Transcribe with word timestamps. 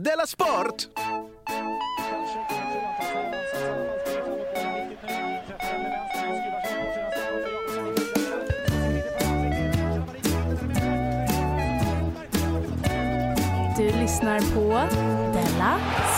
Della 0.00 0.24
Sport! 0.26 0.88
Du 13.76 14.00
lyssnar 14.00 14.40
på 14.54 14.68
Della 15.32 15.78
Sport. 15.78 16.11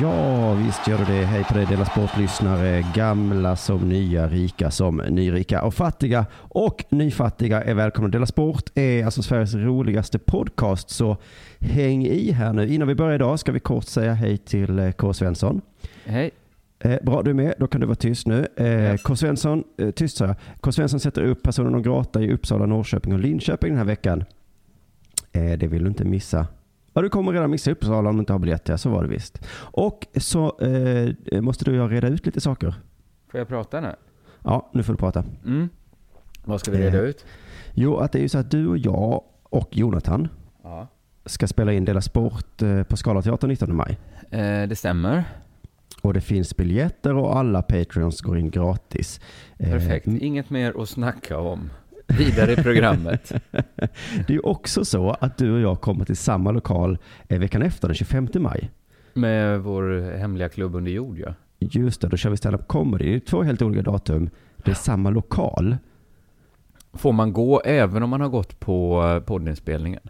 Ja, 0.00 0.54
visst 0.54 0.88
gör 0.88 0.98
du 0.98 1.04
det. 1.04 1.24
Hej 1.24 1.44
på 1.44 1.54
dig 1.54 1.66
Dela 1.66 1.84
Sport-lyssnare. 1.84 2.84
Gamla 2.94 3.56
som 3.56 3.88
nya, 3.88 4.28
rika 4.28 4.70
som 4.70 4.96
nyrika 4.96 5.62
och 5.62 5.74
fattiga 5.74 6.26
och 6.34 6.84
nyfattiga 6.88 7.62
är 7.62 7.74
välkomna. 7.74 8.08
Dela 8.08 8.26
Sport 8.26 8.62
är 8.74 9.04
alltså 9.04 9.22
Sveriges 9.22 9.54
roligaste 9.54 10.18
podcast, 10.18 10.90
så 10.90 11.16
häng 11.60 12.06
i 12.06 12.30
här 12.32 12.52
nu. 12.52 12.68
Innan 12.74 12.88
vi 12.88 12.94
börjar 12.94 13.14
idag 13.14 13.38
ska 13.38 13.52
vi 13.52 13.60
kort 13.60 13.84
säga 13.84 14.12
hej 14.12 14.36
till 14.36 14.78
eh, 14.78 14.90
K. 14.90 15.12
Svensson. 15.12 15.60
Hej. 16.04 16.30
Eh, 16.78 16.96
bra, 17.02 17.22
du 17.22 17.30
är 17.30 17.34
med. 17.34 17.54
Då 17.58 17.66
kan 17.66 17.80
du 17.80 17.86
vara 17.86 17.96
tyst 17.96 18.26
nu. 18.26 18.46
Eh, 18.56 18.66
Yes. 18.66 19.02
K. 19.02 19.16
Svensson, 19.16 19.64
eh, 19.78 19.90
tyst 19.90 20.16
sa 20.16 20.26
jag. 20.26 20.36
K. 20.60 20.72
Svensson 20.72 21.00
sätter 21.00 21.22
upp 21.22 21.42
personen 21.42 21.72
non 21.72 21.82
grata 21.82 22.22
i 22.22 22.32
Uppsala, 22.32 22.66
Norrköping 22.66 23.12
och 23.12 23.18
Linköping 23.18 23.68
den 23.70 23.78
här 23.78 23.84
veckan. 23.84 24.24
Eh, 25.32 25.52
det 25.58 25.66
vill 25.66 25.82
du 25.82 25.88
inte 25.88 26.04
missa. 26.04 26.46
Ja, 26.94 27.02
du 27.02 27.08
kommer 27.08 27.32
redan 27.32 27.50
missa 27.50 27.70
Uppsala 27.70 28.08
om 28.10 28.16
du 28.16 28.20
inte 28.20 28.32
har 28.32 28.38
biljett. 28.40 28.68
Ja, 28.68 28.78
så 28.78 28.90
var 28.90 29.02
det 29.02 29.08
visst. 29.08 29.46
Och 29.56 30.06
så 30.16 30.58
eh, 30.60 31.40
måste 31.40 31.64
du 31.64 31.70
och 31.70 31.76
jag 31.76 31.92
reda 31.92 32.08
ut 32.08 32.26
lite 32.26 32.40
saker. 32.40 32.74
Får 33.30 33.38
jag 33.40 33.48
prata 33.48 33.80
nu? 33.80 33.94
Ja, 34.42 34.70
nu 34.72 34.82
får 34.82 34.92
du 34.92 34.96
prata. 34.96 35.24
Mm. 35.44 35.68
Vad 36.44 36.60
ska 36.60 36.70
vi 36.70 36.78
reda 36.78 36.98
Eh. 36.98 37.04
ut? 37.04 37.24
Jo, 37.74 37.96
att 37.96 38.12
det 38.12 38.18
är 38.18 38.22
ju 38.22 38.28
så 38.28 38.38
att 38.38 38.50
du 38.50 38.66
och 38.66 38.78
jag 38.78 39.22
och 39.42 39.76
Jonathan 39.76 40.28
Ja. 40.62 40.88
ska 41.26 41.46
spela 41.46 41.72
in 41.72 41.84
Dela 41.84 42.00
Sport 42.00 42.62
eh, 42.62 42.82
på 42.82 42.96
Scalateatern 42.96 43.50
19 43.50 43.76
maj. 43.76 43.98
Eh, 44.30 44.68
det 44.68 44.76
stämmer. 44.78 45.24
Och 46.02 46.14
det 46.14 46.20
finns 46.20 46.56
biljetter 46.56 47.14
och 47.16 47.36
alla 47.38 47.62
Patreons 47.62 48.20
går 48.20 48.38
in 48.38 48.50
gratis. 48.50 49.20
Eh, 49.58 49.70
Perfekt. 49.70 50.06
Inget 50.06 50.50
mer 50.50 50.82
att 50.82 50.88
snacka 50.88 51.38
om. 51.38 51.70
Vidare 52.06 52.52
i 52.52 52.56
programmet. 52.56 53.32
Det 53.50 54.28
är 54.28 54.32
ju 54.32 54.40
också 54.40 54.84
så 54.84 55.10
att 55.10 55.38
du 55.38 55.52
och 55.52 55.60
jag 55.60 55.80
kommer 55.80 56.04
till 56.04 56.16
samma 56.16 56.50
lokal 56.50 56.98
eh, 57.28 57.38
veckan 57.38 57.62
efter, 57.62 57.88
den 57.88 57.94
25 57.94 58.28
maj. 58.34 58.70
Med 59.14 59.60
vår 59.60 60.16
hemliga 60.18 60.48
klubb 60.48 60.74
under 60.74 60.90
jord, 60.92 61.18
ja. 61.18 61.34
Just 61.58 62.00
det, 62.00 62.08
då 62.08 62.16
kör 62.16 62.30
vi 62.30 62.36
stand-up 62.36 62.68
comedy. 62.68 63.04
Det 63.04 63.16
är 63.16 63.20
två 63.20 63.42
helt 63.42 63.62
olika 63.62 63.82
datum. 63.82 64.30
Det 64.56 64.70
är 64.70 64.74
samma 64.74 65.10
lokal. 65.10 65.76
Får 66.92 67.12
man 67.12 67.32
gå 67.32 67.60
även 67.60 68.02
om 68.02 68.10
man 68.10 68.20
har 68.20 68.28
gått 68.28 68.60
på 68.60 69.04
eh, 69.04 69.20
poddinspelningen? 69.20 70.02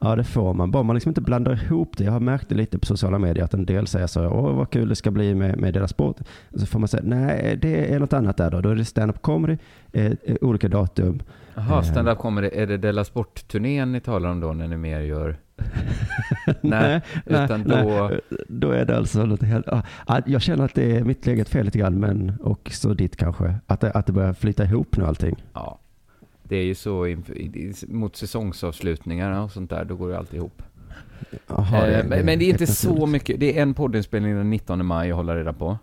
Ja, 0.00 0.16
det 0.16 0.24
får 0.24 0.54
man. 0.54 0.70
Bara 0.70 0.82
man 0.82 0.96
liksom 0.96 1.10
inte 1.10 1.20
blandar 1.20 1.64
ihop 1.64 1.96
det. 1.96 2.04
Jag 2.04 2.12
har 2.12 2.20
märkt 2.20 2.48
det 2.48 2.54
lite 2.54 2.78
på 2.78 2.86
sociala 2.86 3.18
medier 3.18 3.44
att 3.44 3.54
en 3.54 3.66
del 3.66 3.86
säger 3.86 4.06
så 4.06 4.28
åh 4.28 4.56
vad 4.56 4.70
kul 4.70 4.88
det 4.88 4.96
ska 4.96 5.10
bli 5.10 5.34
med, 5.34 5.58
med 5.58 5.74
deras 5.74 5.90
sport. 5.90 6.16
Så 6.54 6.66
får 6.66 6.78
man 6.78 6.88
säga, 6.88 7.02
nej 7.06 7.58
det 7.62 7.94
är 7.94 7.98
något 7.98 8.12
annat 8.12 8.36
där 8.36 8.50
då. 8.50 8.60
Då 8.60 8.68
är 8.68 8.74
det 8.74 8.84
stand-up 8.84 9.22
comedy, 9.22 9.56
eh, 9.92 10.06
eh, 10.06 10.36
olika 10.40 10.68
datum. 10.68 11.20
Jaha, 11.54 11.78
Eh. 11.78 11.82
stand-up 11.82 12.18
det. 12.40 12.60
Är 12.62 12.66
det 12.66 12.76
Della 12.76 13.04
Sport-turnén 13.04 13.92
ni 13.92 14.00
talar 14.00 14.30
om 14.30 14.40
då, 14.40 14.52
när 14.52 14.68
ni 14.68 14.76
mer 14.76 15.00
gör... 15.00 15.36
Nej, 16.60 17.00
utan 17.26 17.64
då... 17.64 17.76
nej, 17.76 18.20
då 18.48 18.70
är 18.70 18.84
det 18.84 18.96
alltså 18.96 19.24
något 19.24 19.42
helt, 19.42 19.68
ah, 19.68 19.82
ah, 20.06 20.20
jag 20.26 20.42
känner 20.42 20.64
att 20.64 20.74
det 20.74 20.96
är 20.96 21.04
mitt 21.04 21.26
eget 21.26 21.48
fel 21.48 21.64
lite 21.64 21.78
grann, 21.78 22.00
men 22.00 22.32
också 22.42 22.94
ditt 22.94 23.16
kanske. 23.16 23.54
Att 23.66 23.80
det, 23.80 23.90
att 23.90 24.06
det 24.06 24.12
börjar 24.12 24.32
flyta 24.32 24.64
ihop 24.64 24.96
nu 24.96 25.04
allting. 25.04 25.36
Ja. 25.54 25.78
Det 26.48 26.56
är 26.56 26.64
ju 26.64 26.74
så 26.74 27.16
mot 27.88 28.16
säsongsavslutningarna 28.16 29.42
och 29.42 29.52
sånt 29.52 29.70
där, 29.70 29.84
då 29.84 29.96
går 29.96 30.08
det 30.08 30.18
alltid 30.18 30.36
ihop. 30.36 30.62
Jaha, 31.46 31.88
Eh, 31.88 32.06
men, 32.06 32.26
men 32.26 32.38
det 32.38 32.44
är 32.44 32.48
inte 32.50 32.66
så 32.66 33.06
mycket. 33.06 33.40
Det 33.40 33.58
är 33.58 33.62
en 33.62 33.74
poddinspelning 33.74 34.36
den 34.36 34.50
19 34.50 34.86
maj 34.86 35.08
jag 35.08 35.16
håller 35.16 35.36
reda 35.36 35.52
på. 35.52 35.78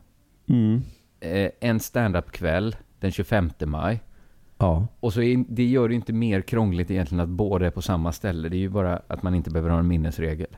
Mm. 0.50 0.82
Eh, 1.20 1.50
en 1.60 1.80
stand-up-kväll 1.80 2.76
den 3.00 3.12
25 3.12 3.52
maj. 3.66 4.02
Ja. 4.58 4.88
Och 5.00 5.14
så 5.14 5.22
är, 5.22 5.46
det 5.50 5.64
gör 5.64 5.90
det 5.90 5.96
inte 5.96 6.14
mer 6.14 6.42
krångligt 6.42 6.92
egentligen 6.92 7.20
att 7.20 7.30
båda 7.30 7.66
är 7.66 7.72
på 7.72 7.82
samma 7.82 8.12
ställe. 8.12 8.50
Det 8.50 8.58
är 8.58 8.60
ju 8.60 8.70
bara 8.70 9.02
att 9.08 9.24
man 9.24 9.36
inte 9.36 9.50
behöver 9.50 9.70
ha 9.70 9.80
en 9.80 9.88
minnesregel. 9.88 10.58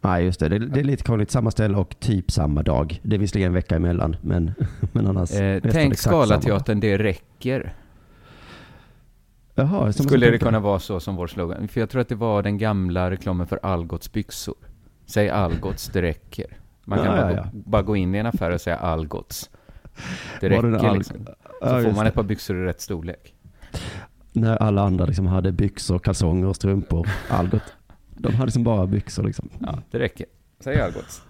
Nej, 0.00 0.24
just 0.24 0.40
det. 0.40 0.48
det. 0.48 0.58
Det 0.58 0.80
är 0.80 0.84
lite 0.84 1.02
krångligt. 1.02 1.30
Samma 1.30 1.50
ställe 1.50 1.76
och 1.76 2.00
typ 2.00 2.30
samma 2.30 2.62
dag. 2.62 3.00
Det 3.02 3.16
är 3.16 3.20
visserligen 3.20 3.46
en 3.46 3.54
vecka 3.54 3.76
emellan, 3.76 4.16
men, 4.20 4.52
men 4.92 5.06
annars. 5.06 5.32
Eh, 5.32 5.62
tänk. 5.70 5.98
Scalateatern, 5.98 6.80
det 6.80 6.98
räcker. 6.98 7.74
Jaha, 9.54 9.92
Skulle 9.92 10.30
det 10.30 10.38
kunna 10.38 10.60
vara 10.60 10.78
så 10.78 11.00
som 11.00 11.16
vår 11.16 11.26
slogan? 11.26 11.68
För 11.68 11.80
jag 11.80 11.90
tror 11.90 12.00
att 12.00 12.08
det 12.08 12.14
var 12.14 12.42
den 12.42 12.58
gamla 12.58 13.10
reklamen 13.10 13.46
för 13.46 13.60
Algots 13.62 14.12
byxor. 14.12 14.54
Säg 15.06 15.28
Algots, 15.30 15.86
det 15.86 16.02
räcker. 16.02 16.46
Man 16.84 16.98
kan 16.98 17.06
Ja, 17.06 17.22
bara, 17.22 17.32
ja, 17.32 17.46
bara 17.52 17.82
gå 17.82 17.96
in 17.96 18.14
i 18.14 18.18
en 18.18 18.26
affär 18.26 18.50
och 18.54 18.60
säga 18.60 18.76
Algots. 18.76 19.50
Det 20.40 20.48
räcker 20.48 20.62
Alg- 20.62 20.98
liksom. 20.98 21.16
Så 21.26 21.32
Ja, 21.60 21.82
får 21.82 21.92
man 21.92 22.06
ett 22.06 22.14
par 22.14 22.22
byxor 22.22 22.56
i 22.62 22.64
rätt 22.64 22.80
storlek. 22.80 23.34
När 24.32 24.56
alla 24.56 24.82
andra 24.82 25.04
liksom 25.04 25.26
hade 25.26 25.52
byxor, 25.52 25.98
kalsonger 25.98 26.46
och 26.46 26.56
strumpor. 26.56 27.08
Algot. 27.28 27.62
De 28.16 28.32
hade 28.34 28.46
liksom 28.46 28.64
bara 28.64 28.86
byxor 28.86 29.22
liksom. 29.22 29.48
Ja, 29.60 29.78
det 29.90 29.98
räcker. 29.98 30.26
Säg 30.60 30.80
Algots. 30.80 31.22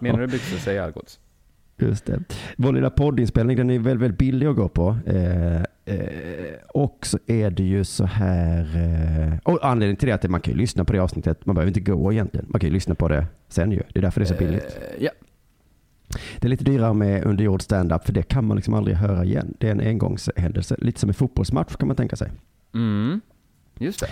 Menar 0.00 0.20
du 0.20 0.26
byxor, 0.26 0.56
säg 0.58 0.78
Algots. 0.78 1.18
Just 1.76 2.06
det. 2.06 2.22
Vår 2.56 2.72
lilla 2.72 2.90
poddinspelning 2.90 3.56
den 3.56 3.70
är 3.70 3.78
väldigt, 3.78 4.02
väldigt 4.02 4.18
billig 4.18 4.46
att 4.46 4.56
gå 4.56 4.68
på. 4.68 4.96
Eh, 5.06 5.62
eh, 5.84 6.54
och 6.68 7.06
så 7.06 7.18
är 7.26 7.50
det 7.50 7.62
ju 7.62 7.84
så 7.84 8.04
här. 8.04 8.60
Eh, 8.76 9.38
och 9.52 9.64
anledningen 9.66 9.96
till 9.96 10.06
det 10.06 10.12
är 10.12 10.14
att 10.14 10.30
man 10.30 10.40
kan 10.40 10.54
ju 10.54 10.60
lyssna 10.60 10.84
på 10.84 10.92
det 10.92 10.98
avsnittet. 10.98 11.46
Man 11.46 11.54
behöver 11.54 11.70
inte 11.70 11.80
gå 11.80 12.12
egentligen. 12.12 12.46
Man 12.48 12.60
kan 12.60 12.68
ju 12.68 12.74
lyssna 12.74 12.94
på 12.94 13.08
det 13.08 13.26
sen 13.48 13.72
ju. 13.72 13.82
Det 13.92 13.98
är 13.98 14.02
därför 14.02 14.20
det 14.20 14.24
är 14.24 14.34
så 14.34 14.44
billigt. 14.44 14.78
Eh, 14.80 15.04
ja. 15.04 15.10
Det 16.38 16.46
är 16.46 16.48
lite 16.48 16.64
dyrare 16.64 16.94
med 16.94 17.24
underjord 17.24 17.62
stand-up 17.62 18.06
för 18.06 18.12
det 18.12 18.22
kan 18.22 18.44
man 18.44 18.56
liksom 18.56 18.74
aldrig 18.74 18.96
höra 18.96 19.24
igen. 19.24 19.54
Det 19.58 19.68
är 19.68 19.72
en 19.72 19.80
engångshändelse. 19.80 20.76
Lite 20.78 21.00
som 21.00 21.10
en 21.10 21.14
fotbollsmatch 21.14 21.76
kan 21.76 21.86
man 21.86 21.96
tänka 21.96 22.16
sig. 22.16 22.30
Mm. 22.74 23.20
Just 23.78 24.00
det. 24.00 24.06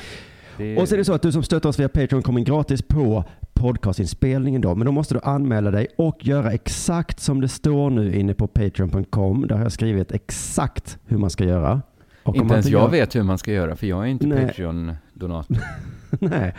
Det. 0.59 0.77
Och 0.77 0.89
så 0.89 0.95
är 0.95 0.99
det 0.99 1.05
så 1.05 1.13
att 1.13 1.23
du 1.23 1.33
som 1.33 1.43
stöttar 1.43 1.69
oss 1.69 1.79
via 1.79 1.89
Patreon 1.89 2.23
kommer 2.23 2.39
in 2.39 2.45
gratis 2.45 2.83
på 2.83 3.25
podcastinspelningen 3.53 4.61
då. 4.61 4.75
Men 4.75 4.87
då 4.87 4.93
måste 4.93 5.15
du 5.15 5.21
anmäla 5.23 5.71
dig 5.71 5.87
och 5.99 6.27
göra 6.27 6.53
exakt 6.53 7.21
som 7.21 7.41
det 7.41 7.49
står 7.49 7.91
nu 7.91 8.15
inne 8.15 8.35
på 8.35 8.47
patreon.com. 8.47 9.47
Där 9.47 9.57
har 9.57 9.63
jag 9.63 9.73
skrivit 9.73 10.13
exakt 10.13 10.99
hur 11.07 11.19
man 11.19 11.31
ska 11.31 11.45
göra. 11.45 11.83
Och 12.23 12.37
Inte 12.37 12.55
ens 12.55 12.67
jag 12.69 12.83
gör- 12.83 12.89
vet 12.91 13.17
hur 13.17 13.23
man 13.23 13.39
ska 13.39 13.53
göra, 13.53 13.77
för 13.77 13.87
jag 13.87 14.03
är 14.03 14.07
inte. 14.07 14.27
Patreon-donator. 14.27 15.57
Nej. 16.21 16.55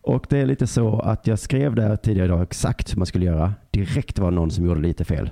Och 0.00 0.26
det 0.30 0.38
är 0.38 0.46
lite 0.46 0.66
så 0.66 0.98
att 1.00 1.26
jag 1.26 1.38
skrev 1.38 1.74
där 1.74 1.96
tidigare 1.96 2.26
idag 2.26 2.42
exakt 2.42 2.92
hur 2.92 2.98
man 2.98 3.06
skulle 3.06 3.24
göra. 3.24 3.52
Direkt 3.70 4.18
var 4.18 4.30
det 4.30 4.34
någon 4.36 4.50
som 4.50 4.66
gjorde 4.66 4.80
lite 4.80 5.04
fel. 5.04 5.30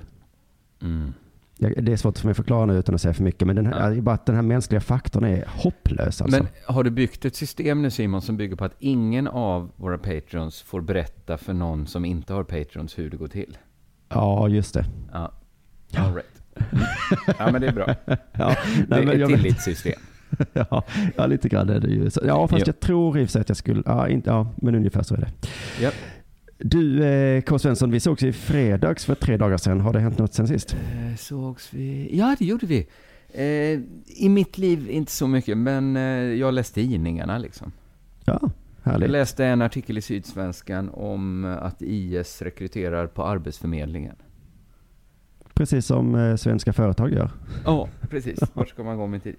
Mm. 0.81 1.13
Det 1.57 1.91
är 1.91 1.95
svårt 1.97 2.17
för 2.17 2.27
mig 2.27 2.31
att 2.31 2.37
förklara 2.37 2.65
nu 2.65 2.73
utan 2.77 2.95
att 2.95 3.01
säga 3.01 3.13
för 3.13 3.23
mycket. 3.23 3.47
Men 3.47 3.55
den 3.55 3.65
här, 3.65 3.79
Ja. 3.83 3.89
det 3.89 3.97
är 3.97 4.01
bara 4.01 4.15
att 4.15 4.25
den 4.25 4.35
här 4.35 4.41
mänskliga 4.41 4.81
faktorn 4.81 5.23
är 5.23 5.45
hopplös 5.47 6.21
alltså. 6.21 6.37
Men 6.37 6.47
har 6.67 6.83
du 6.83 6.89
byggt 6.89 7.25
ett 7.25 7.35
system 7.35 7.81
nu 7.81 7.91
Simon 7.91 8.21
som 8.21 8.37
bygger 8.37 8.55
på 8.55 8.65
att 8.65 8.75
ingen 8.79 9.27
av 9.27 9.71
våra 9.75 9.97
Patreons 9.97 10.61
får 10.61 10.81
berätta 10.81 11.37
för 11.37 11.53
någon 11.53 11.87
som 11.87 12.05
inte 12.05 12.33
har 12.33 12.43
Patreons 12.43 12.99
hur 12.99 13.09
det 13.09 13.17
går 13.17 13.27
till? 13.27 13.57
Ja, 14.09 14.47
just 14.47 14.73
det. 14.73 14.85
Ja. 15.13 15.31
All 15.97 16.13
right. 16.15 16.41
Ja, 17.39 17.51
men 17.51 17.61
det 17.61 17.67
är 17.67 17.73
bra. 17.73 17.95
Ja, 18.31 18.55
Det 18.77 18.85
nej, 18.87 18.99
är 19.01 19.05
men 19.05 19.21
ett 19.21 19.27
tillitssystem. 19.27 19.99
ja, 20.53 20.83
ja, 21.15 21.25
lite 21.25 21.49
grann 21.49 21.69
är 21.69 21.79
det 21.79 21.87
ju. 21.87 22.09
Så, 22.09 22.21
ja, 22.25 22.47
fast 22.47 22.59
Ja. 22.67 22.73
jag 22.73 22.79
tror 22.79 23.17
i 23.19 23.23
och 23.23 23.27
för 23.27 23.31
sig 23.31 23.41
att 23.41 23.49
jag 23.49 23.57
skulle, 23.57 23.83
ja, 23.85 24.07
inte, 24.07 24.29
ja, 24.29 24.47
men 24.55 24.75
ungefär 24.75 25.03
så 25.03 25.15
är 25.15 25.19
det. 25.19 25.31
Ja. 25.81 25.91
Du, 26.63 27.03
eh, 27.03 27.41
K. 27.41 27.59
Svensson, 27.59 27.91
vi 27.91 27.99
sågs 27.99 28.23
i 28.23 28.31
fredags 28.33 29.05
för 29.05 29.15
tre 29.15 29.37
dagar 29.37 29.57
sedan. 29.57 29.81
Har 29.81 29.93
det 29.93 29.99
hänt 29.99 30.17
något 30.17 30.33
sen 30.33 30.47
sist? 30.47 30.73
Eh, 30.73 31.15
Sågs 31.17 31.73
vi? 31.73 32.09
Ja, 32.17 32.35
det 32.39 32.45
gjorde 32.45 32.65
vi. 32.65 32.87
Eh, 33.33 33.79
I 34.23 34.29
mitt 34.29 34.57
liv 34.57 34.89
inte 34.89 35.11
så 35.11 35.27
mycket, 35.27 35.57
men 35.57 35.95
eh, 35.97 36.03
jag 36.13 36.53
läste 36.53 36.73
tidningarna 36.75 37.37
liksom. 37.37 37.71
Ja, 38.25 38.39
Jag 38.83 38.91
härligt. 38.91 39.09
läste 39.09 39.45
en 39.45 39.61
artikel 39.61 39.97
i 39.97 40.01
Sydsvenskan 40.01 40.89
om 40.89 41.45
att 41.61 41.81
IS 41.81 42.41
rekryterar 42.41 43.07
på 43.07 43.23
Arbetsförmedlingen. 43.25 44.15
Precis 45.53 45.85
som 45.85 46.37
svenska 46.39 46.73
företag 46.73 47.11
gör. 47.13 47.31
Ja, 47.65 47.89
precis. 48.09 48.39
Vart 48.53 48.69
ska 48.69 48.83
man 48.83 48.97
gå 48.97 49.07
med 49.07 49.23
tid? 49.23 49.35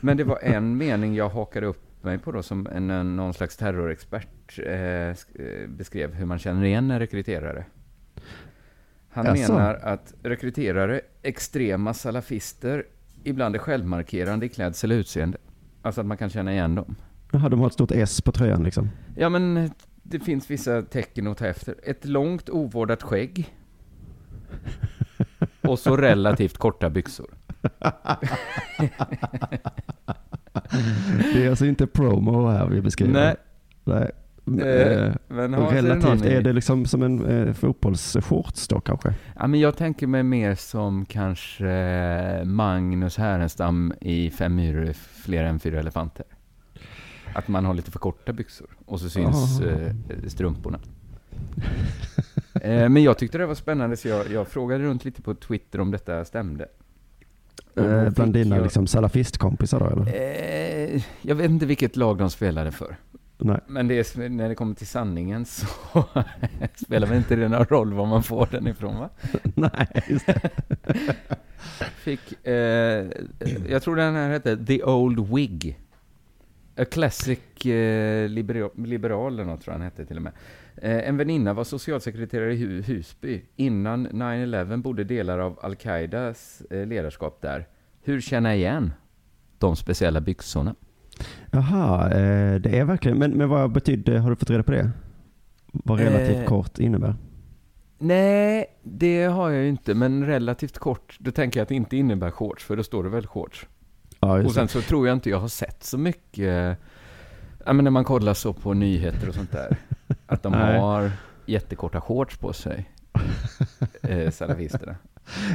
Men 0.00 0.16
det 0.16 0.24
var 0.24 0.38
en 0.42 0.76
mening 0.76 1.14
jag 1.14 1.28
hakade 1.28 1.66
upp 1.66 1.82
mig 2.04 2.18
på 2.18 2.32
då, 2.32 2.42
som 2.42 2.66
en, 2.66 3.16
någon 3.16 3.34
slags 3.34 3.56
terrorexpert 3.56 4.58
eh, 4.58 4.74
eh, 4.74 5.16
beskrev 5.68 6.14
hur 6.14 6.26
man 6.26 6.38
känner 6.38 6.64
igen 6.64 6.90
en 6.90 6.98
rekryterare. 6.98 7.64
Han 9.08 9.26
Jaså? 9.26 9.52
menar 9.52 9.74
att 9.74 10.14
rekryterare, 10.22 11.00
extrema 11.22 11.94
salafister, 11.94 12.84
ibland 13.24 13.54
är 13.54 13.58
självmarkerande 13.58 14.46
i 14.46 14.48
klädsel 14.48 14.92
och 14.92 14.96
utseende. 14.96 15.38
Alltså 15.82 16.00
att 16.00 16.06
man 16.06 16.16
kan 16.16 16.30
känna 16.30 16.52
igen 16.52 16.74
dem. 16.74 16.96
Jaha, 17.32 17.48
de 17.48 17.60
har 17.60 17.66
ett 17.66 17.72
stort 17.72 17.90
S 17.90 18.20
på 18.20 18.32
tröjan 18.32 18.62
liksom. 18.62 18.90
Ja, 19.16 19.28
men 19.28 19.70
det 20.02 20.20
finns 20.20 20.50
vissa 20.50 20.82
tecken 20.82 21.26
att 21.26 21.38
ta 21.38 21.46
efter. 21.46 21.74
Ett 21.82 22.04
långt 22.04 22.50
ovårdat 22.50 23.02
skägg. 23.02 23.54
Och 25.60 25.78
så 25.78 25.96
relativt 25.96 26.58
korta 26.58 26.90
byxor. 26.90 27.30
Det 31.34 31.44
är 31.44 31.50
alltså 31.50 31.66
inte 31.66 31.86
promo 31.86 32.48
här 32.48 32.66
vi 32.68 32.80
beskriver. 32.80 33.12
Nej. 33.12 33.36
Nej. 33.84 34.10
Eh, 34.46 35.12
det 35.28 35.46
relativt, 35.48 36.24
är 36.24 36.42
det 36.42 36.52
liksom 36.52 36.86
som 36.86 37.02
en 37.02 37.26
eh, 37.26 37.52
fotbollsshorts 37.54 38.68
då 38.68 38.80
kanske? 38.80 39.14
Ja, 39.38 39.46
men 39.46 39.60
jag 39.60 39.76
tänker 39.76 40.06
mig 40.06 40.22
mer 40.22 40.54
som 40.54 41.04
kanske 41.04 41.68
eh, 41.68 42.44
Magnus 42.44 43.16
Härenstam 43.16 43.92
i 44.00 44.30
Fem 44.30 44.54
myror, 44.56 44.92
fler 44.92 45.44
än 45.44 45.60
fyra 45.60 45.80
elefanter. 45.80 46.26
Att 47.34 47.48
man 47.48 47.64
har 47.64 47.74
lite 47.74 47.90
för 47.90 47.98
korta 47.98 48.32
byxor 48.32 48.66
och 48.86 49.00
så 49.00 49.10
syns 49.10 49.60
Ah. 49.60 49.64
eh, 49.64 49.92
strumporna. 50.26 50.78
eh, 52.62 52.88
men 52.88 53.02
jag 53.02 53.18
tyckte 53.18 53.38
det 53.38 53.46
var 53.46 53.54
spännande 53.54 53.96
så 53.96 54.08
jag, 54.08 54.30
jag 54.30 54.48
frågade 54.48 54.84
runt 54.84 55.04
lite 55.04 55.22
på 55.22 55.34
Twitter 55.34 55.80
om 55.80 55.90
detta 55.90 56.24
stämde. 56.24 56.68
Eh, 57.76 58.04
fick 58.04 58.14
bland 58.14 58.32
dina 58.34 58.56
jag- 58.56 58.62
liksom 58.62 58.86
salafistkompisar 58.86 59.80
då 59.80 59.86
eller? 59.86 60.14
Eh, 60.94 61.02
jag 61.22 61.34
vet 61.34 61.50
inte 61.50 61.66
vilket 61.66 61.96
lag 61.96 62.18
de 62.18 62.30
spelade 62.30 62.70
för. 62.72 62.96
Nej. 63.38 63.60
Men 63.66 63.88
det 63.88 64.16
är, 64.16 64.28
när 64.28 64.48
det 64.48 64.54
kommer 64.54 64.74
till 64.74 64.86
sanningen 64.86 65.44
så 65.44 65.66
spelar 66.84 67.06
väl 67.08 67.16
inte 67.16 67.36
det 67.36 67.48
någon 67.48 67.64
roll 67.64 67.92
var 67.92 68.06
man 68.06 68.22
får 68.22 68.48
den 68.50 68.66
ifrån 68.68 68.96
va? 68.98 69.08
Nej, 69.54 69.86
just 70.08 70.26
det. 70.26 70.50
Fick, 71.96 72.46
eh, 72.46 73.06
jag 73.68 73.82
tror 73.82 73.96
den 73.96 74.14
här 74.14 74.30
hette 74.30 74.64
The 74.66 74.82
Old 74.84 75.28
Wig. 75.34 75.78
A 76.76 76.84
Classic 76.90 77.66
eh, 77.66 78.28
liberal, 78.28 78.70
liberal 78.74 79.32
eller 79.32 79.44
något 79.44 79.60
tror 79.62 79.72
jag 79.74 79.78
han 79.78 79.84
hette 79.84 80.04
till 80.06 80.16
och 80.16 80.22
med. 80.22 80.32
Eh, 80.76 81.08
en 81.08 81.16
väninna 81.16 81.52
var 81.52 81.64
socialsekreterare 81.64 82.54
i 82.54 82.56
Hu- 82.56 82.82
Husby. 82.82 83.42
Innan 83.56 84.08
9-11 84.08 84.76
bodde 84.82 85.04
delar 85.04 85.38
av 85.38 85.58
Al-Qaidas 85.62 86.62
eh, 86.70 86.86
ledarskap 86.86 87.38
där. 87.42 87.66
Hur 88.02 88.20
känner 88.20 88.50
jag 88.50 88.58
igen 88.58 88.92
de 89.58 89.76
speciella 89.76 90.20
byxorna? 90.20 90.74
Jaha, 91.50 92.04
eh, 92.10 92.54
det 92.60 92.78
är 92.78 92.84
verkligen, 92.84 93.18
men, 93.18 93.30
men 93.30 93.48
vad 93.48 93.72
betydde, 93.72 94.18
har 94.18 94.30
du 94.30 94.36
fått 94.36 94.50
reda 94.50 94.62
på 94.62 94.72
det? 94.72 94.90
Vad 95.72 95.98
relativt 96.00 96.36
Eh, 96.36 96.44
kort 96.44 96.78
innebär? 96.78 97.14
Nej, 97.98 98.66
det 98.82 99.24
har 99.24 99.50
jag 99.50 99.62
ju 99.62 99.68
inte, 99.68 99.94
men 99.94 100.26
relativt 100.26 100.78
kort. 100.78 101.16
Då 101.20 101.30
tänker 101.30 101.60
jag 101.60 101.62
att 101.62 101.68
det 101.68 101.74
inte 101.74 101.96
innebär 101.96 102.30
shorts, 102.30 102.64
för 102.64 102.76
då 102.76 102.82
står 102.82 103.04
det 103.04 103.10
väl 103.10 103.26
shorts. 103.26 103.66
Ja, 104.20 104.42
Och 104.44 104.52
sen 104.52 104.68
så 104.68 104.80
tror 104.80 105.06
jag 105.08 105.16
inte 105.16 105.30
jag 105.30 105.38
har 105.40 105.48
sett 105.48 105.84
så 105.84 105.98
mycket, 105.98 106.78
ja 107.66 107.72
men 107.72 107.84
när 107.84 107.90
man 107.90 108.04
kollar 108.04 108.34
så 108.34 108.52
på 108.52 108.74
nyheter 108.74 109.28
och 109.28 109.34
sånt 109.34 109.52
där, 109.52 109.76
att 110.32 110.42
de 110.42 110.52
Nej. 110.52 110.78
har 110.78 111.10
jättekorta 111.46 112.00
shorts 112.00 112.36
på 112.36 112.52
sig, 112.52 112.90
eh, 114.02 114.30
salafisterna. 114.30 114.96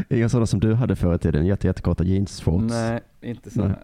Inga 0.09 0.29
sådana 0.29 0.45
som 0.45 0.59
du 0.59 0.73
hade 0.73 0.95
förr 0.95 1.15
i 1.15 1.17
tiden, 1.17 1.45
jätte, 1.45 1.67
jättekorta 1.67 2.03
jeansshorts. 2.03 2.73
Nej, 2.73 2.99
inte 3.21 3.49
sådana. 3.49 3.75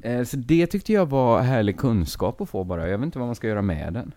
Eh, 0.00 0.24
så 0.24 0.36
det 0.36 0.66
tyckte 0.66 0.92
jag 0.92 1.06
var 1.06 1.40
härlig 1.40 1.78
kunskap 1.78 2.40
att 2.40 2.48
få 2.48 2.64
bara. 2.64 2.88
Jag 2.88 2.98
vet 2.98 3.04
inte 3.06 3.18
vad 3.18 3.28
man 3.28 3.34
ska 3.34 3.48
göra 3.48 3.62
med 3.62 3.92
den. 3.92 4.12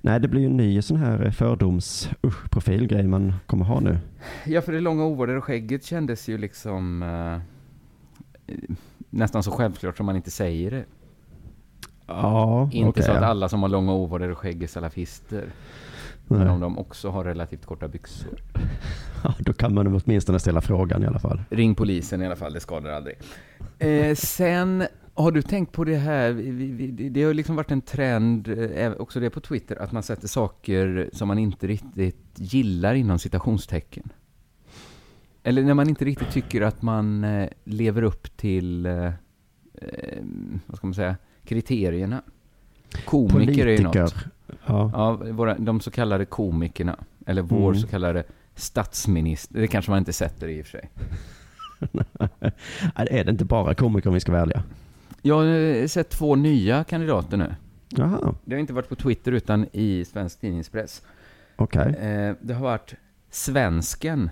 Nej, 0.00 0.20
det 0.20 0.28
blir 0.28 0.40
ju 0.40 0.46
en 0.46 0.56
ny 0.56 0.82
sån 0.82 0.96
här 0.96 1.30
fördoms 1.30 2.10
usch, 2.22 2.50
profilgrej 2.50 3.06
man 3.06 3.34
kommer 3.46 3.64
ha 3.64 3.80
nu. 3.80 3.98
Ja, 4.46 4.60
för 4.60 4.72
det 4.72 4.80
långa 4.80 5.04
ovårdade 5.04 5.40
skägget 5.40 5.84
kändes 5.84 6.28
ju 6.28 6.38
liksom 6.38 7.02
eh, 7.02 7.38
nästan 9.10 9.42
så 9.42 9.50
självklart 9.50 9.96
som 9.96 10.06
man 10.06 10.16
inte 10.16 10.30
säger 10.30 10.70
det. 10.70 10.84
Ja, 12.06 12.68
Inte 12.72 12.88
okej, 12.88 13.02
så 13.02 13.12
att 13.12 13.22
alla 13.22 13.48
som 13.48 13.62
har 13.62 13.68
långa 13.68 13.92
ovårdade 13.92 14.34
skägg 14.34 14.62
är 14.62 14.66
salafister. 14.66 15.44
Men 16.28 16.38
Nej. 16.38 16.48
om 16.48 16.60
de 16.60 16.78
också 16.78 17.10
har 17.10 17.24
relativt 17.24 17.66
korta 17.66 17.88
byxor. 17.88 18.42
Ja, 19.24 19.34
då 19.38 19.52
kan 19.52 19.74
man 19.74 19.86
åtminstone 19.86 20.38
ställa 20.38 20.60
frågan 20.60 21.02
i 21.02 21.06
alla 21.06 21.18
fall. 21.18 21.42
Ring 21.50 21.74
polisen 21.74 22.22
i 22.22 22.26
alla 22.26 22.36
fall, 22.36 22.52
det 22.52 22.60
skadar 22.60 22.90
aldrig. 22.90 23.16
Eh, 23.78 24.14
sen, 24.14 24.84
har 25.14 25.32
du 25.32 25.42
tänkt 25.42 25.72
på 25.72 25.84
det 25.84 25.96
här, 25.96 26.32
det 27.10 27.22
har 27.22 27.34
liksom 27.34 27.56
varit 27.56 27.70
en 27.70 27.80
trend, 27.80 28.48
eh, 28.74 28.92
också 28.92 29.20
det 29.20 29.30
på 29.30 29.40
Twitter, 29.40 29.82
att 29.82 29.92
man 29.92 30.02
sätter 30.02 30.28
saker 30.28 31.10
som 31.12 31.28
man 31.28 31.38
inte 31.38 31.66
riktigt 31.66 32.16
gillar 32.36 32.94
inom 32.94 33.18
citationstecken. 33.18 34.12
Eller 35.42 35.62
när 35.62 35.74
man 35.74 35.88
inte 35.88 36.04
riktigt 36.04 36.30
tycker 36.30 36.62
att 36.62 36.82
man 36.82 37.24
eh, 37.24 37.48
lever 37.64 38.02
upp 38.02 38.36
till, 38.36 38.86
eh, 38.86 39.10
vad 40.66 40.76
ska 40.76 40.86
man 40.86 40.94
säga, 40.94 41.16
kriterierna. 41.46 42.22
Komiker 43.04 43.66
är 43.66 43.76
ju 43.76 43.82
något. 43.82 43.92
Politiker. 43.92 44.30
Ja. 44.66 44.90
Ja, 44.94 45.12
våra, 45.32 45.58
de 45.58 45.80
så 45.80 45.90
kallade 45.90 46.24
komikerna, 46.24 46.96
eller 47.26 47.42
vår 47.42 47.68
Mm. 47.70 47.80
så 47.80 47.86
kallade 47.88 48.24
statsminister, 48.54 49.60
det 49.60 49.66
kanske 49.66 49.90
man 49.90 49.98
inte 49.98 50.12
sätter 50.12 50.48
i 50.48 50.62
och 50.62 50.66
för 50.66 50.70
sig. 50.78 50.90
Är 52.94 53.24
det 53.24 53.30
inte 53.30 53.44
bara 53.44 53.74
komiker 53.74 54.08
om 54.10 54.14
vi 54.14 54.20
ska 54.20 54.32
välja? 54.32 54.62
Jag 55.22 55.34
har 55.34 55.86
sett 55.86 56.10
två 56.10 56.34
nya 56.36 56.84
kandidater 56.84 57.36
nu. 57.36 57.54
Jaha, 57.88 58.34
Det 58.44 58.54
har 58.54 58.60
inte 58.60 58.72
varit 58.72 58.88
på 58.88 58.94
Twitter 58.96 59.32
utan 59.32 59.66
i 59.72 60.04
svensk 60.04 60.40
tidningspress. 60.40 61.02
okej. 61.56 61.94
Eh, 61.94 62.34
det 62.40 62.54
har 62.54 62.62
varit 62.62 62.94
svensken. 63.30 64.30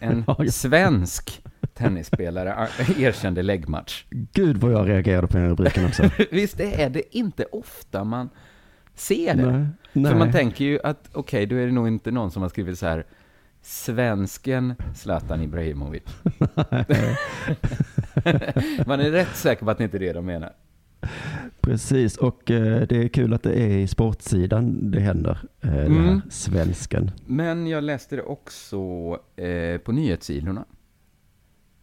En 0.00 0.24
svensk 0.50 1.42
tennisspelare 1.80 2.68
erkände 2.98 3.42
läggmatch. 3.42 4.04
Gud 4.10 4.56
vad 4.56 4.72
jag 4.72 4.88
reagerade 4.88 5.26
på 5.26 5.36
den 5.36 5.48
rubriken 5.48 5.86
också. 5.86 6.10
Visst 6.30 6.60
är 6.60 6.90
det 6.90 7.16
inte 7.16 7.44
ofta 7.44 8.04
man 8.04 8.28
ser 8.94 9.34
det? 9.34 9.52
Nej. 9.52 9.66
Nej. 9.92 10.12
För 10.12 10.18
man 10.18 10.32
tänker 10.32 10.64
ju 10.64 10.78
att, 10.84 11.10
okej, 11.12 11.46
då 11.46 11.56
är 11.56 11.66
det 11.66 11.72
nog 11.72 11.88
inte 11.88 12.10
någon 12.10 12.30
som 12.30 12.42
har 12.42 12.48
skrivit 12.48 12.78
så 12.78 12.86
här, 12.86 13.04
svensken 13.62 14.74
Zlatan 14.94 15.42
Ibrahimovic. 15.42 16.02
man 18.86 19.00
är 19.00 19.10
rätt 19.10 19.36
säker 19.36 19.64
på 19.64 19.70
att 19.70 19.78
det 19.78 19.84
inte 19.84 19.96
är 19.96 20.00
det 20.00 20.12
de 20.12 20.26
menar. 20.26 20.52
Precis, 21.60 22.16
och 22.16 22.50
eh, 22.50 22.86
det 22.88 22.96
är 23.04 23.08
kul 23.08 23.34
att 23.34 23.42
det 23.42 23.60
är 23.62 23.68
i 23.78 23.86
sportsidan 23.86 24.90
det 24.90 25.00
händer. 25.00 25.38
Eh, 25.60 25.70
Den 25.70 25.78
här 25.78 25.86
Mm. 26.08 26.20
svensken. 26.30 27.10
Men 27.26 27.66
jag 27.66 27.84
läste 27.84 28.16
det 28.16 28.22
också 28.22 28.78
eh, 29.36 29.78
på 29.78 29.92
nyhetssidorna. 29.92 30.64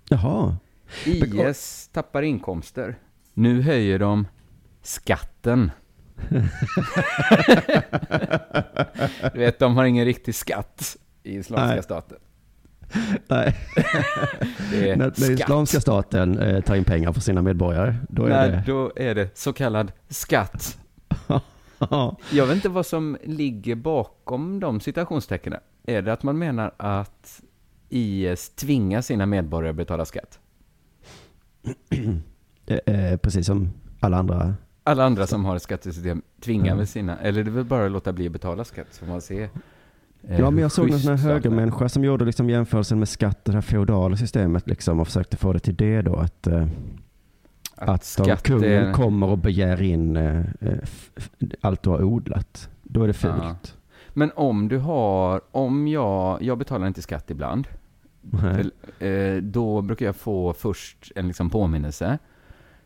Jaha, 0.10 0.58
IS 1.06 1.90
tappar 1.94 2.22
inkomster. 2.22 2.96
Nu 3.34 3.62
höjer 3.62 4.00
de 4.00 4.28
skatten. 4.82 5.72
du 9.34 9.40
vet, 9.40 9.60
de 9.60 9.78
har 9.78 9.86
ingen 9.86 10.06
riktig 10.06 10.36
skatt 10.36 10.98
i 11.24 11.38
Islamiska 11.38 11.74
Nej. 11.74 11.84
staten. 11.84 12.18
nej. 13.28 13.56
När, 14.98 14.98
när. 14.98 15.32
Islamiska 15.32 15.82
staten 15.82 16.40
eh, 16.40 16.62
tar 16.62 16.76
in 16.76 16.84
pengar 16.84 17.14
för 17.14 17.22
sina 17.22 17.42
medborgare, 17.42 17.96
då 18.10 18.26
är 18.26 18.30
Nej, 18.30 18.50
det... 18.50 18.64
då 18.68 18.92
är 18.96 19.16
det 19.16 19.38
så 19.38 19.54
kallad 19.54 19.92
skatt. 20.10 20.78
Ja. 21.28 21.42
Jag 22.32 22.46
vet 22.46 22.56
inte 22.56 22.70
vad 22.70 22.86
som 22.86 23.18
ligger 23.24 23.76
bakom 23.76 24.60
de 24.60 24.80
citationstecknen. 24.80 25.60
Är 25.84 26.02
det 26.02 26.14
att 26.14 26.24
man 26.24 26.38
menar 26.38 26.74
att 26.78 27.42
IS 27.90 28.50
tvingar 28.50 29.02
sina 29.02 29.26
medborgare 29.26 29.70
att 29.70 29.76
betala 29.76 30.06
skatt? 30.06 30.40
Eh, 32.70 32.96
eh, 32.96 33.18
precis 33.18 33.46
som 33.46 33.70
alla 34.00 34.18
andra. 34.18 34.54
Alla 34.84 35.06
andra 35.06 35.28
som 35.28 35.46
har 35.46 35.56
ett 35.56 35.62
skattesystem 35.62 36.22
tvingar 36.42 36.68
Ja. 36.68 36.76
väl 36.76 36.88
sina, 36.88 37.18
eller 37.20 37.44
det 37.44 37.50
är 37.50 37.54
väl 37.54 37.66
bara 37.66 37.86
att 37.86 37.92
låta 37.92 38.14
bli 38.14 38.26
att 38.28 38.32
betala 38.34 38.64
skatt 38.64 38.88
så 38.92 39.06
man 39.06 39.22
se. 39.22 39.44
eh, 39.44 40.40
Ja, 40.40 40.50
men 40.52 40.62
jag 40.62 40.72
såg 40.72 40.86
någon 40.86 40.92
schysst 40.94 41.06
sån 41.06 41.18
här 41.18 41.34
högermänniska 41.34 41.90
som 41.90 42.04
gjorde 42.04 42.26
liksom 42.26 42.50
jämförelsen 42.50 43.00
med 43.00 43.10
skatt, 43.10 43.46
det 43.46 43.52
här 43.52 43.62
feodala 43.62 44.18
systemet 44.18 44.68
liksom 44.68 45.00
och 45.00 45.08
försökte 45.08 45.38
få 45.38 45.54
det 45.54 45.60
till 45.60 45.76
det 45.76 46.02
då 46.02 46.16
att, 46.16 46.48
eh, 46.48 46.68
att, 47.76 47.90
om 48.20 48.26
skatt 48.26 48.44
kungen 48.44 48.72
är- 48.72 48.94
kommer 48.94 49.28
och 49.28 49.38
begär 49.38 49.82
in 49.82 50.16
eh, 50.18 50.40
eh, 50.62 50.78
allt 51.62 51.84
du 51.84 51.90
har 51.90 52.04
odlat, 52.04 52.70
då 52.84 53.04
är 53.04 53.08
det 53.08 53.14
fult. 53.14 53.34
Ja. 53.42 53.56
Men 54.18 54.32
om 54.36 54.68
du 54.68 54.78
har, 54.78 55.42
om 55.52 55.88
jag, 55.88 56.42
jag 56.42 56.58
betalar 56.58 56.88
inte 56.88 57.02
skatt 57.02 57.32
ibland, 57.32 57.68
Nej. 58.22 59.10
eh, 59.10 59.42
då 59.42 59.82
brukar 59.82 60.06
jag 60.06 60.16
få 60.16 60.54
först 60.54 61.12
en 61.16 61.28
liksom 61.28 61.50
påminnelse. 61.50 62.18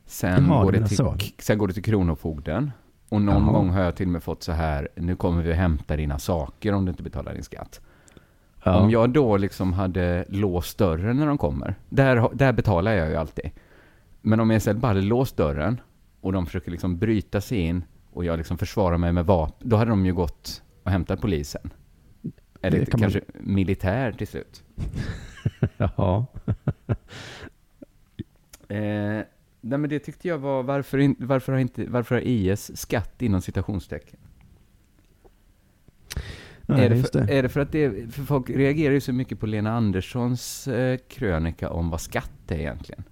Sen, 0.06 0.46
Jaha, 0.46 0.64
går 0.64 0.72
det 0.72 0.88
till, 0.88 0.98
så. 0.98 1.16
sen 1.40 1.58
går 1.58 1.68
det 1.68 1.74
till 1.74 1.84
Kronofogden. 1.84 2.72
Och 3.10 3.22
någon 3.22 3.44
Jaha. 3.44 3.54
gång 3.54 3.70
har 3.70 3.82
jag 3.82 3.96
till 3.96 4.06
och 4.06 4.12
med 4.12 4.24
fått 4.24 4.44
så 4.44 4.52
här, 4.52 4.90
nu 4.96 5.16
kommer 5.16 5.44
vi 5.44 5.54
hämta 5.54 5.96
dina 5.96 6.20
saker 6.20 6.74
om 6.74 6.86
du 6.86 6.90
inte 6.90 7.04
betalar 7.04 7.34
din 7.34 7.44
skatt. 7.44 7.82
Ja. 8.64 8.80
Om 8.80 8.90
jag 8.90 9.10
då 9.10 9.38
liksom 9.38 9.74
hade 9.74 10.26
låst 10.30 10.78
dörren 10.78 11.18
när 11.18 11.28
de 11.28 11.38
kommer, 11.38 11.76
där, 11.90 12.30
där 12.34 12.54
betalar 12.54 12.92
jag 12.92 13.10
ju 13.10 13.16
alltid. 13.16 13.52
Men 14.22 14.40
om 14.40 14.50
jag 14.50 14.58
istället 14.58 14.82
bara 14.82 14.88
hade 14.88 15.02
låst 15.02 15.38
dörren 15.38 15.82
och 16.22 16.34
de 16.34 16.46
försöker 16.46 16.72
liksom 16.72 16.98
bryta 16.98 17.42
sig 17.42 17.58
in 17.58 17.84
och 18.14 18.26
jag 18.26 18.38
liksom 18.38 18.58
försvarar 18.58 18.98
mig 18.98 19.12
med 19.14 19.26
vapen, 19.26 19.70
då 19.70 19.76
hade 19.76 19.90
de 19.92 20.06
ju 20.06 20.14
gått 20.14 20.62
och 20.84 20.92
hämtat 20.92 21.22
polisen. 21.22 21.74
Eller 22.62 22.80
Det 22.80 22.86
kan 22.86 23.00
man- 23.00 23.12
kanske 23.12 23.22
militär 23.40 24.12
till 24.12 24.28
slut. 24.28 24.64
Jaha. 25.78 26.26
Eh, 28.68 28.78
nej 29.62 29.78
men 29.80 29.90
det 29.90 30.00
tyckte 30.00 30.28
jag 30.28 30.38
var, 30.38 30.64
varför, 30.64 30.98
in, 30.98 31.16
varför, 31.20 31.52
har 31.52 31.60
inte, 31.60 31.86
varför 31.86 32.16
har 32.16 32.22
IS 32.22 32.78
skatt 32.78 33.22
inom 33.22 33.42
citationstecken? 33.42 34.20
Nej, 36.62 36.86
är, 36.86 36.90
det 36.90 37.04
för, 37.04 37.20
det. 37.26 37.34
är 37.38 37.44
det 37.44 37.50
för 37.50 37.60
att 37.60 37.72
det, 37.72 38.14
för 38.14 38.24
folk 38.24 38.50
reagerar 38.50 38.94
ju 38.94 39.02
så 39.02 39.14
mycket 39.14 39.40
på 39.40 39.46
Lena 39.46 39.72
Anderssons 39.72 40.68
eh, 40.68 40.98
krönika 41.10 41.70
om 41.70 41.90
vad 41.90 42.02
skatt 42.02 42.32
är 42.52 42.56
egentligen. 42.56 43.04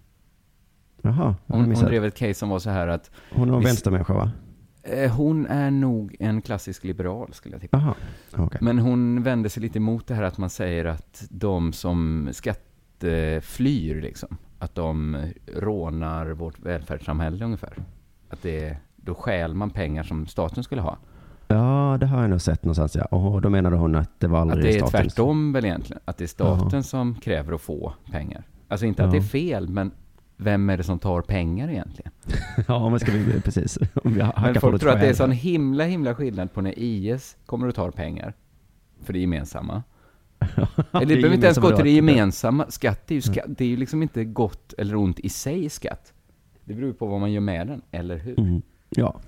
Jaha, 1.02 1.36
Hon, 1.46 1.76
hon 1.76 1.86
drev 1.86 2.06
ett 2.06 2.16
case 2.18 2.34
som 2.34 2.50
var 2.50 2.60
så 2.60 2.70
här 2.70 2.88
att 2.88 3.12
Hon 3.32 3.52
var 3.52 3.62
vänstermänniska 3.64 4.14
va? 4.14 4.32
Eh, 4.92 5.12
Hon 5.12 5.46
är 5.48 5.72
nog 5.72 6.16
en 6.20 6.42
klassisk 6.42 6.84
liberal, 6.84 7.34
skulle 7.34 7.56
jag 7.56 7.62
tippa. 7.62 7.78
Jaha, 7.78 7.94
okej. 8.46 8.60
Men 8.62 8.80
hon 8.80 9.24
vänder 9.24 9.50
sig 9.50 9.64
lite 9.64 9.78
emot 9.80 10.08
det 10.08 10.14
här 10.14 10.24
att 10.24 10.38
man 10.38 10.50
säger 10.50 10.86
att 10.86 11.24
de 11.30 11.74
som 11.74 12.30
skatteflyr, 13.00 14.02
liksom, 14.02 14.38
att 14.60 14.76
de 14.76 15.18
rånar 15.56 16.26
vårt 16.30 16.60
välfärdssamhälle 16.60 17.46
ungefär. 17.46 17.74
Att 18.30 18.42
det, 18.42 18.78
då 18.96 19.16
stjäl 19.16 19.54
man 19.54 19.70
pengar 19.70 20.04
som 20.04 20.28
staten 20.28 20.64
skulle 20.64 20.82
ha. 20.82 20.98
Ja, 21.48 21.98
det 22.00 22.06
har 22.06 22.22
jag 22.22 22.30
nog 22.30 22.42
sett 22.42 22.64
någonstans 22.64 22.96
ja. 22.96 23.04
Och 23.06 23.42
då 23.42 23.50
menade 23.50 23.76
hon 23.76 23.96
att 23.96 24.20
det 24.20 24.28
var 24.28 24.38
Att 24.38 24.52
aldrig 24.52 24.64
det 24.74 24.76
är 24.78 24.88
statens. 24.88 25.14
tvärtom 25.14 25.54
väl 25.54 25.66
egentligen. 25.66 26.02
Att 26.06 26.18
det 26.18 26.24
är 26.26 26.28
staten 26.28 26.70
Jaha. 26.72 26.84
som 26.84 27.16
kräver 27.16 27.54
att 27.54 27.62
få 27.62 27.94
pengar. 28.12 28.44
Alltså 28.68 28.86
inte 28.86 29.04
att 29.04 29.08
Ja. 29.14 29.20
det 29.20 29.26
är 29.26 29.28
fel, 29.28 29.70
men 29.70 29.92
vem 30.42 30.70
är 30.70 30.78
det 30.78 30.84
som 30.84 31.00
tar 31.00 31.22
pengar 31.22 31.70
egentligen? 31.70 32.12
Ja, 32.68 32.90
men 32.90 33.00
ska 33.00 33.12
vi, 33.12 33.42
precis. 33.42 33.78
Om 34.04 34.14
vi 34.14 34.24
Men 34.42 34.56
folk 34.56 34.82
tror 34.82 34.92
att 34.92 35.00
det 35.02 35.08
är 35.08 35.14
sån 35.14 35.32
himla, 35.32 35.84
himla 35.84 36.16
skillnad 36.16 36.54
på 36.54 36.62
när 36.62 36.80
IS 36.80 37.38
kommer 37.46 37.68
och 37.68 37.76
tar 37.76 37.92
pengar. 37.92 38.34
För 39.04 39.14
det 39.14 39.20
gemensamma. 39.20 39.84
Eller 40.92 41.06
det 41.06 41.16
behöver 41.16 41.34
inte 41.34 41.48
ens 41.48 41.58
gå 41.58 41.68
till 41.68 41.78
det 41.78 41.84
då. 41.84 41.88
gemensamma. 41.88 42.66
Skatt 42.70 43.12
är 43.12 43.16
ju 43.16 43.22
skatt. 43.22 43.46
Det 43.48 43.64
är 43.64 43.68
ju 43.68 43.78
liksom 43.78 44.04
inte 44.04 44.24
gott 44.24 44.74
eller 44.74 44.96
ont 44.96 45.20
i 45.20 45.30
sig 45.30 45.70
skatt. 45.70 46.14
Det 46.66 46.74
beror 46.74 46.94
på 46.94 47.06
vad 47.06 47.20
man 47.20 47.32
gör 47.32 47.42
med 47.42 47.68
den, 47.68 47.82
eller 47.92 48.18
hur? 48.18 48.40
Mm. 48.40 48.62
Ja, 48.90 49.20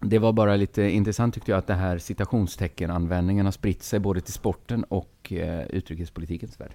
Det 0.00 0.18
var 0.18 0.32
bara 0.32 0.56
lite 0.56 0.82
intressant 0.82 1.34
tyckte 1.34 1.50
jag 1.50 1.58
att 1.58 1.66
det 1.66 1.74
här 1.74 1.98
citationstecken-användningen 1.98 3.44
har 3.44 3.52
spritt 3.52 3.82
sig 3.82 4.00
både 4.00 4.20
till 4.20 4.32
sporten 4.32 4.84
och 4.84 5.32
eh, 5.32 5.66
utrikespolitikens 5.66 6.60
värld. 6.60 6.74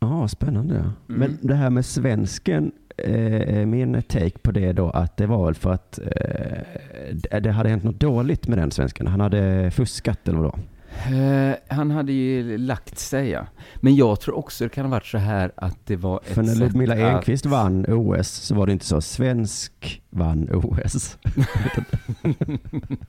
Ja, 0.00 0.28
spännande. 0.28 0.74
Mm. 0.74 0.92
Men 1.06 1.38
det 1.40 1.54
här 1.54 1.70
med 1.70 1.84
svensken, 1.84 2.72
eh, 2.96 3.66
min 3.66 4.02
take 4.02 4.38
på 4.38 4.50
det 4.52 4.72
då 4.72 4.90
att 4.90 5.16
det 5.16 5.26
var 5.26 5.44
väl 5.44 5.54
för 5.54 5.72
att 5.72 5.98
eh, 5.98 7.38
det- 7.40 7.50
hade 7.50 7.68
hänt 7.68 7.84
något 7.84 8.00
dåligt 8.00 8.48
med 8.48 8.58
den 8.58 8.70
svensken. 8.70 9.06
Han 9.06 9.20
hade 9.20 9.70
fuskat 9.70 10.28
eller 10.28 10.38
vadå? 10.38 10.58
Eh, 11.06 11.54
han 11.76 11.90
hade 11.90 12.12
ju 12.12 12.58
lagt 12.58 12.98
sig, 12.98 13.28
ja. 13.28 13.46
Men 13.76 13.96
jag 13.96 14.20
tror 14.20 14.36
också 14.38 14.64
det 14.64 14.70
kan 14.70 14.84
ha 14.84 14.90
varit 14.90 15.06
så 15.06 15.18
här 15.18 15.52
att 15.56 15.78
det 15.86 15.96
var 15.96 16.20
ett 16.26 16.34
För 16.34 16.42
när 16.42 16.54
Ludmilla 16.54 16.94
att- 16.94 17.14
Enqvist 17.14 17.46
vann 17.46 17.86
OS 17.88 18.28
så 18.28 18.54
var 18.54 18.66
det 18.66 18.72
inte 18.72 18.86
så 18.86 19.00
svensk 19.00 20.02
vann 20.10 20.48
OS. 20.52 21.18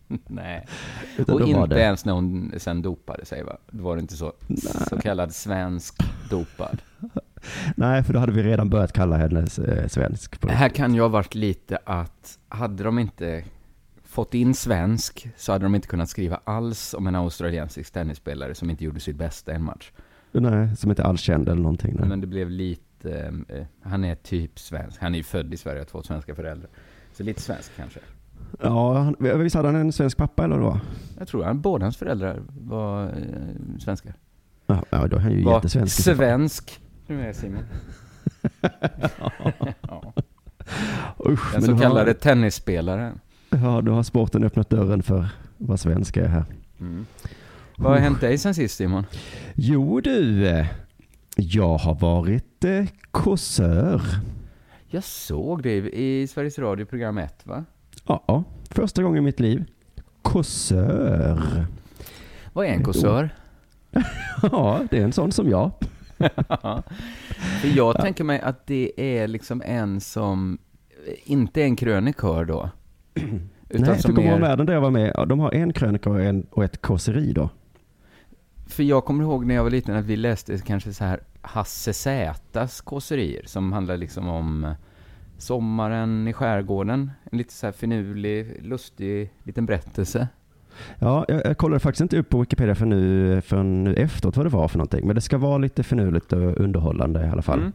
Nej. 0.28 0.68
Utan 1.18 1.36
Och 1.36 1.48
inte 1.48 1.66
det, 1.68 1.82
ens 1.82 2.06
när 2.06 2.14
hon 2.14 2.54
sen 2.58 2.82
dopade 2.82 3.26
sig, 3.26 3.44
va? 3.44 3.58
Då 3.72 3.84
var 3.84 3.96
det 3.96 4.00
inte 4.02 4.16
så. 4.18 4.34
Så 4.90 4.98
kallad 5.02 5.36
svensk 5.36 5.96
dopad. 6.30 6.82
nej, 7.76 8.04
för 8.04 8.14
då 8.14 8.20
hade 8.20 8.32
vi 8.32 8.44
redan 8.44 8.70
börjat 8.70 8.94
kalla 8.94 9.18
henne 9.18 9.40
eh, 9.40 9.88
svensk. 9.88 10.46
Här 10.50 10.70
kan 10.70 10.94
ju 10.96 11.02
ha 11.02 11.08
varit 11.08 11.36
lite 11.36 11.78
att, 11.86 12.40
hade 12.50 12.84
de 12.84 13.00
inte 13.00 13.44
fått 14.18 14.34
in 14.34 14.54
svensk 14.54 15.30
så 15.36 15.52
hade 15.52 15.66
de 15.66 15.76
inte 15.76 15.88
kunnat 15.88 16.10
skriva 16.10 16.40
alls 16.44 16.94
om 16.94 17.08
en 17.08 17.16
australiensisk 17.16 17.94
tennisspelare 17.94 18.56
som 18.56 18.70
inte 18.70 18.84
gjorde 18.84 19.00
sitt 19.00 19.16
bästa 19.16 19.52
en 19.52 19.64
match. 19.64 19.92
Nej, 20.32 20.76
som 20.76 20.90
inte 20.90 21.04
alls 21.04 21.22
känd 21.22 21.50
eller 21.50 21.62
någonting. 21.62 21.96
Nej. 22.00 22.10
Men 22.10 22.22
det 22.22 22.28
blev 22.28 22.50
lite, 22.50 23.34
eh, 23.48 23.66
han 23.82 24.04
är 24.04 24.16
typ 24.16 24.60
svensk. 24.60 25.02
Han 25.02 25.14
är 25.14 25.18
ju 25.18 25.24
född 25.24 25.54
i 25.54 25.58
Sverige 25.58 25.82
och 25.82 25.86
har 25.86 25.92
två 25.92 26.04
svenska 26.08 26.36
föräldrar. 26.36 26.70
Så 27.14 27.24
lite 27.24 27.42
svensk 27.42 27.72
kanske. 27.76 28.00
Ja, 28.62 28.98
han, 28.98 29.16
visst 29.20 29.56
hade 29.56 29.68
han 29.68 29.76
en 29.76 29.92
svensk 29.92 30.18
pappa 30.18 30.44
eller 30.44 30.58
vad? 30.58 30.80
Jag 31.18 31.28
tror 31.28 31.46
att 31.46 31.58
båda 31.58 31.86
hans 31.86 31.98
föräldrar 31.98 32.42
var 32.50 33.04
eh, 33.04 33.80
svenskar. 33.80 34.14
Ja, 34.68 34.84
ja, 34.90 35.08
då 35.08 35.16
är 35.18 35.22
han 35.22 35.32
ju 35.32 35.44
Var 35.44 35.54
jättesvensk. 35.54 36.04
svensk. 36.04 36.80
Nu 37.08 37.22
är 37.22 37.26
jag 37.26 37.36
Simon. 37.36 37.64
ja. 39.82 40.14
Usch, 41.30 41.54
Den 41.54 41.62
men 41.62 41.78
så 41.78 41.84
kallade 41.84 42.10
har, 42.10 42.14
tennisspelaren. 42.14 43.20
Ja, 43.64 43.82
då 43.82 43.92
har 43.92 44.04
sporten 44.04 44.44
öppnat 44.44 44.70
dörren 44.70 45.04
för 45.04 45.28
vad 45.58 45.80
svenska 45.80 46.24
är 46.24 46.28
här. 46.28 46.46
Mm. 46.80 47.06
Vad 47.78 47.92
har 47.92 48.00
hänt 48.00 48.22
dig 48.22 48.38
sen 48.38 48.54
sist 48.56 48.78
Simon? 48.78 49.06
Jo 49.56 50.02
du, 50.02 50.48
eh, 50.48 50.68
jag 51.36 51.78
har 51.78 51.96
varit 51.96 52.64
eh, 52.64 52.86
kåsör. 53.12 54.02
Jag 54.88 55.04
såg 55.04 55.64
det 55.64 55.76
i 55.96 56.28
Sveriges 56.28 56.60
Radio 56.60 56.86
program 56.86 57.18
1 57.18 57.46
va? 57.46 57.66
Ja, 58.08 58.44
första 58.70 59.04
gången 59.04 59.18
i 59.18 59.22
mitt 59.22 59.40
liv. 59.40 59.66
Kåsör. 60.22 61.66
Vad 62.54 62.66
är 62.66 62.70
en 62.70 62.84
kåsör? 62.84 63.30
Ja, 64.42 64.82
det 64.90 64.98
är 64.98 65.04
en 65.04 65.14
sån 65.14 65.32
som 65.32 65.50
jag. 65.50 65.72
Jag 67.76 68.02
tänker 68.02 68.24
mig 68.24 68.40
att 68.40 68.68
det 68.68 68.92
är 68.98 69.28
liksom 69.28 69.62
en 69.66 70.02
som 70.02 70.58
inte 71.24 71.62
är 71.62 71.66
en 71.66 71.76
krönikör 71.76 72.46
då. 72.46 72.70
Utan 73.70 73.86
Nej, 73.88 74.02
som 74.02 74.10
för 74.10 74.16
Godmorgon 74.16 74.44
är, 74.44 74.48
världen 74.48 74.66
där 74.66 74.74
jag 74.74 74.82
var 74.82 74.92
med, 74.92 75.12
ja, 75.16 75.26
de 75.26 75.40
har 75.40 75.54
en 75.54 75.74
krönika 75.74 76.10
och, 76.10 76.22
en, 76.22 76.48
och 76.52 76.64
ett 76.64 76.82
kåseri 76.82 77.34
då. 77.34 77.50
för 78.68 78.84
jag 78.84 79.06
kommer 79.06 79.24
ihåg 79.24 79.46
när 79.46 79.56
jag 79.56 79.64
var 79.64 79.72
liten 79.72 79.96
att 79.96 80.06
vi 80.06 80.16
läste 80.16 80.58
kanske 80.58 80.94
så 80.94 81.04
här 81.04 81.20
Hasse 81.42 81.94
Zätas 81.94 82.82
kåserier 82.82 83.42
som 83.46 83.74
handlar 83.74 83.98
liksom 83.98 84.28
om 84.28 84.64
eh, 84.64 84.72
sommaren 85.38 86.28
i 86.28 86.34
skärgården. 86.34 87.12
En 87.32 87.38
lite 87.38 87.54
så 87.54 87.68
här 87.68 87.72
finurlig, 87.74 88.60
lustig 88.62 89.34
liten 89.44 89.66
berättelse. 89.66 90.28
Ja, 91.00 91.26
jag, 91.28 91.42
jag 91.46 91.58
kollade 91.58 91.80
faktiskt 91.80 92.02
inte 92.02 92.18
upp 92.18 92.30
på 92.30 92.40
Wikipedia 92.40 92.76
för 92.76 92.86
nu, 92.86 93.42
för 93.42 93.64
nu 93.64 93.94
efteråt 93.94 94.38
vad 94.38 94.46
det 94.46 94.50
var 94.50 94.68
för 94.68 94.78
någonting. 94.78 95.08
Men 95.08 95.16
det 95.16 95.22
ska 95.22 95.38
vara 95.38 95.58
lite 95.58 95.84
finurligt 95.84 96.34
och 96.34 96.58
underhållande 96.58 97.26
i 97.26 97.30
alla 97.30 97.42
fall. 97.42 97.60
Mm. 97.60 97.74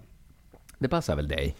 Det 0.83 0.89
passar 0.89 1.17
väl 1.17 1.29
dig? 1.29 1.57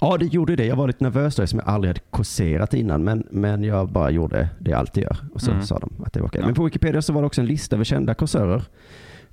Ja, 0.00 0.16
det 0.18 0.24
gjorde 0.26 0.56
det. 0.56 0.66
Jag 0.66 0.76
var 0.76 0.86
lite 0.86 1.04
nervös 1.04 1.36
då, 1.36 1.46
som 1.46 1.58
jag 1.58 1.68
aldrig 1.68 1.88
hade 1.88 2.00
kåserat 2.10 2.74
innan. 2.74 3.04
Men, 3.04 3.26
men 3.30 3.64
jag 3.64 3.88
bara 3.88 4.10
gjorde 4.10 4.48
det 4.58 4.70
jag 4.70 4.78
alltid 4.80 5.02
gör. 5.02 5.16
Och 5.34 5.40
så 5.40 5.50
Mm. 5.50 5.62
sa 5.62 5.78
de 5.78 6.04
att 6.06 6.12
det 6.12 6.20
var 6.20 6.26
okej. 6.28 6.40
Ja. 6.40 6.46
Men 6.46 6.54
på 6.54 6.64
Wikipedia 6.64 7.02
så 7.02 7.12
var 7.12 7.22
det 7.22 7.26
också 7.26 7.40
en 7.40 7.46
lista 7.46 7.76
över 7.76 7.84
kända 7.84 8.14
kåsörer 8.14 8.62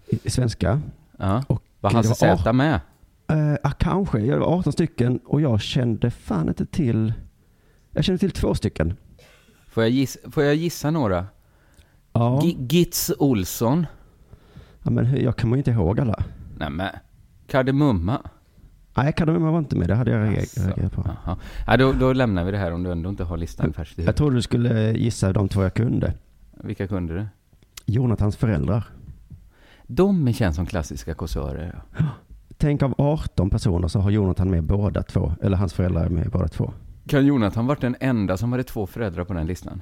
i, 0.07 0.19
i 0.23 0.29
svenska. 0.29 0.81
Ja. 1.17 1.43
Och 1.47 1.63
Var 1.79 1.91
Hasse 1.91 2.15
Zäta 2.15 2.53
med? 2.53 2.79
Uh, 3.31 3.71
kanske. 3.79 4.19
Ja, 4.19 4.33
Det 4.33 4.39
var 4.39 4.57
18 4.59 4.73
stycken 4.73 5.19
och 5.25 5.41
jag 5.41 5.61
kände 5.61 6.11
fan 6.11 6.47
inte 6.47 6.65
till... 6.65 7.13
Jag 7.91 8.03
kände 8.03 8.19
till 8.19 8.31
två 8.31 8.55
stycken. 8.55 8.93
Får 9.69 9.83
jag 9.83 9.89
gissa, 9.91 10.19
får 10.31 10.43
jag 10.43 10.55
gissa 10.55 10.91
några? 10.91 11.25
Ja, 12.13 12.39
Gi- 12.43 12.67
Gitz 12.69 13.11
Olsson? 13.19 13.85
ja 14.83 14.91
men 14.91 15.21
jag 15.23 15.37
kommer 15.37 15.55
ju 15.55 15.59
inte 15.59 15.71
ihåg 15.71 15.99
alla. 15.99 16.23
Nej 16.57 16.69
men, 16.69 16.89
Kardemumma? 17.47 18.21
Nej, 19.03 19.13
Kardemumma 19.13 19.51
var 19.51 19.59
inte 19.59 19.75
med. 19.75 19.87
Det 19.87 19.95
hade 19.95 20.11
jag 20.11 20.37
Asså, 20.37 20.61
reagerat 20.67 20.91
på. 20.91 21.03
jaha. 21.25 21.37
Ja, 21.67 21.77
då, 21.77 21.93
då 21.93 22.13
lämnar 22.13 22.43
vi 22.43 22.51
det 22.51 22.57
här 22.57 22.71
om 22.73 22.83
du 22.83 22.91
ändå 22.91 23.09
inte 23.09 23.23
har 23.23 23.37
listan 23.37 23.73
färskt 23.73 23.99
i 23.99 24.03
Jag 24.05 24.15
trodde 24.15 24.35
du 24.35 24.41
skulle 24.41 24.91
gissa 24.91 25.33
de 25.33 25.49
två 25.49 25.63
jag 25.63 25.73
kunde. 25.73 26.13
Vilka 26.63 26.87
kunde 26.87 27.13
du? 27.13 27.25
Jonathans 27.85 28.35
föräldrar. 28.37 28.83
De 29.87 30.33
känns 30.33 30.55
som 30.55 30.65
klassiska 30.65 31.13
kåsörer. 31.13 31.81
ja. 31.97 32.05
Tänk 32.57 32.83
av 32.83 32.93
18 32.97 33.49
personer 33.49 33.87
så 33.87 33.99
har 33.99 34.11
Jonathan 34.11 34.49
med 34.51 34.63
båda 34.63 35.03
två. 35.03 35.33
Eller 35.41 35.57
hans 35.57 35.73
föräldrar 35.73 36.05
är 36.05 36.09
med 36.09 36.29
båda 36.31 36.47
två. 36.47 36.73
Kan 37.07 37.25
Jonathan 37.25 37.67
varit 37.67 37.81
den 37.81 37.95
enda 37.99 38.37
som 38.37 38.51
hade 38.51 38.63
två 38.63 38.87
föräldrar 38.87 39.23
på 39.23 39.33
den 39.33 39.47
listan? 39.47 39.81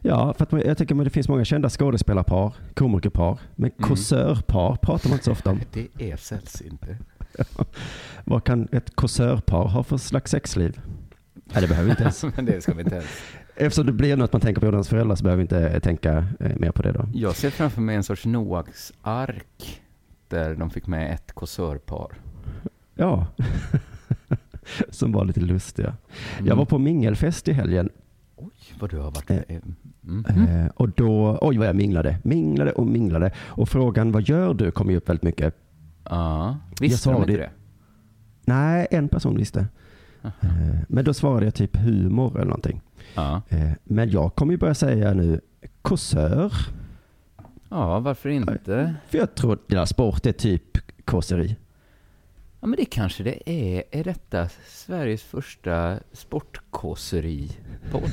Ja, 0.00 0.34
för 0.38 0.56
att 0.58 0.66
jag 0.66 0.78
tycker 0.78 0.94
att 0.98 1.04
det 1.04 1.10
finns 1.10 1.28
många 1.28 1.44
kända 1.44 1.70
skådespelarpar, 1.70 2.54
komikerpar. 2.74 3.38
Men 3.54 3.70
Mm. 3.78 3.88
kåsörpar 3.88 4.76
pratar 4.76 5.08
man 5.08 5.14
inte 5.14 5.24
så 5.24 5.32
ofta 5.32 5.50
om. 5.50 5.60
Det 5.72 6.10
är 6.12 6.16
sällsynt. 6.16 6.82
Vad 8.24 8.44
kan 8.44 8.68
ett 8.72 8.96
kåsörpar 8.96 9.68
ha 9.68 9.82
för 9.82 9.96
slags 9.96 10.30
sexliv? 10.30 10.80
Nej, 11.34 11.62
det 11.62 11.68
behöver 11.68 11.84
vi 11.84 11.90
inte 11.90 12.02
ens. 12.02 12.24
Men 12.36 12.44
det 12.44 12.60
ska 12.60 12.74
vi 12.74 12.82
inte 12.82 12.94
ens. 12.94 13.22
Eftersom 13.56 13.86
det 13.86 13.92
blir 13.92 14.16
något 14.16 14.32
man 14.32 14.40
tänker 14.40 14.60
på 14.60 14.66
Jonathans 14.66 14.88
föräldrar 14.88 15.14
så 15.16 15.24
behöver 15.24 15.36
vi 15.36 15.42
inte 15.42 15.80
tänka 15.80 16.26
eh, 16.40 16.56
mer 16.56 16.70
på 16.70 16.82
det 16.82 16.92
då. 16.92 17.08
Jag 17.14 17.36
ser 17.36 17.50
framför 17.50 17.80
mig 17.80 17.96
en 17.96 18.02
sorts 18.02 18.26
Noaks 18.26 18.92
ark 19.02 19.82
där 20.28 20.54
de 20.54 20.70
fick 20.70 20.86
med 20.86 21.14
ett 21.14 21.32
kåsörpar. 21.32 22.08
Ja. 22.94 23.26
Som 24.90 25.12
var 25.12 25.24
lite 25.24 25.40
lustiga. 25.40 25.96
Mm. 26.36 26.46
Jag 26.46 26.56
var 26.56 26.64
på 26.64 26.78
mingelfest 26.78 27.48
i 27.48 27.52
helgen. 27.52 27.90
Oj, 28.36 28.50
vad 28.80 28.90
du 28.90 28.98
har 28.98 29.10
varit 29.10 29.30
Eh, 29.30 29.36
med. 30.00 30.36
Mm. 30.36 30.64
Eh, 30.64 30.70
och 30.74 30.88
då, 30.88 31.38
oj 31.40 31.58
vad 31.58 31.66
jag 31.66 31.76
minglade. 31.76 32.18
Minglade 32.22 32.72
och 32.72 32.86
minglade. 32.86 33.32
Och 33.38 33.68
frågan 33.68 34.12
vad 34.12 34.28
gör 34.28 34.54
du 34.54 34.70
kom 34.70 34.90
ju 34.90 34.96
upp 34.96 35.08
väldigt 35.08 35.22
mycket. 35.22 35.54
Ja, 36.12 36.56
Jag 36.70 36.80
visste 36.80 36.98
sa 36.98 37.12
de 37.12 37.20
inte 37.22 37.32
det-? 37.36 37.50
Nej, 38.44 38.86
en 38.90 39.08
person 39.08 39.36
visste. 39.36 39.66
Eh, 40.22 40.30
men 40.88 41.04
då 41.04 41.14
svarade 41.14 41.44
jag 41.46 41.54
typ 41.54 41.76
humor 41.76 42.34
eller 42.36 42.44
någonting. 42.44 42.80
Eh, 43.48 43.70
men 43.84 44.10
jag 44.10 44.34
kommer 44.34 44.52
ju 44.52 44.58
börja 44.58 44.74
säga 44.74 45.14
nu 45.14 45.40
kåsör. 45.82 46.52
ja, 47.68 47.98
varför 48.00 48.28
inte? 48.28 48.94
För 49.08 49.18
jag 49.18 49.34
tror 49.34 49.58
att 49.76 49.88
sport 49.88 50.26
är 50.26 50.32
typ 50.32 50.78
kåseri. 51.04 51.56
Ja, 52.60 52.66
men 52.66 52.76
det 52.76 52.84
kanske 52.84 53.22
det 53.22 53.50
är. 53.50 53.82
Är 53.90 54.04
detta 54.04 54.48
Sveriges 54.68 55.22
första 55.22 55.98
sportkåseri-podd? 56.12 58.02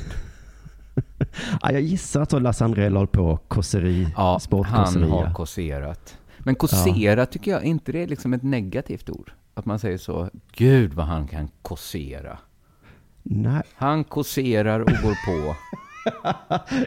Ja, 1.62 1.72
jag 1.72 1.80
gissar 1.80 2.22
att 2.22 2.42
Lasse 2.42 2.64
Andrell 2.64 2.96
håller 2.96 3.06
på 3.06 3.36
kåseri. 3.36 4.08
Ja, 4.16 4.40
han 4.64 5.02
har 5.02 5.34
kåserat. 5.34 6.18
Men 6.44 6.54
kåsera 6.54 7.26
tycker 7.26 7.50
jag 7.50 7.64
inte 7.64 7.92
det 7.92 8.02
är 8.02 8.06
liksom 8.06 8.32
ett 8.32 8.42
negativt 8.42 9.10
ord. 9.10 9.32
Att 9.54 9.66
man 9.66 9.78
säger 9.78 9.98
så, 9.98 10.30
gud 10.52 10.94
vad 10.94 11.06
han 11.06 11.28
kan 11.28 11.48
kåsera. 11.62 12.38
Nej, 13.22 13.62
Han 13.74 14.04
kåserar 14.04 14.80
och 14.80 14.90
går 14.90 15.26
på. 15.26 15.56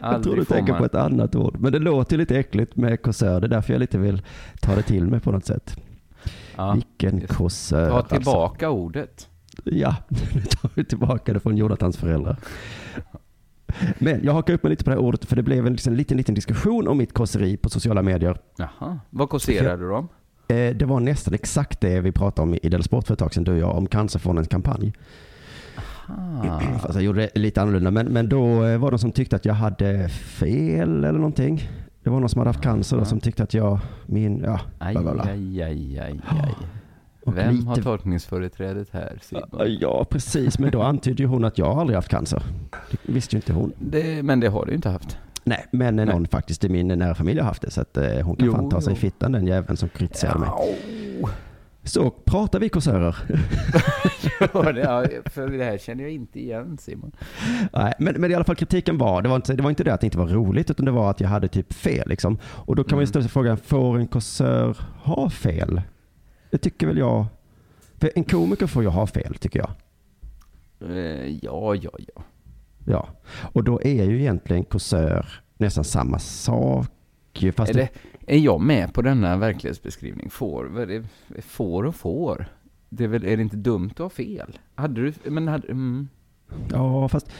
jag 0.00 0.22
tror 0.22 0.36
du 0.36 0.44
tänker 0.44 0.72
man- 0.72 0.78
på 0.78 0.84
ett 0.84 0.94
annat 0.94 1.34
ord. 1.34 1.56
Men 1.58 1.72
det 1.72 1.78
låter 1.78 2.16
lite 2.16 2.38
äckligt 2.38 2.76
med 2.76 3.02
kåsör. 3.02 3.40
Det 3.40 3.46
är 3.46 3.48
därför 3.48 3.72
jag 3.72 3.80
lite 3.80 3.98
vill 3.98 4.22
ta 4.60 4.74
det 4.74 4.82
till 4.82 5.06
mig 5.06 5.20
på 5.20 5.32
något 5.32 5.46
sätt. 5.46 5.76
Ja. 6.56 6.72
Vilken 6.72 7.20
kåsör. 7.20 7.90
Ta 7.90 7.96
alltså. 7.96 8.14
tillbaka 8.14 8.70
ordet. 8.70 9.28
Ja, 9.64 9.96
nu 10.34 10.40
tar 10.40 10.70
vi 10.74 10.84
tillbaka 10.84 11.32
det 11.32 11.40
från 11.40 11.56
Jonathans 11.56 11.96
föräldrar. 11.96 12.36
Men 13.98 14.24
jag 14.24 14.32
hakar 14.32 14.54
upp 14.54 14.62
mig 14.62 14.70
lite 14.70 14.84
på 14.84 14.90
det 14.90 14.96
här 14.96 15.02
ordet 15.02 15.24
för 15.24 15.36
det 15.36 15.42
blev 15.42 15.66
en 15.66 15.72
liksom, 15.72 15.92
liten, 15.94 16.16
liten 16.16 16.34
diskussion 16.34 16.88
om 16.88 16.98
mitt 16.98 17.12
kåseri 17.12 17.56
på 17.56 17.70
sociala 17.70 18.02
medier. 18.02 18.38
Jaha. 18.56 18.98
Vad 19.10 19.28
kåserar 19.28 19.76
du 19.76 19.92
om? 19.92 20.08
Eh, 20.48 20.76
det 20.76 20.84
var 20.84 21.00
nästan 21.00 21.34
exakt 21.34 21.80
det 21.80 22.00
vi 22.00 22.12
pratade 22.12 22.48
om 22.48 22.58
i 22.62 22.68
Dela 22.68 22.82
Sport 22.82 23.06
för 23.06 23.12
ett 23.12 23.18
tag 23.18 23.34
sedan, 23.34 23.44
du 23.44 23.52
och 23.52 23.58
jag, 23.58 23.76
om 23.76 23.86
Cancerfondens 23.86 24.48
kampanj. 24.48 24.92
Ah. 26.06 26.60
Fast 26.78 26.94
jag 26.94 27.02
gjorde 27.02 27.20
det 27.20 27.38
lite 27.38 27.62
annorlunda. 27.62 27.90
Men, 27.90 28.06
men 28.06 28.28
då 28.28 28.64
eh, 28.64 28.78
var 28.78 28.90
det 28.90 28.92
någon 28.92 28.98
som 28.98 29.12
tyckte 29.12 29.36
att 29.36 29.44
jag 29.44 29.54
hade 29.54 30.08
fel 30.08 31.04
eller 31.04 31.18
någonting. 31.18 31.68
Det 32.02 32.10
var 32.10 32.20
någon 32.20 32.28
som 32.28 32.38
hade 32.38 32.48
haft 32.48 32.62
cancer 32.62 32.96
då, 32.96 33.04
som 33.04 33.20
tyckte 33.20 33.42
att 33.42 33.54
jag, 33.54 33.78
min, 34.06 34.42
ja, 34.44 34.60
Aj, 34.78 34.94
bla, 34.94 35.02
bla, 35.02 35.12
bla. 35.12 35.22
aj, 35.22 35.62
aj, 35.62 35.98
aj, 35.98 36.20
aj. 36.26 36.54
Och 37.26 37.36
Vem 37.36 37.54
lite- 37.54 37.68
har 37.68 37.76
tolkningsföreträdet 37.76 38.88
här, 38.90 39.18
Simon? 39.22 39.48
Ja, 39.80 40.06
precis. 40.10 40.58
Men 40.58 40.70
då 40.70 40.82
antydde 40.82 41.22
ju 41.22 41.26
hon 41.28 41.44
att 41.44 41.58
jag 41.58 41.78
aldrig 41.78 41.96
haft 41.96 42.08
cancer. 42.08 42.42
Det 43.06 43.12
visste 43.12 43.36
ju 43.36 43.38
inte 43.38 43.52
hon. 43.52 43.72
Det, 43.78 44.22
men 44.22 44.40
det 44.40 44.48
har 44.48 44.66
du 44.66 44.74
inte 44.74 44.88
haft. 44.88 45.18
Nej, 45.44 45.66
men 45.72 45.96
Nej. 45.96 46.06
någon 46.06 46.26
faktiskt 46.26 46.64
i 46.64 46.68
min 46.68 46.88
nära 46.88 47.14
familj 47.14 47.40
har 47.40 47.46
haft 47.46 47.62
det. 47.62 47.70
Så 47.70 47.80
att 47.80 47.96
eh, 47.96 48.04
hon 48.20 48.36
kan 48.36 48.46
Jo, 48.46 48.52
fan 48.52 48.68
ta 48.70 48.80
sig 48.80 48.92
i 48.92 48.96
fittan 48.96 49.32
den 49.32 49.46
jäveln 49.46 49.76
som 49.76 49.88
kritiserade 49.88 50.38
mig. 50.38 50.48
Au. 50.48 51.28
Så 51.82 52.10
pratar 52.10 52.60
vi 52.60 52.68
kåsörer. 52.68 53.16
Ja, 54.84 55.04
för 55.24 55.48
det 55.48 55.64
här 55.64 55.78
känner 55.78 56.04
jag 56.04 56.12
inte 56.12 56.40
igen, 56.40 56.78
Simon. 56.80 57.12
Nej, 57.72 57.92
men, 57.98 58.14
men 58.20 58.30
i 58.30 58.34
alla 58.34 58.44
fall 58.44 58.56
kritiken 58.56 58.98
var, 58.98 59.22
det 59.22 59.28
var, 59.28 59.36
inte, 59.36 59.54
det 59.54 59.62
var 59.62 59.70
inte 59.70 59.84
det 59.84 59.94
att 59.94 60.00
det 60.00 60.06
inte 60.06 60.18
var 60.18 60.26
roligt, 60.26 60.70
utan 60.70 60.84
det 60.86 60.90
var 60.92 61.10
att 61.10 61.20
jag 61.20 61.28
hade 61.28 61.48
typ 61.48 61.72
fel. 61.72 62.08
Liksom. 62.08 62.38
Och 62.44 62.76
då 62.76 62.84
kan 62.84 62.96
man 62.96 63.00
ju 63.00 63.04
Mm. 63.04 63.06
ställa 63.08 63.22
sig 63.22 63.30
frågan, 63.30 63.56
får 63.56 63.98
en 63.98 64.06
kåsör 64.06 64.76
ha 65.02 65.30
fel? 65.30 65.82
Det 66.54 66.58
tycker 66.58 66.86
väl 66.86 66.98
jag. 66.98 67.26
För 67.98 68.10
en 68.14 68.24
komiker 68.24 68.66
får 68.66 68.82
ju 68.82 68.88
ha 68.88 69.06
fel, 69.06 69.34
tycker 69.34 69.58
jag. 69.58 69.70
Eh, 70.90 71.38
Ja, 71.42 71.74
ja, 71.74 71.90
ja. 71.98 72.22
Ja. 72.84 73.08
Och 73.52 73.64
då 73.64 73.80
är 73.82 74.04
ju 74.04 74.20
egentligen 74.20 74.64
kåsör 74.64 75.26
nästan 75.56 75.84
samma 75.84 76.18
sak. 76.18 76.88
Fast 77.56 77.70
Är, 77.70 77.74
det, 77.74 77.88
är 78.26 78.38
jag 78.38 78.60
med 78.60 78.94
på 78.94 79.02
denna 79.02 79.36
verklighetsbeskrivning? 79.36 80.30
Får, 80.30 81.04
får 81.40 81.84
och 81.84 81.94
får. 81.94 82.46
Det 82.88 83.04
är, 83.04 83.08
väl, 83.08 83.24
är 83.24 83.36
det 83.36 83.42
inte 83.42 83.56
dumt 83.56 83.90
att 83.90 83.98
ha 83.98 84.10
fel? 84.10 84.58
Hade 84.74 85.02
du, 85.02 85.12
men 85.30 85.48
hade, 85.48 85.68
mm. 85.68 86.08
ja, 86.70 87.08
fast... 87.08 87.30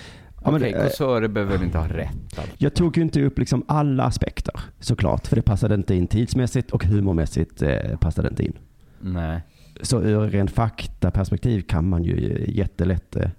Ja, 0.44 0.56
Okej, 0.56 0.72
eh, 0.72 0.84
kåsörer 0.84 1.28
behöver 1.28 1.52
väl 1.52 1.66
inte 1.66 1.78
ha 1.78 1.88
rätt? 1.88 2.38
Alltså. 2.38 2.54
Jag 2.58 2.74
tog 2.74 2.96
ju 2.96 3.02
inte 3.02 3.22
upp 3.22 3.38
liksom 3.38 3.64
alla 3.68 4.04
aspekter 4.04 4.60
såklart, 4.80 5.26
för 5.26 5.36
det 5.36 5.42
passade 5.42 5.74
inte 5.74 5.94
in 5.94 6.06
tidsmässigt 6.06 6.70
och 6.70 6.84
humormässigt 6.84 7.62
eh, 7.62 7.96
passade 8.00 8.28
inte 8.28 8.44
in. 8.44 8.58
Nej. 9.04 9.42
Så 9.80 10.02
ur 10.02 10.20
ren 10.20 10.48
faktaperspektiv 10.48 11.60
kan 11.60 11.88
man 11.88 12.02
ju 12.02 12.44
jättelätt 12.48 13.16
eh, 13.16 13.30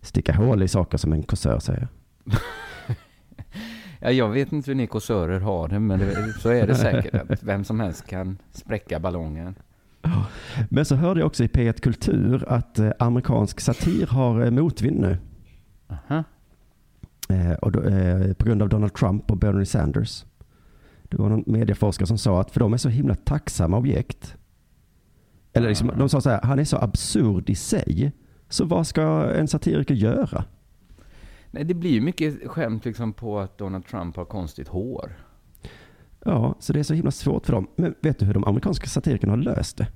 sticka 0.00 0.32
hål 0.32 0.62
i 0.62 0.68
saker 0.68 0.98
som 0.98 1.12
en 1.12 1.22
kåsör 1.22 1.58
säger. 1.58 1.88
Ja, 4.04 4.10
jag 4.10 4.28
vet 4.28 4.52
inte 4.52 4.70
hur 4.70 4.74
ni 4.76 4.86
kåsörer 4.86 5.40
har 5.40 5.68
det, 5.68 5.78
men 5.78 5.98
det, 5.98 6.32
så 6.32 6.48
är 6.48 6.66
det 6.66 6.74
säkert. 6.74 7.14
Att 7.14 7.42
vem 7.42 7.64
som 7.64 7.80
helst 7.80 8.06
kan 8.06 8.38
spräcka 8.52 9.00
ballongen. 9.00 9.54
Men 10.68 10.84
så 10.84 10.94
hörde 10.94 11.20
jag 11.20 11.26
också 11.26 11.44
i 11.44 11.46
P1 11.46 11.80
Kultur 11.80 12.44
att 12.48 12.78
eh, 12.78 12.90
amerikansk 12.98 13.60
satir 13.60 14.06
har 14.06 14.44
eh, 14.44 14.50
motvind 14.50 15.00
nu. 15.00 15.18
Aha. 15.88 16.24
Och 17.60 17.72
då, 17.72 17.80
på 18.34 18.46
grund 18.46 18.62
av 18.62 18.68
Donald 18.68 18.94
Trump 18.94 19.30
och 19.30 19.36
Bernie 19.36 19.66
Sanders. 19.66 20.24
Det 21.02 21.16
var 21.16 21.28
någon 21.28 21.44
medieforskare 21.46 22.06
som 22.06 22.18
sa 22.18 22.40
att 22.40 22.50
för 22.50 22.60
de 22.60 22.72
är 22.72 22.76
så 22.76 22.88
himla 22.88 23.14
tacksamma 23.14 23.76
objekt. 23.76 24.36
Eller 25.52 25.68
liksom, 25.68 25.90
de 25.98 26.08
sa 26.08 26.20
så 26.20 26.30
här, 26.30 26.40
han 26.42 26.58
är 26.58 26.64
så 26.64 26.76
absurd 26.76 27.50
i 27.50 27.54
sig. 27.54 28.12
Så 28.48 28.64
vad 28.64 28.86
ska 28.86 29.02
en 29.34 29.48
satiriker 29.48 29.94
göra? 29.94 30.44
Nej, 31.50 31.64
det 31.64 31.74
blir 31.74 31.90
ju 31.90 32.00
mycket 32.00 32.50
skämt 32.50 32.84
liksom 32.84 33.12
på 33.12 33.40
att 33.40 33.58
Donald 33.58 33.86
Trump 33.86 34.16
har 34.16 34.24
konstigt 34.24 34.68
hår. 34.68 35.12
Ja, 36.24 36.54
så 36.58 36.72
det 36.72 36.78
är 36.78 36.84
så 36.84 36.94
himla 36.94 37.10
svårt 37.10 37.46
för 37.46 37.52
dem. 37.52 37.68
Men 37.76 37.94
vet 38.00 38.18
du 38.18 38.24
hur 38.24 38.34
de 38.34 38.44
amerikanska 38.44 38.86
satirikerna 38.86 39.32
har 39.32 39.36
löst 39.36 39.76
det? 39.76 39.86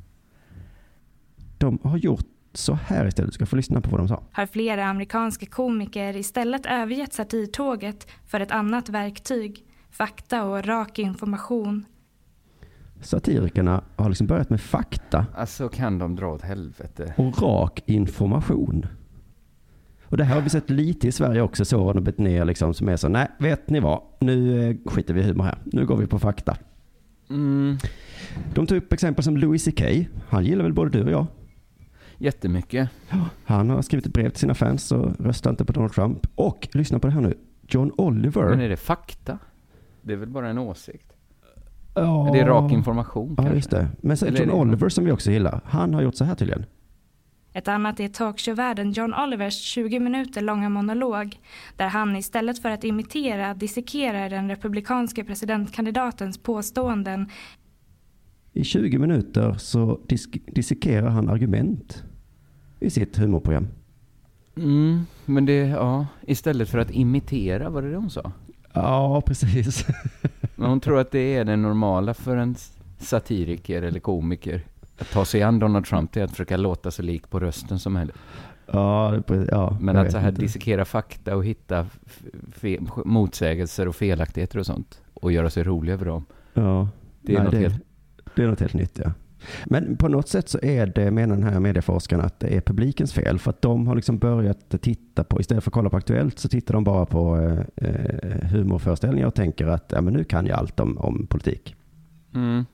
De 1.58 1.78
har 1.82 1.96
gjort 1.96 2.26
så 2.52 2.74
här 2.74 3.06
istället. 3.06 3.30
Du 3.30 3.34
ska 3.34 3.46
få 3.46 3.56
lyssna 3.56 3.80
på 3.80 3.90
vad 3.90 4.00
de 4.00 4.08
sa. 4.08 4.22
har 4.32 4.46
flera 4.46 4.84
amerikanska 4.84 5.46
komiker 5.46 6.16
istället 6.16 6.66
övergett 6.66 7.12
satirtåget 7.12 8.06
för 8.26 8.40
ett 8.40 8.50
annat 8.50 8.88
verktyg, 8.88 9.64
fakta 9.90 10.44
och 10.44 10.64
rak 10.64 10.98
information. 10.98 11.84
Satirikerna 13.00 13.84
har 13.96 14.08
liksom 14.08 14.26
börjat 14.26 14.50
med 14.50 14.60
fakta 14.60 15.26
Alltså 15.34 15.68
kan 15.68 15.98
de 15.98 16.16
dra 16.16 16.26
åt 16.34 16.42
helvete. 16.42 17.14
och 17.16 17.42
rak 17.42 17.82
information. 17.86 18.86
Och 20.04 20.16
det 20.16 20.24
här 20.24 20.34
har 20.34 20.42
vi 20.42 20.50
sett 20.50 20.70
lite 20.70 21.08
i 21.08 21.12
Sverige 21.12 21.42
också, 21.42 21.92
de 21.92 22.04
bett 22.04 22.18
ner 22.18 22.44
liksom 22.44 22.74
som 22.74 22.88
är 22.88 22.96
så, 22.96 23.08
nej, 23.08 23.28
vet 23.38 23.70
ni 23.70 23.80
vad, 23.80 24.00
nu 24.20 24.68
eh, 24.70 24.76
skiter 24.86 25.14
vi 25.14 25.20
i 25.20 25.24
humor 25.24 25.44
här, 25.44 25.58
nu 25.64 25.86
går 25.86 25.96
vi 25.96 26.06
på 26.06 26.18
fakta. 26.18 26.56
Mm, 27.30 27.76
De 28.54 28.66
tog 28.66 28.78
upp 28.78 28.92
exempel 28.92 29.24
som 29.24 29.36
Louis 29.36 29.64
CK, 29.64 29.82
han 30.28 30.44
gillar 30.44 30.62
väl 30.64 30.72
både 30.72 30.90
du 30.90 31.04
och 31.04 31.10
jag. 31.10 31.26
jättemycket. 32.18 32.90
Han 33.44 33.70
har 33.70 33.82
skrivit 33.82 34.06
ett 34.06 34.12
brev 34.12 34.30
till 34.30 34.38
sina 34.40 34.54
fans 34.54 34.92
och 34.92 35.20
röstar 35.20 35.50
inte 35.50 35.64
på 35.64 35.72
Donald 35.72 35.92
Trump. 35.92 36.26
Och 36.34 36.68
lyssna 36.72 36.98
på 36.98 37.06
det 37.06 37.12
här 37.12 37.20
nu, 37.20 37.34
John 37.68 37.92
Oliver. 37.98 38.48
Men 38.50 38.60
är 38.60 38.68
det 38.68 38.76
fakta? 38.76 39.38
Det 40.02 40.12
är 40.12 40.16
väl 40.16 40.28
bara 40.28 40.48
en 40.48 40.58
åsikt? 40.58 41.12
Ja. 41.96 42.30
Det 42.32 42.40
är 42.40 42.46
rak 42.46 42.72
information 42.72 43.28
Ja, 43.28 43.36
kanske? 43.36 43.54
just 43.56 43.70
det. 43.70 43.88
Men 44.00 44.16
sen 44.16 44.28
Eller 44.28 44.40
John 44.40 44.50
Oliver 44.50 44.88
som 44.88 45.04
vi 45.04 45.12
också 45.12 45.30
gillar, 45.30 45.60
han 45.64 45.94
har 45.94 46.02
gjort 46.02 46.14
så 46.14 46.24
här 46.24 46.34
tydligen. 46.34 46.64
Ett 47.52 47.68
annat 47.68 48.00
är 48.00 48.08
talkshowvärden 48.08 48.92
John 48.92 49.14
Olivers 49.14 49.54
20 49.60 50.00
minuter 50.00 50.40
långa 50.42 50.68
monolog 50.68 51.36
där 51.76 51.88
han 51.88 52.16
istället 52.16 52.62
för 52.62 52.70
att 52.70 52.84
imitera 52.84 53.54
dissekerar 53.54 54.30
den 54.30 54.48
republikanske 54.48 55.24
presidentkandidatens 55.24 56.38
påståenden 56.38 57.28
I 58.52 58.64
20 58.64 58.98
minuter 58.98 59.54
så 59.58 60.00
disk- 60.08 60.40
dissekerar 60.54 61.08
han 61.08 61.28
argument 61.28 62.04
i 62.80 62.90
sitt 62.90 63.16
humorprogram. 63.18 63.68
Mm, 64.56 65.06
men 65.24 65.46
det, 65.46 65.54
ja, 65.66 66.06
istället 66.26 66.68
för 66.70 66.78
att 66.78 66.90
imitera, 66.90 67.70
var 67.70 67.82
det 67.82 67.90
det 67.90 67.96
hon 67.96 68.10
sa? 68.10 68.32
Ja, 68.72 69.22
precis. 69.26 69.86
Men 70.56 70.68
hon 70.68 70.80
tror 70.80 70.98
att 70.98 71.10
det 71.10 71.36
är 71.36 71.44
det 71.44 71.56
normala 71.56 72.14
för 72.14 72.36
en 72.36 72.54
satiriker 72.98 73.82
eller 73.82 74.00
komiker. 74.00 74.60
Att 74.98 75.10
ta 75.10 75.24
sig 75.24 75.42
an 75.42 75.58
Donald 75.58 75.84
Trump, 75.86 76.12
det 76.12 76.20
är 76.20 76.24
att 76.24 76.30
försöka 76.30 76.56
låta 76.56 76.90
så 76.90 77.02
lik 77.02 77.30
på 77.30 77.40
rösten 77.40 77.78
som 77.78 77.92
möjligt. 77.92 78.16
Ja, 78.66 79.14
ja 79.50 79.76
Men 79.80 79.96
att 79.96 80.12
så 80.12 80.18
här 80.18 80.28
inte. 80.28 80.40
dissekera 80.40 80.84
fakta 80.84 81.36
och 81.36 81.44
hitta 81.44 81.86
motsägelser 83.04 83.88
och 83.88 83.96
felaktigheter 83.96 84.58
och 84.58 84.66
sånt 84.66 85.00
och 85.14 85.32
göra 85.32 85.50
sig 85.50 85.64
rolig 85.64 85.92
över 85.92 86.06
dem. 86.06 86.24
Ja, 86.54 86.88
Det 87.22 87.32
är 87.32 87.36
Nej, 87.36 87.44
något 87.44 87.52
det, 87.52 87.58
helt... 87.58 87.82
det 88.34 88.42
är 88.42 88.48
något 88.48 88.60
helt 88.60 88.74
nytt, 88.74 88.98
ja. 89.04 89.12
Men 89.64 89.96
på 89.96 90.08
något 90.08 90.28
sätt 90.28 90.48
så 90.48 90.58
är 90.62 90.86
det, 90.86 91.10
menar 91.10 91.36
den 91.36 91.44
här 91.44 91.60
medieforskaren, 91.60 92.24
att 92.24 92.40
det 92.40 92.56
är 92.56 92.60
publikens 92.60 93.12
fel. 93.12 93.38
För 93.38 93.50
att 93.50 93.62
de 93.62 93.86
har 93.86 93.94
liksom 93.94 94.18
börjat 94.18 94.74
titta 94.80 95.24
på, 95.24 95.40
istället 95.40 95.64
för 95.64 95.70
att 95.70 95.74
kolla 95.74 95.90
på 95.90 95.96
Aktuellt, 95.96 96.38
så 96.38 96.48
tittar 96.48 96.74
de 96.74 96.84
bara 96.84 97.06
på 97.06 97.36
eh, 97.36 97.88
eh, 97.88 98.48
humorföreställningar 98.48 99.26
och 99.26 99.34
tänker 99.34 99.66
att 99.66 99.92
ja, 99.94 100.00
men 100.00 100.14
nu 100.14 100.24
kan 100.24 100.46
jag 100.46 100.58
allt 100.58 100.80
om, 100.80 100.98
om 100.98 101.26
politik. 101.26 101.74
Mm. 102.34 102.64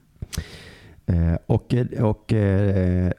Eh, 1.06 1.38
och, 1.46 1.74
och, 2.00 2.32
eh, 2.32 3.12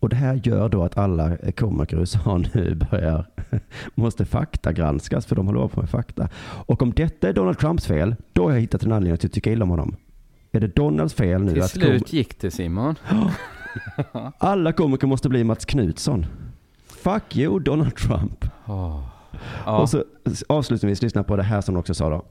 och 0.00 0.08
det 0.08 0.16
här 0.16 0.40
gör 0.44 0.68
då 0.68 0.82
att 0.82 0.98
alla 0.98 1.36
komiker 1.56 1.96
i 1.96 2.00
USA 2.00 2.38
nu 2.54 2.74
börjar, 2.74 3.26
måste 3.94 4.24
faktagranskas 4.24 5.26
för 5.26 5.36
de 5.36 5.46
håller 5.46 5.68
på 5.68 5.80
med 5.80 5.90
fakta. 5.90 6.28
Och 6.42 6.82
om 6.82 6.92
detta 6.92 7.28
är 7.28 7.32
Donald 7.32 7.58
Trumps 7.58 7.86
fel, 7.86 8.14
då 8.32 8.44
har 8.44 8.52
jag 8.52 8.60
hittat 8.60 8.82
en 8.82 8.92
anledning 8.92 9.26
att 9.26 9.32
tycka 9.32 9.52
illa 9.52 9.62
om 9.64 9.70
honom. 9.70 9.96
Är 10.56 10.60
det 10.60 10.76
Donalds 10.76 11.14
fel 11.14 11.42
nu 11.42 11.52
Till 11.52 11.62
att 11.62 11.70
slut 11.70 12.12
gick 12.12 12.40
det 12.40 12.50
Simon. 12.50 12.94
alla 14.38 14.72
komiker 14.72 15.06
måste 15.06 15.28
bli 15.28 15.44
Mats 15.44 15.64
Knutsson? 15.64 16.26
Fuck 16.86 17.36
you 17.36 17.60
Donald 17.60 17.96
Trump. 17.96 18.44
Åh. 18.66 19.08
Ja. 19.64 19.78
Och 19.78 19.90
så 19.90 20.04
avslutningsvis 20.48 21.02
lyssna 21.02 21.24
på 21.24 21.36
det 21.36 21.42
här 21.42 21.60
som 21.60 21.74
de 21.74 21.80
också 21.80 21.94
sa 21.94 22.10
då. 22.10 22.24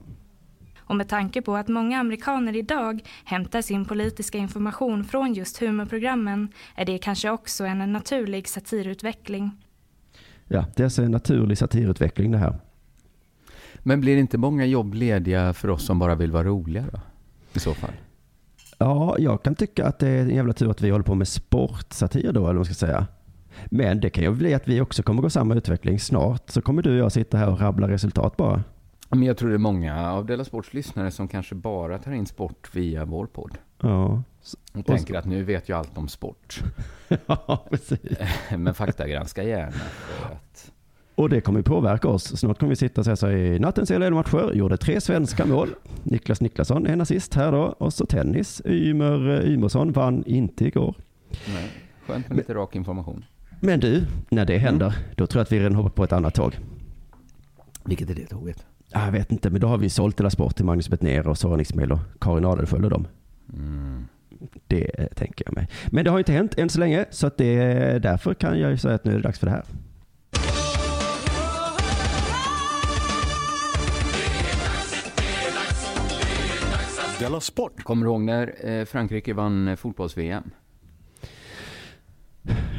och 0.79 0.95
med 0.95 1.09
tanke 1.09 1.41
på 1.41 1.55
att 1.55 1.67
många 1.67 1.99
amerikaner 1.99 2.55
idag 2.55 2.99
hämtar 3.25 3.61
sin 3.61 3.85
politiska 3.85 4.37
information 4.37 5.03
från 5.03 5.33
just 5.33 5.61
humorprogrammen 5.61 6.49
är 6.75 6.85
det 6.85 6.97
kanske 6.97 7.29
också 7.29 7.65
en 7.65 7.93
naturlig 7.93 8.47
satirutveckling. 8.47 9.51
Ja, 10.47 10.65
det 10.75 10.83
är 10.83 10.85
alltså 10.85 11.03
en 11.03 11.11
naturlig 11.11 11.57
satirutveckling 11.57 12.31
det 12.31 12.37
här. 12.37 12.59
Men 13.79 14.01
blir 14.01 14.17
inte 14.17 14.37
många 14.37 14.65
jobb 14.65 14.93
lediga 14.93 15.53
för 15.53 15.69
oss 15.69 15.85
som 15.85 15.99
bara 15.99 16.15
vill 16.15 16.31
vara 16.31 16.43
roliga 16.43 16.85
då? 16.91 16.99
I 17.53 17.59
så 17.59 17.73
fall. 17.73 17.91
Ja, 18.77 19.15
jag 19.19 19.43
kan 19.43 19.55
tycka 19.55 19.85
att 19.85 19.99
det 19.99 20.07
är 20.07 20.21
en 20.21 20.35
jävla 20.35 20.53
tur 20.53 20.71
att 20.71 20.81
vi 20.81 20.89
håller 20.89 21.03
på 21.05 21.15
med 21.15 21.27
sportsatir 21.27 22.31
då, 22.31 22.39
eller 22.39 22.41
vad 22.43 22.55
man 22.55 22.65
ska 22.65 22.73
säga. 22.73 23.07
Men 23.65 23.99
det 23.99 24.09
kan 24.09 24.23
ju 24.23 24.31
bli 24.31 24.53
att 24.53 24.67
vi 24.67 24.81
också 24.81 25.03
kommer 25.03 25.21
gå 25.21 25.29
samma 25.29 25.55
utveckling. 25.55 25.99
Snart 25.99 26.49
så 26.49 26.61
kommer 26.61 26.81
du 26.81 26.91
och 26.91 26.97
jag 26.97 27.11
sitta 27.11 27.37
här 27.37 27.49
och 27.49 27.59
rabbla 27.61 27.87
resultat 27.87 28.37
bara. 28.37 28.63
Men 29.09 29.23
jag 29.23 29.37
tror 29.37 29.49
det 29.49 29.55
är 29.55 29.59
många 29.59 30.11
av 30.11 30.25
Della 30.25 30.45
Sports 30.45 30.73
lyssnare 30.73 31.11
som 31.11 31.27
kanske 31.27 31.55
bara 31.55 31.97
tar 31.97 32.11
in 32.11 32.25
sport 32.25 32.69
via 32.75 33.05
vår 33.05 33.25
podd. 33.25 33.57
Ja, 33.81 34.23
Och 34.73 34.85
tänker 34.85 35.15
att 35.15 35.25
nu 35.25 35.43
vet 35.43 35.69
jag 35.69 35.79
allt 35.79 35.97
om 35.97 36.07
sport. 36.07 36.63
ja 37.27 37.65
precis. 37.69 38.17
Men 38.57 38.73
faktagranska 38.73 39.43
gärna 39.43 39.71
för 39.71 40.25
att... 40.25 40.71
Och 41.15 41.29
det 41.29 41.41
kommer 41.41 41.59
ju 41.59 41.63
påverka 41.63 42.07
oss. 42.07 42.23
Snart 42.39 42.59
kommer 42.59 42.69
vi 42.69 42.75
sitta 42.75 43.01
och 43.01 43.05
säga 43.05 43.15
så 43.15 43.29
i 43.29 43.59
nattens 43.59 43.89
matcher 43.89 44.51
gjorde 44.53 44.77
tre 44.77 45.01
svenska 45.01 45.45
mål. 45.45 45.69
Niklas 46.03 46.41
Niklasson 46.41 46.87
är 46.87 46.95
nazist 46.95 47.33
här 47.33 47.51
då. 47.51 47.63
Och 47.63 47.93
så 47.93 48.05
tennis. 48.05 48.61
Ymer 48.65 49.45
Ymersson 49.45 49.91
vann 49.91 50.23
inte 50.25 50.65
igår. 50.67 50.95
Nej, 51.53 51.71
skönt 52.07 52.27
med 52.29 52.37
lite 52.37 52.53
rak 52.53 52.75
information. 52.75 53.25
Men 53.59 53.79
du, 53.79 54.03
när 54.29 54.45
det 54.45 54.57
händer, 54.57 54.85
Mm. 54.85 54.99
då 55.15 55.27
tror 55.27 55.39
jag 55.39 55.43
att 55.43 55.51
vi 55.51 55.59
redan 55.59 55.75
hoppar 55.75 55.89
på 55.89 56.03
ett 56.03 56.13
annat 56.13 56.33
tåg. 56.33 56.57
Vilket 57.83 58.09
är 58.09 58.15
det 58.15 58.25
tåget? 58.25 58.65
Jag 58.91 59.11
vet 59.11 59.31
inte, 59.31 59.49
men 59.49 59.61
då 59.61 59.67
har 59.67 59.77
vi 59.77 59.89
sålt 59.89 60.19
hela 60.19 60.29
sport 60.29 60.55
till 60.55 60.65
Magnus 60.65 60.89
Bettner 60.89 61.27
och 61.27 61.37
Soran 61.37 61.61
Ismail 61.61 61.91
och 61.91 61.99
Karin 62.21 62.45
Adelsköld 62.45 62.83
och 62.85 62.91
dem. 62.91 63.07
Mm. 63.53 64.05
Det 64.67 64.99
eh, 64.99 65.07
tänker 65.07 65.45
jag 65.45 65.53
mig. 65.55 65.67
Men 65.87 66.03
det 66.05 66.11
har 66.11 66.17
inte 66.19 66.31
hänt 66.33 66.57
än 66.57 66.69
så 66.69 66.79
länge, 66.79 67.05
så 67.11 67.27
att 67.27 67.37
det, 67.37 67.55
därför 67.99 68.33
kan 68.33 68.59
jag 68.59 68.71
ju 68.71 68.77
säga 68.77 68.95
att 68.95 69.05
nu 69.05 69.11
är 69.11 69.15
det 69.15 69.21
dags 69.21 69.39
för 69.39 69.45
det 69.45 69.51
här. 69.51 69.63
Della 77.19 77.39
Sport! 77.39 77.83
Kommer 77.83 78.05
du 78.05 78.11
ihåg 78.11 78.21
när 78.21 78.69
eh, 78.69 78.85
Frankrike 78.85 79.33
vann 79.33 79.67
eh, 79.67 79.75
fotbolls-VM? 79.75 80.51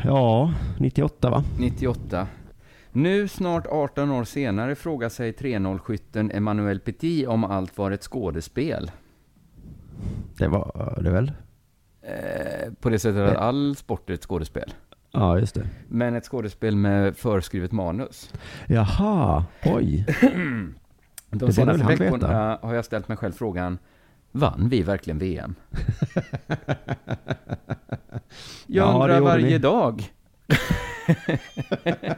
Ja, 0.05 0.55
98 0.79 1.31
va? 1.31 1.44
98. 1.59 2.27
Nu, 2.92 3.29
snart 3.29 3.66
18 3.66 4.11
år 4.11 4.25
senare, 4.25 4.75
frågar 4.75 5.09
sig 5.09 5.33
3-0-skytten 5.33 6.31
Emmanuel 6.35 6.81
Petit 6.81 7.29
om 7.29 7.44
allt 7.44 7.79
var 7.79 7.90
ett 7.90 8.03
skådespel. 8.03 8.90
Det 10.38 10.49
var 10.49 10.99
det 11.03 11.11
väl? 11.11 11.33
Eh, 12.03 12.72
på 12.81 12.90
det 12.90 12.99
sättet 12.99 13.31
att 13.31 13.37
all 13.37 13.77
sport 13.77 14.11
är 14.11 14.14
ett 14.14 14.25
skådespel. 14.25 14.75
Ja, 15.12 15.38
just 15.38 15.55
det. 15.55 15.66
Men 15.88 16.14
ett 16.14 16.25
skådespel 16.25 16.77
med 16.77 17.16
förskrivet 17.16 17.72
manus. 17.72 18.33
Jaha, 18.66 19.44
oj. 19.64 20.07
De 21.31 21.38
borde 21.38 21.53
senaste 21.53 21.72
väl 21.72 21.81
han 21.81 21.96
veckorna 21.96 22.59
har 22.62 22.75
jag 22.75 22.85
ställt 22.85 23.09
mig 23.09 23.16
själv 23.16 23.33
frågan, 23.33 23.79
vann 24.38 24.68
vi 24.68 24.83
verkligen 24.83 25.18
VM? 25.18 25.55
Jag 28.66 28.87
Ja, 28.87 29.03
undrar 29.03 29.20
varje 29.20 29.46
ni. 29.46 29.59
dag. 29.59 30.12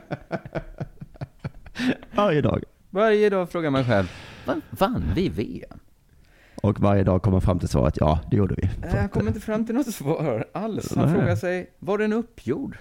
Varje 2.14 2.40
dag. 2.40 2.64
Varje 2.90 3.30
dag 3.30 3.50
frågar 3.50 3.70
mig 3.70 3.84
själv, 3.84 4.06
"Va- 4.46 4.60
vann 4.70 5.04
vi 5.14 5.28
VM? 5.28 5.78
Och 6.62 6.80
varje 6.80 7.04
dag 7.04 7.22
kommer 7.22 7.40
fram 7.40 7.58
till 7.58 7.68
svaret, 7.68 7.94
ja, 8.00 8.20
det 8.30 8.36
gjorde 8.36 8.54
vi. 8.54 8.70
Jag 8.94 9.10
kommer 9.12 9.28
inte 9.28 9.40
fram 9.40 9.66
till 9.66 9.74
något 9.74 9.94
svar 9.94 10.46
alls. 10.54 10.94
Han 10.96 11.04
Nej. 11.06 11.14
frågar 11.18 11.36
sig, 11.36 11.70
var 11.78 11.98
den 11.98 12.12
uppgjord? 12.12 12.78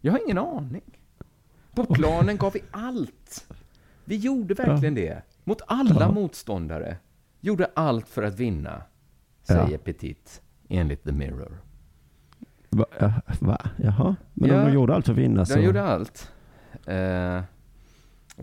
Jag 0.00 0.12
har 0.12 0.20
ingen 0.24 0.38
aning. 0.38 0.98
På 1.74 1.84
planen 1.84 2.36
gav 2.36 2.52
vi 2.52 2.62
allt. 2.70 3.46
Vi 4.04 4.16
gjorde 4.16 4.54
verkligen 4.54 4.94
det. 4.94 5.22
Mot 5.44 5.62
alla 5.66 6.10
motståndare. 6.10 6.96
Gjorde 7.40 7.70
allt 7.74 8.08
för 8.08 8.22
att 8.22 8.34
vinna, 8.38 8.82
Ja. 9.46 9.54
säger 9.66 9.78
Petit, 9.78 10.42
enligt 10.68 11.04
The 11.04 11.12
Mirror. 11.12 11.58
Va? 12.70 12.84
ja, 13.00 13.12
va? 13.40 13.60
Jaha, 13.76 14.16
men 14.34 14.50
Ja. 14.50 14.64
de 14.64 14.72
gjorde 14.72 14.94
allt 14.94 15.04
för 15.04 15.12
att 15.12 15.18
vinna 15.18 15.44
så... 15.46 15.54
De 15.54 15.62
gjorde 15.62 15.82
allt. 15.82 16.32
Eh, 16.86 16.96
jag 16.96 17.44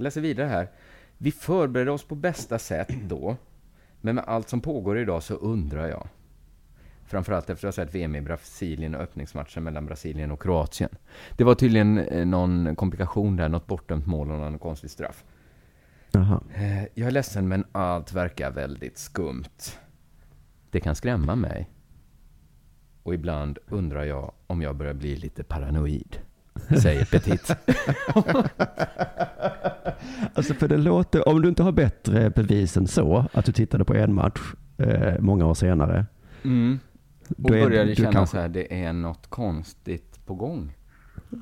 läser 0.03 0.21
vidare 0.21 0.47
här. 0.47 0.69
Vi 1.17 1.31
förberedde 1.31 1.91
oss 1.91 2.03
på 2.03 2.15
bästa 2.15 2.59
sätt 2.59 2.89
då, 3.07 3.37
men 4.01 4.15
med 4.15 4.23
allt 4.27 4.49
som 4.49 4.61
pågår 4.61 4.97
idag 4.99 5.23
så 5.23 5.33
undrar 5.33 5.87
jag. 5.87 6.07
Framförallt 7.05 7.49
efter 7.49 7.67
att 7.67 7.75
ha 7.77 7.83
sett 7.85 7.95
VM 7.95 8.15
i 8.15 8.21
Brasilien 8.21 8.95
och 8.95 9.01
öppningsmatchen 9.01 9.63
mellan 9.63 9.85
Brasilien 9.85 10.31
och 10.31 10.41
Kroatien. 10.41 10.89
Det 11.37 11.43
var 11.43 11.55
tydligen 11.55 11.97
eh, 11.97 12.25
någon 12.25 12.75
komplikation 12.75 13.35
där, 13.35 13.49
något 13.49 13.67
bortdömt 13.67 14.05
mål 14.07 14.31
och 14.31 14.37
någon 14.37 14.59
konstig 14.59 14.89
straff. 14.89 15.23
Jaha. 16.17 16.41
Eh, 16.55 16.83
jag 16.93 17.07
är 17.07 17.11
ledsen, 17.11 17.47
men 17.47 17.63
allt 17.71 18.13
verkar 18.13 18.51
väldigt 18.51 18.97
skumt. 18.97 19.43
Det 20.71 20.79
kan 20.79 20.95
skrämma 20.95 21.35
mig. 21.35 21.69
Och 23.03 23.13
ibland 23.13 23.57
undrar 23.67 24.03
jag 24.03 24.31
om 24.47 24.61
jag 24.61 24.75
börjar 24.75 24.93
bli 24.93 25.15
lite 25.15 25.43
paranoid, 25.43 26.17
säger 26.81 27.05
Petit. 27.11 27.55
Alltså 30.33 30.53
för 30.53 30.67
det 30.67 30.77
låter, 30.77 31.27
om 31.29 31.41
du 31.41 31.49
inte 31.49 31.63
har 31.63 31.71
bättre 31.71 32.29
bevis 32.29 32.77
än 32.77 32.87
så, 32.87 33.25
att 33.33 33.45
du 33.45 33.51
tittade 33.51 33.85
på 33.85 33.93
en 33.93 34.13
match 34.13 34.39
eh, 34.77 35.19
många 35.19 35.45
år 35.45 35.53
senare. 35.53 36.05
Mm. 36.43 36.79
Och 37.43 37.55
är 37.55 37.63
började 37.63 37.95
känna 37.95 38.11
kanske- 38.11 38.35
så 38.37 38.41
här, 38.41 38.49
det 38.49 38.83
är 38.83 38.93
något 38.93 39.27
konstigt 39.27 40.25
på 40.25 40.35
gång. 40.35 40.73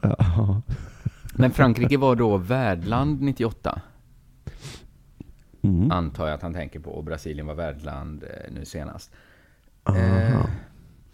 Ja. 0.01 0.61
Men 1.35 1.51
Frankrike 1.51 1.97
var 1.97 2.15
då 2.15 2.37
värdland 2.37 3.21
98, 3.21 3.81
Mm. 5.65 5.91
antar 5.91 6.27
jag 6.27 6.35
att 6.35 6.41
han 6.41 6.53
tänker 6.53 6.79
på. 6.79 6.89
Och 6.91 7.03
Brasilien 7.03 7.47
var 7.47 7.55
värdland 7.55 8.23
eh, 8.23 8.53
nu 8.53 8.65
senast. 8.65 9.11
Aha. 9.83 9.97
Eh, 9.97 10.45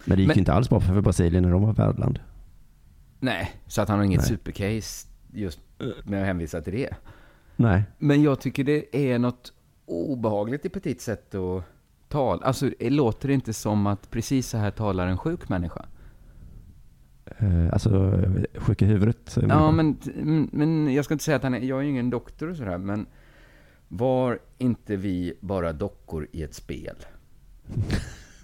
Men 0.05 0.15
det 0.17 0.21
gick 0.21 0.27
men- 0.27 0.39
inte 0.39 0.53
alls 0.53 0.69
bra 0.69 0.79
för 0.79 1.01
Brasilien 1.01 1.43
när 1.43 1.51
de 1.51 1.61
var 1.61 1.73
värdland. 1.73 2.19
Nej, 3.19 3.51
så 3.67 3.81
att 3.81 3.89
han 3.89 3.97
har 3.97 4.05
inget 4.05 4.19
Nej. 4.19 4.27
supercase 4.29 5.07
just 5.33 5.59
med 6.03 6.21
att 6.21 6.27
hänvisa 6.27 6.61
till 6.61 6.73
det. 6.73 6.89
Nej. 7.55 7.83
Men 7.97 8.23
jag 8.23 8.39
tycker 8.39 8.63
det 8.63 8.95
är 9.11 9.19
något 9.19 9.53
obehagligt 9.85 10.65
i 10.65 10.69
Petits 10.69 11.05
sätt 11.05 11.35
att 11.35 11.63
tala. 12.09 12.45
Alltså, 12.45 12.69
det 12.79 12.89
låter 12.89 13.27
det 13.27 13.33
inte 13.33 13.53
som 13.53 13.87
att 13.87 14.09
precis 14.11 14.47
så 14.49 14.57
här 14.57 14.71
talar 14.71 15.07
en 15.07 15.17
sjuk 15.17 15.49
människa? 15.49 15.85
Eh, 17.37 17.73
alltså 17.73 18.21
sjuk 18.55 18.81
i 18.81 18.85
huvudet. 18.85 19.37
Ja, 19.49 19.71
men, 19.71 19.97
men 20.51 20.93
jag 20.93 21.05
ska 21.05 21.13
inte 21.13 21.23
säga 21.23 21.37
att 21.37 21.43
han 21.43 21.53
är, 21.53 21.59
jag 21.59 21.79
är 21.79 21.83
ju 21.83 21.89
ingen 21.89 22.09
doktor 22.09 22.49
och 22.49 22.57
sådär, 22.57 22.77
men 22.77 23.05
var 23.93 24.39
inte 24.57 24.95
vi 24.95 25.33
bara 25.39 25.73
dockor 25.73 26.27
i 26.31 26.43
ett 26.43 26.53
spel? 26.55 26.95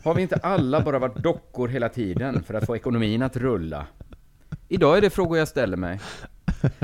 Har 0.03 0.13
vi 0.13 0.21
inte 0.21 0.35
alla 0.35 0.81
bara 0.81 0.99
varit 0.99 1.23
dockor 1.23 1.67
hela 1.67 1.89
tiden 1.89 2.43
för 2.43 2.53
att 2.53 2.65
få 2.65 2.75
ekonomin 2.75 3.21
att 3.21 3.37
rulla? 3.37 3.85
Idag 4.67 4.97
är 4.97 5.01
det 5.01 5.09
frågor 5.09 5.37
jag 5.37 5.47
ställer 5.47 5.77
mig. 5.77 5.99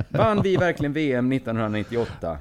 Vann 0.10 0.42
vi 0.42 0.58
verkligen 0.58 0.94
VM 0.94 1.32
1998? 1.32 2.38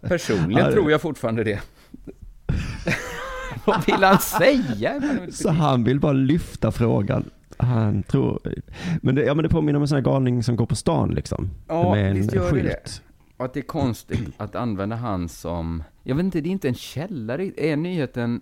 Personligen 0.00 0.64
Ja, 0.66 0.72
tror 0.72 0.90
jag 0.90 1.00
fortfarande 1.00 1.44
det. 1.44 1.60
Vad 3.64 3.86
vill 3.86 4.04
han 4.04 4.18
säga? 4.18 5.02
Så 5.32 5.50
han 5.50 5.84
vill 5.84 6.00
bara 6.00 6.12
lyfta 6.12 6.72
frågan. 6.72 7.30
Han 7.56 8.02
tror... 8.02 8.40
Men 9.02 9.14
det, 9.14 9.24
ja, 9.24 9.34
men 9.34 9.42
det 9.42 9.48
påminner 9.48 9.76
om 9.76 9.82
en 9.82 9.88
sån 9.88 9.96
här 9.96 10.02
galning 10.02 10.42
som 10.42 10.56
går 10.56 10.66
på 10.66 10.76
stan 10.76 11.10
liksom. 11.10 11.50
Ja, 11.68 11.94
med 11.94 12.10
en 12.10 12.16
visst 12.16 12.34
gör 12.34 12.50
skylt. 12.50 12.64
det. 12.64 13.09
Och 13.40 13.46
att 13.46 13.54
det 13.54 13.60
är 13.60 13.64
konstigt 13.64 14.34
att 14.36 14.54
använda 14.54 14.96
han 14.96 15.28
som, 15.28 15.82
jag 16.02 16.16
vet 16.16 16.24
inte, 16.24 16.40
det 16.40 16.48
är 16.48 16.50
inte 16.50 16.68
en 16.68 16.74
källare. 16.74 17.50
Är 17.56 17.76
nyheten 17.76 18.40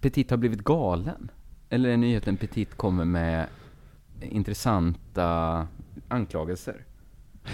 Petit 0.00 0.30
har 0.30 0.36
blivit 0.36 0.64
galen? 0.64 1.30
Eller 1.68 1.90
är 1.90 1.96
nyheten 1.96 2.36
Petit 2.36 2.74
kommer 2.74 3.04
med 3.04 3.46
intressanta 4.20 5.66
anklagelser? 6.08 6.84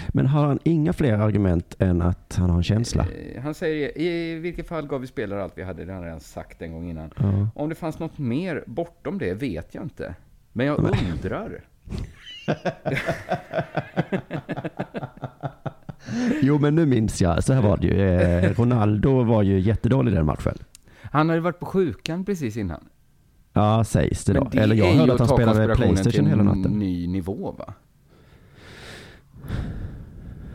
Men 0.09 0.27
har 0.27 0.47
han 0.47 0.59
inga 0.63 0.93
fler 0.93 1.13
argument 1.13 1.75
än 1.79 2.01
att 2.01 2.35
han 2.35 2.49
har 2.49 2.57
en 2.57 2.63
känsla? 2.63 3.07
Eh, 3.11 3.41
Han 3.41 3.53
säger 3.53 3.97
i 3.97 4.35
vilket 4.39 4.67
fall 4.67 4.87
gav 4.87 5.01
vi 5.01 5.07
spelare 5.07 5.43
allt 5.43 5.57
vi 5.57 5.63
hade, 5.63 5.85
det 5.85 5.91
har 5.91 5.95
han 5.95 6.05
redan 6.05 6.19
sagt 6.19 6.61
en 6.61 6.73
gång 6.73 6.89
innan. 6.89 7.09
Ja. 7.17 7.47
Om 7.55 7.69
det 7.69 7.75
fanns 7.75 7.99
något 7.99 8.17
mer 8.17 8.63
bortom 8.67 9.17
det 9.17 9.33
vet 9.33 9.75
jag 9.75 9.83
inte. 9.83 10.15
Men 10.53 10.65
jag 10.65 10.79
undrar. 10.79 11.63
Jo, 16.41 16.57
men 16.59 16.75
nu 16.75 16.85
minns 16.85 17.21
jag. 17.21 17.43
Så 17.43 17.53
här 17.53 17.61
var 17.61 17.77
det 17.77 17.87
ju. 17.87 18.09
Eh, 18.11 18.53
Ronaldo 18.53 19.23
var 19.23 19.43
ju 19.43 19.59
jättedålig 19.59 20.13
den 20.13 20.25
matchen. 20.25 20.57
Han 21.03 21.29
hade 21.29 21.41
varit 21.41 21.59
på 21.59 21.65
sjukan 21.65 22.25
precis 22.25 22.57
innan. 22.57 22.83
Ja, 23.53 23.83
sägs 23.83 24.25
det 24.25 24.33
då. 24.33 24.47
Det 24.51 24.57
Eller 24.59 24.75
jag 24.75 24.93
ju 24.93 24.99
hörde 24.99 25.13
att 25.13 25.19
han 25.19 25.27
spelade 25.27 25.75
Playstation 25.75 26.11
till 26.11 26.25
hela 26.27 26.39
en 26.41 26.45
natten. 26.47 26.79
ny 26.79 27.07
nivå 27.07 27.51
va? 27.57 27.73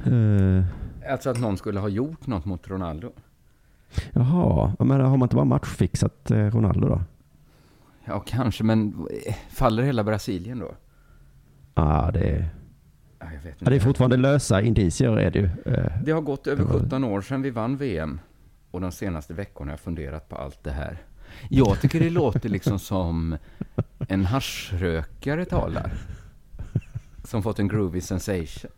Eh, 0.06 0.64
Alltså 1.12 1.30
att 1.30 1.40
någon 1.40 1.56
skulle 1.56 1.80
ha 1.80 1.88
gjort 1.88 2.26
något 2.26 2.44
mot 2.44 2.68
Ronaldo. 2.68 3.12
jaha, 4.12 4.72
Ja, 4.78 4.84
men 4.84 5.00
har 5.00 5.10
man 5.16 5.22
inte 5.22 5.36
bara 5.36 5.44
matchfixat 5.44 6.30
eh, 6.30 6.36
Ronaldo 6.50 6.88
då? 6.88 7.00
Ja, 8.04 8.20
kanske, 8.26 8.64
men 8.64 9.06
faller 9.50 9.82
hela 9.82 10.04
Brasilien 10.04 10.58
då? 10.58 10.70
Ja, 11.76 12.10
det 12.14 12.20
är, 12.30 12.48
Ja, 13.20 13.26
ja, 13.58 13.70
det 13.70 13.76
är 13.76 13.80
fortfarande 13.80 14.16
lösa 14.16 14.62
indicier 14.62 15.16
är 15.18 15.30
det 15.30 15.38
ju. 15.38 15.72
Eh, 15.74 15.92
Det 16.04 16.12
har 16.12 16.20
gått 16.20 16.46
över 16.46 16.64
Det 16.64 16.68
var- 16.72 16.80
17 16.80 17.04
år 17.04 17.20
sedan 17.20 17.42
vi 17.42 17.50
vann 17.50 17.76
VM. 17.76 18.20
Och 18.70 18.80
de 18.80 18.92
senaste 18.92 19.34
veckorna 19.34 19.66
har 19.68 19.72
jag 19.72 19.80
funderat 19.80 20.28
på 20.28 20.36
allt 20.36 20.64
det 20.64 20.70
här. 20.70 20.98
Jag 21.50 21.80
tycker 21.80 22.00
det 22.00 22.10
låter 22.10 22.48
liksom 22.48 22.78
som 22.78 23.36
en 24.08 24.24
haschrökare 24.24 25.44
talar. 25.44 25.92
Som 27.24 27.42
fått 27.42 27.58
en 27.58 27.68
groovy 27.68 28.00
sensation. 28.00 28.70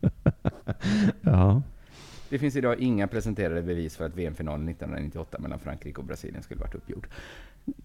Ja. 1.20 1.62
Det 2.28 2.38
finns 2.38 2.56
idag 2.56 2.78
inga 2.78 3.06
presenterade 3.06 3.62
bevis 3.62 3.96
för 3.96 4.06
att 4.06 4.14
VM-finalen 4.16 4.68
1998 4.68 5.38
mellan 5.40 5.58
Frankrike 5.58 5.98
och 6.00 6.04
Brasilien 6.06 6.42
skulle 6.42 6.60
varit 6.60 6.74
uppgjord. 6.74 7.06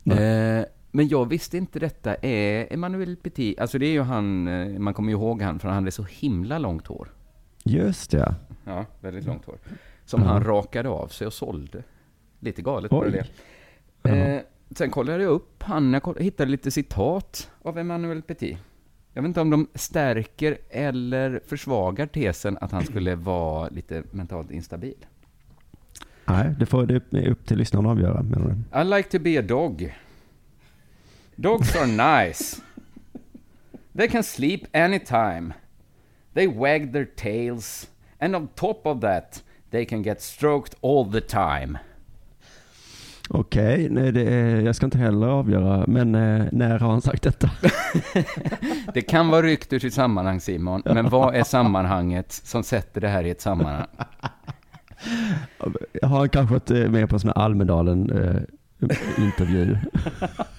Eh, 0.05 0.65
men 0.95 1.07
jag 1.07 1.29
visste 1.29 1.57
inte 1.57 1.79
detta. 1.79 2.15
Är 2.15 2.73
Emmanuel 2.73 3.15
Petit, 3.15 3.59
alltså 3.59 3.77
det 3.77 3.85
är 3.85 3.91
ju 3.91 4.01
han, 4.01 4.47
eh, 4.47 4.79
man 4.79 4.93
kommer 4.93 5.09
ju 5.09 5.15
ihåg 5.17 5.41
han, 5.41 5.59
för 5.59 5.67
han 5.67 5.75
hade 5.75 5.91
så 5.91 6.03
himla 6.03 6.57
långt 6.59 6.87
hår. 6.87 7.11
Just 7.63 8.11
det. 8.11 8.35
Ja, 8.65 8.85
väldigt 9.01 9.25
långt 9.25 9.45
hår. 9.45 9.57
Som 10.05 10.21
Ja. 10.21 10.27
han 10.27 10.43
rakade 10.43 10.89
av 10.89 11.07
sig 11.07 11.27
och 11.27 11.33
sålde. 11.33 11.83
Lite 12.39 12.61
galet 12.61 12.91
var 12.91 13.05
det. 13.05 14.09
Eh, 14.11 14.41
sen 14.71 14.89
kollade 14.91 15.23
jag 15.23 15.31
upp 15.31 15.63
han, 15.63 15.93
jag 15.93 16.19
hittade 16.19 16.51
lite 16.51 16.71
citat 16.71 17.51
av 17.61 17.77
Emmanuel 17.77 18.21
Petit. 18.21 18.57
Jag 19.13 19.21
vet 19.21 19.27
inte 19.27 19.41
om 19.41 19.49
de 19.49 19.67
stärker 19.75 20.57
eller 20.69 21.39
försvagar 21.47 22.05
tesen 22.07 22.57
att 22.61 22.71
han 22.71 22.83
skulle 22.85 23.15
vara 23.15 23.69
lite 23.69 24.03
mentalt 24.11 24.51
instabil. 24.51 25.05
Nej, 26.25 26.55
det 26.59 26.65
får 26.65 26.85
det 26.85 26.95
är 27.11 27.29
upp 27.29 27.45
till 27.45 27.57
lyssnarna 27.57 27.89
att 27.89 27.97
avgöra. 27.97 28.23
Menar 28.23 28.55
du? 28.73 28.81
I 28.81 28.97
like 28.97 29.09
to 29.09 29.23
be 29.23 29.39
a 29.39 29.41
dog. 29.41 29.95
Dogs 31.35 31.75
are 31.75 31.87
nice. 31.87 32.61
They 33.93 34.07
can 34.07 34.23
sleep 34.23 34.67
anytime. 34.73 35.53
They 36.33 36.47
wag 36.47 36.93
their 36.93 37.05
tails. 37.05 37.87
And 38.19 38.35
on 38.35 38.47
top 38.55 38.85
of 38.85 39.01
that, 39.01 39.43
they 39.71 39.85
can 39.85 40.03
get 40.03 40.21
stroked 40.21 40.75
all 40.81 41.11
the 41.11 41.21
time. 41.21 41.77
Okej, 43.29 43.89
nej, 43.89 44.11
det 44.11 44.21
är, 44.21 44.61
jag 44.61 44.75
ska 44.75 44.85
inte 44.85 44.97
heller 44.97 45.27
avgöra. 45.27 45.85
Men 45.87 46.15
eh, 46.15 46.45
när 46.51 46.79
har 46.79 46.91
han 46.91 47.01
sagt 47.01 47.23
detta? 47.23 47.51
Det 48.93 49.01
kan 49.01 49.29
vara 49.29 49.41
ryckt 49.41 49.73
ur 49.73 49.79
sitt 49.79 49.93
sammanhang, 49.93 50.39
Simon, 50.39 50.81
men 50.85 51.09
vad 51.09 51.35
är 51.35 51.43
sammanhanget 51.43 52.31
som 52.31 52.63
sätter 52.63 53.01
det 53.01 53.07
här 53.07 53.23
i 53.23 53.29
ett 53.29 53.41
sammanhang? 53.41 53.85
Har 56.01 56.17
han 56.17 56.29
kanske 56.29 56.53
varit 56.53 56.71
eh, 56.71 56.89
med 56.89 57.09
på 57.09 57.15
en 57.15 57.19
sån 57.19 57.31
här 57.35 57.37
Almedalen-intervju? 57.37 59.77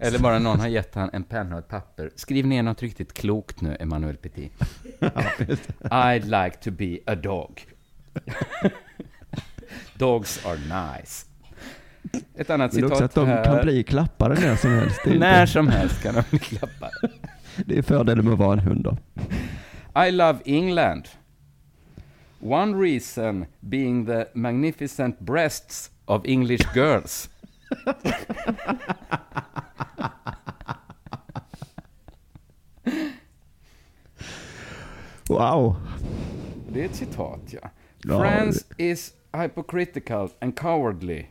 Eller 0.00 0.18
bara 0.18 0.38
någon 0.38 0.60
har 0.60 0.68
gett 0.68 0.94
han 0.94 1.10
en 1.12 1.24
penna 1.24 1.54
och 1.54 1.58
ett 1.58 1.68
papper. 1.68 2.10
Skriv 2.16 2.46
ner 2.46 2.62
något 2.62 2.82
riktigt 2.82 3.12
klokt 3.12 3.60
nu, 3.60 3.76
Emmanuel 3.80 4.16
Petit. 4.16 4.52
I'd 5.80 6.44
like 6.44 6.56
to 6.56 6.70
be 6.70 6.98
a 7.06 7.14
dog. 7.14 7.66
Dogs 9.94 10.46
are 10.46 10.56
nice. 10.56 11.26
Ett 12.34 12.50
annat 12.50 12.72
Men 12.72 12.84
också 12.84 12.96
citat 12.96 13.10
att 13.10 13.14
de 13.14 13.26
här. 13.26 13.44
kan 13.44 13.64
bli 13.64 13.84
klappade 13.84 14.34
när 14.40 14.56
som 14.56 14.70
helst. 14.70 15.00
När 15.06 15.46
som 15.46 15.68
helst 15.68 16.02
kan 16.02 16.14
de 16.14 16.22
bli 16.30 16.38
klappade. 16.38 16.92
det 17.66 17.78
är 17.78 17.82
fördelen 17.82 18.24
med 18.24 18.32
att 18.32 18.38
vara 18.38 18.52
en 18.52 18.58
hund 18.58 18.84
då. 18.84 18.96
I 20.06 20.10
love 20.10 20.38
England. 20.44 21.08
One 22.40 22.82
reason 22.84 23.46
being 23.60 24.06
the 24.06 24.24
magnificent 24.34 25.18
breasts 25.18 25.90
of 26.04 26.22
English 26.24 26.76
girls. 26.76 27.30
Wow. 35.28 35.76
Det 36.68 36.80
är 36.80 36.84
ett 36.84 36.94
citat, 36.94 37.40
ja. 37.50 37.70
Ja, 38.02 38.18
France 38.18 38.64
is 38.76 39.12
hypocritical 39.42 40.28
and 40.40 40.58
cowardly. 40.58 41.26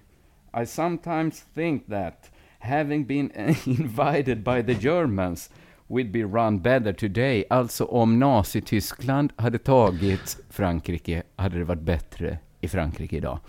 I 0.61 0.65
sometimes 0.65 1.45
think 1.53 1.87
that 1.87 2.31
having 2.59 3.05
been 3.05 3.31
invited 3.65 4.43
by 4.43 4.63
the 4.63 4.73
Germans 4.73 5.49
would 5.87 6.11
be 6.11 6.23
run 6.23 6.59
better 6.59 6.93
today. 6.93 7.45
Alltså 7.49 7.85
om 7.85 8.19
Nazityskland 8.19 9.33
hade 9.35 9.57
tagit 9.57 10.37
Frankrike 10.49 11.23
hade 11.35 11.57
det 11.57 11.63
varit 11.63 11.81
bättre 11.81 12.37
i 12.61 12.67
Frankrike 12.67 13.17
idag. 13.17 13.39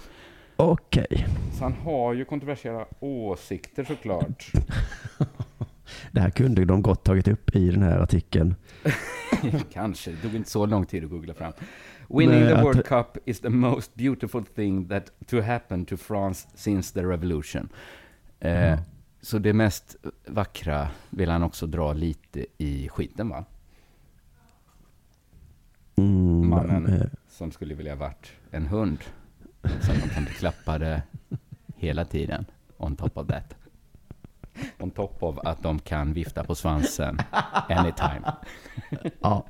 Okej. 0.57 1.27
Så 1.59 1.65
han 1.65 1.73
har 1.73 2.15
ju 2.15 2.25
kontroversiella 2.25 2.87
åsikter 3.01 3.85
såklart. 3.85 4.53
Det 6.13 6.21
här 6.21 6.31
kunde 6.31 6.65
de 6.65 6.83
gott 6.83 7.05
tagit 7.05 7.29
upp 7.29 7.57
i 7.57 7.71
den 7.71 7.83
här 7.83 7.99
artikeln. 7.99 8.55
Kanske, 9.73 10.11
det 10.11 10.17
tog 10.17 10.35
inte 10.35 10.51
så 10.51 10.67
lång 10.67 10.87
tid 10.87 11.05
att 11.05 11.11
googla 11.11 11.35
fram. 11.35 11.53
Winning 12.09 12.41
Nej, 12.41 12.49
the 12.49 12.55
att- 12.55 12.65
World 12.65 12.85
Cup 12.85 13.19
is 13.25 13.41
the 13.41 13.49
most 13.49 13.95
beautiful 13.95 14.45
thing 14.45 14.89
that 14.89 15.11
to 15.27 15.41
happen 15.41 15.85
to 15.85 15.97
France 15.97 16.49
since 16.55 16.95
the 16.95 17.07
revolution. 17.07 17.69
Eh, 18.41 18.73
Mm. 18.73 18.79
Så 19.21 19.39
det 19.39 19.53
mest 19.53 19.97
vackra 20.27 20.89
vill 21.11 21.31
han 21.31 21.43
också 21.43 21.67
dra 21.67 21.93
lite 21.93 22.47
i 22.59 22.89
skiten 22.89 23.29
va? 23.29 23.45
Mm, 25.97 26.49
Mannen 26.49 26.87
eh, 26.87 27.07
som 27.29 27.51
skulle 27.53 27.75
vilja 27.75 27.95
varit 27.95 28.33
en 28.51 28.67
hund. 28.67 28.99
Som 29.63 29.95
de 29.95 30.09
kunde 30.15 30.31
klappa 30.31 30.79
det 30.79 31.03
hela 31.77 32.05
tiden. 32.05 32.45
On 32.77 32.97
top 32.97 33.17
of 33.19 33.27
that. 33.27 33.55
On 34.79 34.91
top 34.91 35.23
of 35.23 35.39
att 35.39 35.63
de 35.63 35.79
kan 35.79 36.13
vifta 36.13 36.45
på 36.45 36.55
svansen 36.55 37.19
anytime. 37.69 38.33
Ja, 39.21 39.47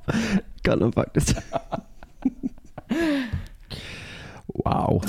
kan 0.61 0.79
de 0.79 0.91
faktiskt. 0.91 1.37
Wow. 4.45 5.03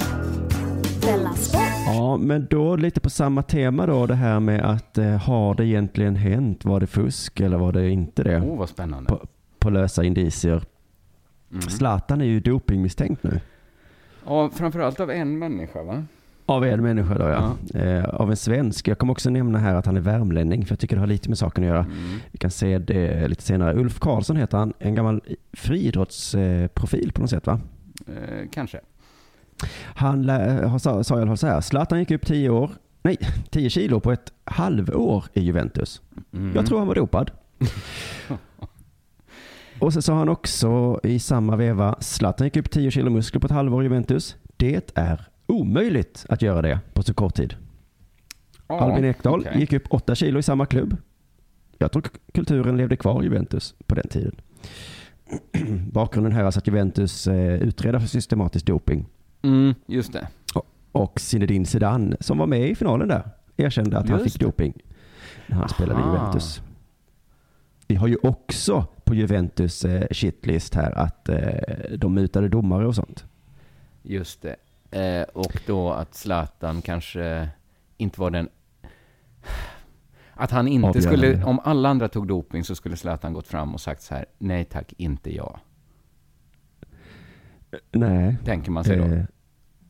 Ja, 1.86 2.16
men 2.16 2.46
då 2.50 2.76
lite 2.76 3.00
på 3.00 3.10
samma 3.10 3.42
tema 3.42 3.86
då, 3.86 4.06
det 4.06 4.14
här 4.14 4.40
med 4.40 4.70
att 4.70 4.98
eh, 4.98 5.16
har 5.16 5.54
det 5.54 5.66
egentligen 5.66 6.16
hänt? 6.16 6.64
Var 6.64 6.80
det 6.80 6.86
fusk 6.86 7.40
eller 7.40 7.58
var 7.58 7.72
det 7.72 7.90
inte 7.90 8.22
det? 8.22 8.40
Oh, 8.40 8.58
vad 8.58 8.68
spännande. 8.68 9.08
På, 9.08 9.26
på 9.58 9.70
lösa 9.70 10.04
indicier. 10.04 10.62
Mm. 11.50 11.62
Zlatan 11.62 12.20
är 12.20 12.24
ju 12.24 12.40
dopingmisstänkt 12.40 13.22
nu. 13.22 13.40
Ja, 14.26 14.50
framförallt 14.50 15.00
av 15.00 15.10
en 15.10 15.38
människa 15.38 15.82
va? 15.82 16.04
Av 16.48 16.64
en 16.64 16.82
människa 16.82 17.18
då 17.18 17.24
ja. 17.24 17.56
Eh, 17.80 18.04
av 18.04 18.30
en 18.30 18.36
svensk. 18.36 18.88
Jag 18.88 18.98
kommer 18.98 19.10
också 19.10 19.30
nämna 19.30 19.58
här 19.58 19.74
att 19.74 19.86
han 19.86 19.96
är 19.96 20.00
värmlänning 20.00 20.66
för 20.66 20.72
jag 20.72 20.78
tycker 20.78 20.96
det 20.96 21.00
har 21.00 21.06
lite 21.06 21.28
med 21.28 21.38
saken 21.38 21.64
att 21.64 21.68
göra. 21.68 21.84
Mm. 21.84 22.18
Vi 22.30 22.38
kan 22.38 22.50
se 22.50 22.78
det 22.78 23.28
lite 23.28 23.42
senare. 23.42 23.74
Ulf 23.74 23.98
Karlsson 23.98 24.36
heter 24.36 24.58
han. 24.58 24.72
En 24.78 24.94
gammal 24.94 25.22
friidrottsprofil 25.52 27.12
på 27.12 27.20
något 27.20 27.30
sätt 27.30 27.46
va? 27.46 27.60
Eh, 28.06 28.48
kanske. 28.52 28.80
Han 29.94 30.30
sa, 30.80 31.04
sa 31.04 31.14
i 31.14 31.18
alla 31.18 31.26
fall 31.26 31.38
så 31.38 31.46
här. 31.46 31.60
Zlatan 31.60 31.98
gick 31.98 32.10
upp 32.10 32.26
10 32.26 32.50
år, 32.50 32.70
nej 33.02 33.16
10 33.50 33.70
kilo 33.70 34.00
på 34.00 34.12
ett 34.12 34.32
halvår 34.44 35.24
i 35.32 35.40
Juventus. 35.40 36.02
Mm. 36.32 36.52
Jag 36.54 36.66
tror 36.66 36.78
han 36.78 36.88
var 36.88 36.94
dopad. 36.94 37.30
Och 39.80 39.92
så 39.92 40.02
sa 40.02 40.14
han 40.14 40.28
också 40.28 41.00
i 41.02 41.18
samma 41.18 41.56
veva, 41.56 41.96
Zlatan 42.00 42.46
gick 42.46 42.56
upp 42.56 42.70
10 42.70 42.90
kilo 42.90 43.10
muskler 43.10 43.40
på 43.40 43.46
ett 43.46 43.52
halvår 43.52 43.82
i 43.82 43.84
Juventus. 43.84 44.36
Det 44.56 44.90
är 44.94 45.28
omöjligt 45.48 46.26
att 46.28 46.42
göra 46.42 46.62
det 46.62 46.80
på 46.94 47.02
så 47.02 47.14
kort 47.14 47.34
tid. 47.34 47.54
Ja, 48.68 48.80
Albin 48.80 49.04
Ekdal 49.04 49.40
okej. 49.40 49.60
gick 49.60 49.72
upp 49.72 49.82
8 49.90 50.14
kilo 50.14 50.38
i 50.38 50.42
samma 50.42 50.66
klubb. 50.66 50.96
Jag 51.78 51.92
tror 51.92 52.04
kulturen 52.34 52.76
levde 52.76 52.96
kvar 52.96 53.22
i 53.22 53.24
Juventus 53.24 53.74
på 53.86 53.94
den 53.94 54.08
tiden. 54.08 54.34
Bakgrunden 55.92 56.32
här 56.32 56.40
är 56.40 56.44
alltså 56.44 56.60
att 56.60 56.66
Juventus 56.66 57.26
eh, 57.26 57.54
utreder 57.62 57.98
för 57.98 58.06
systematisk 58.06 58.66
doping. 58.66 59.06
Mm, 59.42 59.74
just 59.86 60.12
det. 60.12 60.28
Och 60.92 61.20
Zinedine 61.20 61.66
Zidane, 61.66 62.16
som 62.20 62.38
var 62.38 62.46
med 62.46 62.70
i 62.70 62.74
finalen 62.74 63.08
där, 63.08 63.22
erkände 63.56 63.98
att 63.98 64.08
han 64.08 64.18
Just 64.18 64.32
fick 64.32 64.40
det. 64.40 64.46
doping 64.46 64.72
när 65.46 65.56
han 65.56 65.68
spelade 65.68 66.00
i. 66.00 66.04
Juventus. 66.04 66.62
Vi 67.86 67.94
har 67.94 68.08
ju 68.08 68.16
också 68.22 68.86
på 69.04 69.14
Juventus 69.14 69.84
eh, 69.84 70.06
shitlist 70.10 70.74
här 70.74 70.98
att 70.98 71.28
eh, 71.28 71.96
de 71.98 72.14
mutade 72.14 72.48
domare 72.48 72.86
och 72.86 72.94
sånt. 72.94 73.24
Just 74.02 74.42
det. 74.42 74.56
Eh, 74.90 75.22
och 75.22 75.60
då 75.66 75.92
att 75.92 76.14
Zlatan 76.14 76.82
kanske 76.82 77.48
inte 77.96 78.20
var 78.20 78.30
den... 78.30 78.48
Att 80.34 80.50
han 80.50 80.68
inte 80.68 80.88
Avgörande. 80.88 81.18
skulle... 81.18 81.44
Om 81.44 81.60
alla 81.64 81.88
andra 81.88 82.08
tog 82.08 82.28
doping 82.28 82.64
så 82.64 82.74
skulle 82.74 82.96
Zlatan 82.96 83.32
gått 83.32 83.46
fram 83.46 83.74
och 83.74 83.80
sagt 83.80 84.02
så 84.02 84.14
här, 84.14 84.26
nej 84.38 84.64
tack, 84.64 84.92
inte 84.96 85.34
jag. 85.34 85.58
Nej. 87.92 88.36
Tänker 88.44 88.70
man 88.70 88.84
sig 88.84 88.96
då. 88.96 89.04
Eh, 89.04 89.24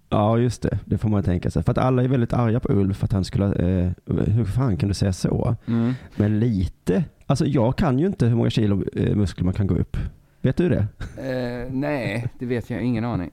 ja, 0.08 0.38
just 0.38 0.62
det. 0.62 0.78
Det 0.84 0.98
får 0.98 1.08
man 1.08 1.22
tänka 1.22 1.50
sig. 1.50 1.62
För 1.62 1.70
att 1.72 1.78
alla 1.78 2.02
är 2.02 2.08
väldigt 2.08 2.32
arga 2.32 2.60
på 2.60 2.72
Ulf 2.72 3.04
att 3.04 3.12
han 3.12 3.24
skulle... 3.24 3.44
Eh, 3.44 3.90
hur 4.06 4.44
fan 4.44 4.76
kan 4.76 4.88
du 4.88 4.94
säga 4.94 5.12
så? 5.12 5.56
Mm. 5.66 5.94
Men 6.16 6.40
lite... 6.40 7.04
Alltså 7.26 7.46
jag 7.46 7.76
kan 7.76 7.98
ju 7.98 8.06
inte 8.06 8.26
hur 8.26 8.36
många 8.36 8.50
kilo 8.50 8.84
eh, 8.94 9.16
muskler 9.16 9.44
man 9.44 9.54
kan 9.54 9.66
gå 9.66 9.74
upp. 9.74 9.96
Vet 10.40 10.56
du 10.56 10.68
det? 10.68 10.86
Eh, 11.16 11.72
nej, 11.72 12.26
det 12.38 12.46
vet 12.46 12.70
jag. 12.70 12.82
Ingen 12.82 13.04
aning. 13.04 13.30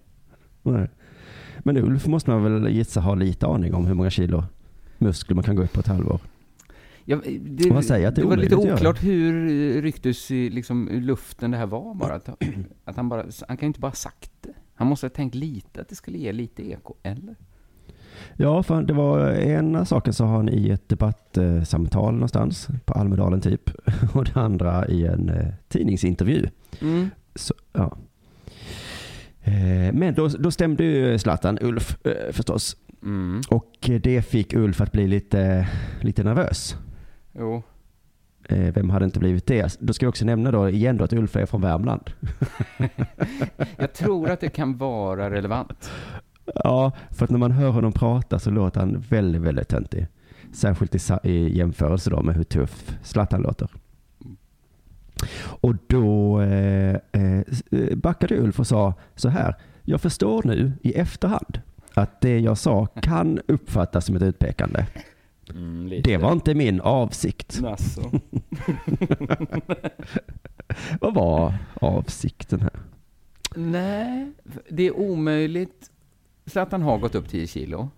Nej. 0.63 0.89
Men 1.67 1.77
Ulf 1.77 2.07
måste 2.07 2.29
man 2.29 2.43
väl 2.43 2.67
gissa 2.67 2.99
ha 2.99 3.15
lite 3.15 3.47
aning 3.47 3.73
om 3.73 3.85
hur 3.85 3.93
många 3.93 4.09
kilo 4.09 4.43
muskler 4.97 5.35
man 5.35 5.43
kan 5.43 5.55
gå 5.55 5.63
upp 5.63 5.73
på 5.73 5.79
ett 5.79 5.87
halvår. 5.87 6.19
Jag, 7.05 7.39
det, 7.41 7.73
Man 7.73 7.83
säger 7.83 8.07
att 8.07 8.15
det 8.15 8.21
det 8.21 8.27
var 8.27 8.37
lite 8.37 8.55
oklart 8.55 9.03
hur 9.03 9.81
rycktes 9.81 10.31
i 10.31 10.49
liksom, 10.49 10.89
luften 10.91 11.51
det 11.51 11.57
här 11.57 11.65
var 11.65 11.95
bara. 11.95 12.13
Att, 12.13 12.29
att 12.85 12.95
han 12.95 13.09
bara. 13.09 13.25
Han 13.47 13.57
kan 13.57 13.65
ju 13.65 13.67
inte 13.67 13.79
bara 13.79 13.87
ha 13.87 13.95
sagt 13.95 14.31
det. 14.41 14.53
Han 14.75 14.87
måste 14.87 15.05
ha 15.05 15.09
tänkt 15.09 15.35
lite 15.35 15.81
att 15.81 15.89
det 15.89 15.95
skulle 15.95 16.17
ge 16.17 16.31
lite 16.31 16.71
eko, 16.71 16.93
eller? 17.03 17.35
Ja, 18.33 18.63
för 18.63 18.81
det 18.81 18.93
var 18.93 19.31
ena 19.31 19.85
saken 19.85 20.13
sa 20.13 20.27
han 20.27 20.49
i 20.49 20.69
ett 20.69 20.89
debattsamtal 20.89 22.13
någonstans 22.13 22.67
på 22.85 22.93
Almedalen 22.93 23.41
typ. 23.41 23.69
Och 24.13 24.25
det 24.25 24.39
andra 24.39 24.87
i 24.87 25.05
en 25.05 25.29
eh, 25.29 25.47
tidningsintervju. 25.67 26.47
Mm. 26.81 27.09
Så, 27.35 27.53
ja. 27.73 27.97
Eh, 29.45 29.93
Men 29.93 30.13
då, 30.13 30.27
då 30.27 30.51
stämde 30.51 30.83
ju 30.83 31.19
Zlatan 31.19 31.57
Ulf 31.61 32.05
eh, 32.05 32.31
förstås. 32.31 32.77
Mm. 33.03 33.41
Och 33.49 33.89
eh, 33.89 34.01
det 34.01 34.21
fick 34.21 34.53
Ulf 34.53 34.81
att 34.81 34.91
bli 34.91 35.07
lite, 35.07 35.67
lite 36.01 36.23
nervös. 36.23 36.75
Jo. 37.39 37.63
Vem 38.49 38.89
hade 38.89 39.05
inte 39.05 39.19
blivit 39.19 39.45
det? 39.45 39.77
Då 39.79 39.93
ska 39.93 40.05
jag 40.05 40.09
också 40.09 40.25
nämna 40.25 40.51
då 40.51 40.69
igen 40.69 40.97
då 40.97 41.03
att 41.03 41.13
Ulf 41.13 41.35
är 41.35 41.45
från 41.45 41.61
Värmland. 41.61 42.11
Jag 43.77 43.93
tror 43.93 44.29
att 44.29 44.39
det 44.39 44.49
kan 44.49 44.77
vara 44.77 45.29
relevant. 45.31 45.91
Ja, 46.55 46.91
för 47.09 47.25
att 47.25 47.31
när 47.31 47.37
man 47.37 47.51
hör 47.51 47.69
honom 47.69 47.91
prata 47.91 48.39
så 48.39 48.49
låter 48.51 48.79
han 48.79 49.03
väldigt, 49.09 49.41
väldigt 49.41 49.67
töntig. 49.67 50.07
Särskilt 50.53 50.95
i, 50.95 51.29
i 51.29 51.57
jämförelse 51.57 52.09
då 52.09 52.21
med 52.21 52.35
hur 52.35 52.43
tuff 52.43 52.97
Zlatan 53.03 53.41
låter. 53.41 53.69
Och 55.61 55.75
då 55.87 56.41
eh, 56.41 56.95
eh, 57.11 57.41
backade 57.95 58.37
Ulf 58.37 58.59
och 58.59 58.67
sa 58.67 58.93
så 59.15 59.29
här. 59.29 59.55
Jag 59.83 60.01
förstår 60.01 60.41
nu 60.45 60.73
i 60.81 60.93
efterhand 60.93 61.61
att 61.93 62.21
det 62.21 62.39
jag 62.39 62.57
sa 62.57 62.85
kan 62.85 63.39
uppfattas 63.47 64.05
som 64.05 64.15
ett 64.15 64.21
utpekande. 64.21 64.85
Mm, 65.49 66.01
Det 66.03 66.17
var 66.17 66.31
inte 66.31 66.55
min 66.55 66.81
avsikt. 66.81 67.61
Alltså. 67.65 68.01
Vad 71.01 71.13
var 71.13 71.53
avsikten 71.73 72.61
här? 72.61 72.71
Nej, 73.55 74.31
det 74.69 74.83
är 74.83 74.97
omöjligt. 74.97 75.91
Zlatan 76.45 76.81
har 76.81 76.97
gått 76.97 77.15
upp 77.15 77.29
10 77.29 77.47
kilo. 77.47 77.89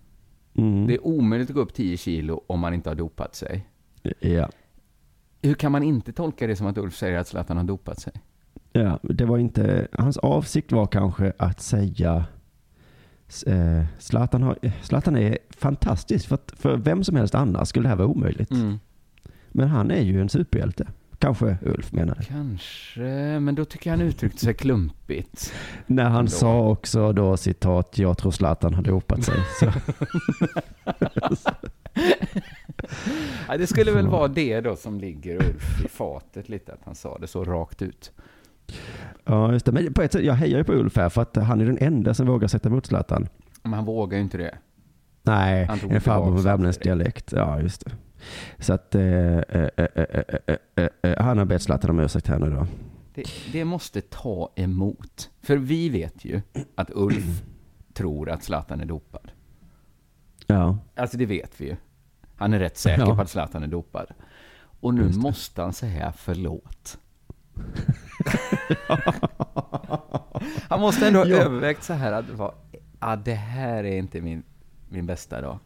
Mm. 0.58 0.88
Det 0.88 0.94
är 0.94 1.08
omöjligt 1.08 1.50
att 1.50 1.56
gå 1.56 1.62
upp 1.62 1.74
10 1.74 1.98
kilo 1.98 2.42
om 2.48 2.60
man 2.60 2.74
inte 2.74 2.90
har 2.90 2.96
dopat 2.96 3.36
sig. 3.36 3.68
Ja. 4.20 4.50
Hur 5.42 5.54
kan 5.54 5.72
man 5.72 5.84
inte 5.84 6.14
tolka 6.14 6.48
det 6.48 6.56
som 6.56 6.68
att 6.68 6.78
Ulf 6.78 6.96
säger 6.96 7.20
att 7.20 7.28
Zlatan 7.28 7.58
har 7.58 7.64
dopat 7.64 8.00
sig? 8.00 8.14
Ja, 8.72 9.00
det 9.04 9.26
var 9.26 9.38
inte, 9.38 9.88
hans 9.92 10.18
avsikt 10.18 10.72
var 10.72 10.86
kanske 10.86 11.34
att 11.38 11.62
säga 11.62 12.26
eh, 13.46 13.84
Zlatan, 14.00 14.44
har, 14.44 14.58
Zlatan 14.82 15.16
är 15.16 15.38
fantastisk, 15.50 16.28
för, 16.28 16.40
för 16.56 16.78
vem 16.78 17.04
som 17.04 17.16
helst 17.16 17.36
annars 17.36 17.68
skulle 17.68 17.86
det 17.86 17.90
här 17.90 17.96
vara 17.96 18.08
omöjligt. 18.08 18.52
Mm. 18.52 18.80
Men 19.52 19.68
han 19.68 19.92
är 19.92 20.02
ju 20.02 20.22
en 20.22 20.30
superhjälte. 20.30 20.88
Kanske 21.20 21.58
Ulf 21.62 21.92
menade. 21.92 22.24
Kanske, 22.24 23.02
men 23.40 23.56
då 23.56 23.66
tycker 23.66 23.90
jag 23.90 23.98
han 23.98 24.08
uttryckte 24.08 24.40
sig 24.40 24.54
klumpigt. 24.54 25.54
När 25.86 26.04
han 26.04 26.20
Ändå. 26.20 26.32
sa 26.32 26.68
också 26.68 27.14
då 27.14 27.38
citat, 27.38 27.98
jag 27.98 28.18
tror 28.18 28.32
Zlatan 28.32 28.74
har 28.74 28.84
dopat 28.84 29.24
sig. 29.24 29.36
Ja, 33.48 33.58
det 33.58 33.68
skulle 33.68 33.92
väl 33.92 34.08
vara 34.08 34.28
det 34.28 34.62
då 34.62 34.76
som 34.76 35.00
ligger 35.00 35.36
Ulf 35.36 35.86
i 35.86 35.88
fatet 35.88 36.50
lite, 36.50 36.74
att 36.74 36.80
han 36.86 36.96
sa 36.96 37.18
det 37.18 37.28
så 37.28 37.44
rakt 37.44 37.82
ut. 37.82 38.12
ja, 39.26 39.52
just 39.54 39.66
det. 39.66 39.72
Men 39.72 39.94
på 39.94 40.02
ett 40.02 40.12
sätt, 40.12 40.24
jag 40.24 40.34
hejar 40.34 40.58
ju 40.58 40.64
på 40.64 40.74
Ulf 40.74 40.96
här, 40.98 41.10
för 41.10 41.22
att 41.22 41.36
han 41.36 41.62
är 41.62 41.66
den 41.66 41.78
enda 41.78 42.14
som 42.14 42.28
vågar 42.28 42.48
sätta 42.48 42.70
emot 42.70 42.86
Zlatan. 42.86 43.28
Men 43.64 43.74
han 43.74 43.86
vågar 43.86 44.18
ju 44.18 44.24
inte 44.24 44.38
det. 44.38 44.58
Nej, 45.24 45.68
en 45.90 46.02
farbror 46.02 46.32
med 46.32 46.44
värmländsk 46.44 46.84
dialekt. 46.84 47.32
Ja, 47.32 47.62
just 47.62 47.86
det. 47.86 47.92
Så 48.60 48.74
att 48.74 48.96
eh, 48.96 49.04
eh, 49.04 49.40
eh, 49.78 49.88
eh, 49.96 50.06
eh, 50.48 50.56
eh, 50.76 50.88
eh, 51.02 51.24
han 51.24 51.38
har 51.38 51.46
bett 51.46 51.62
Zlatan 51.62 51.90
om 51.90 52.00
ursäkt 52.00 52.28
här 52.28 52.40
nu 52.40 52.50
då. 52.50 52.68
det. 53.14 53.24
Det 53.52 53.66
måste 53.66 54.02
ta 54.02 54.52
emot. 54.56 55.30
För 55.42 55.58
vi 55.58 55.90
vet 55.90 56.26
ju 56.26 56.42
att 56.76 56.90
Ulf 56.94 57.44
tror 57.94 58.30
att 58.30 58.44
Zlatan 58.44 58.82
är 58.82 58.86
dopad. 58.86 59.32
Ja. 60.48 60.78
Alltså 60.96 61.18
det 61.18 61.26
vet 61.26 61.62
vi 61.62 61.66
ju. 61.66 61.76
Han 62.38 62.54
är 62.54 62.60
rätt 62.60 62.78
säker 62.78 63.02
Ja. 63.02 63.16
på 63.16 63.22
att 63.22 63.30
Zlatan 63.30 63.64
är 63.64 63.68
dopad. 63.68 64.08
Och 64.80 64.94
nu 64.94 65.12
måste 65.16 65.62
han 65.62 65.74
säga 65.74 66.14
förlåt. 66.18 66.98
han 70.70 70.82
måste 70.82 71.08
ändå 71.08 71.20
ha 71.20 71.26
Ja. 71.28 71.36
övervägt 71.38 71.84
så 71.84 71.94
här 71.94 72.12
att 72.12 72.26
ah, 73.00 73.16
det 73.16 73.34
här 73.34 73.84
är 73.84 73.98
inte 73.98 74.22
min, 74.22 74.44
min 74.90 75.06
bästa 75.06 75.42
dag. 75.42 75.60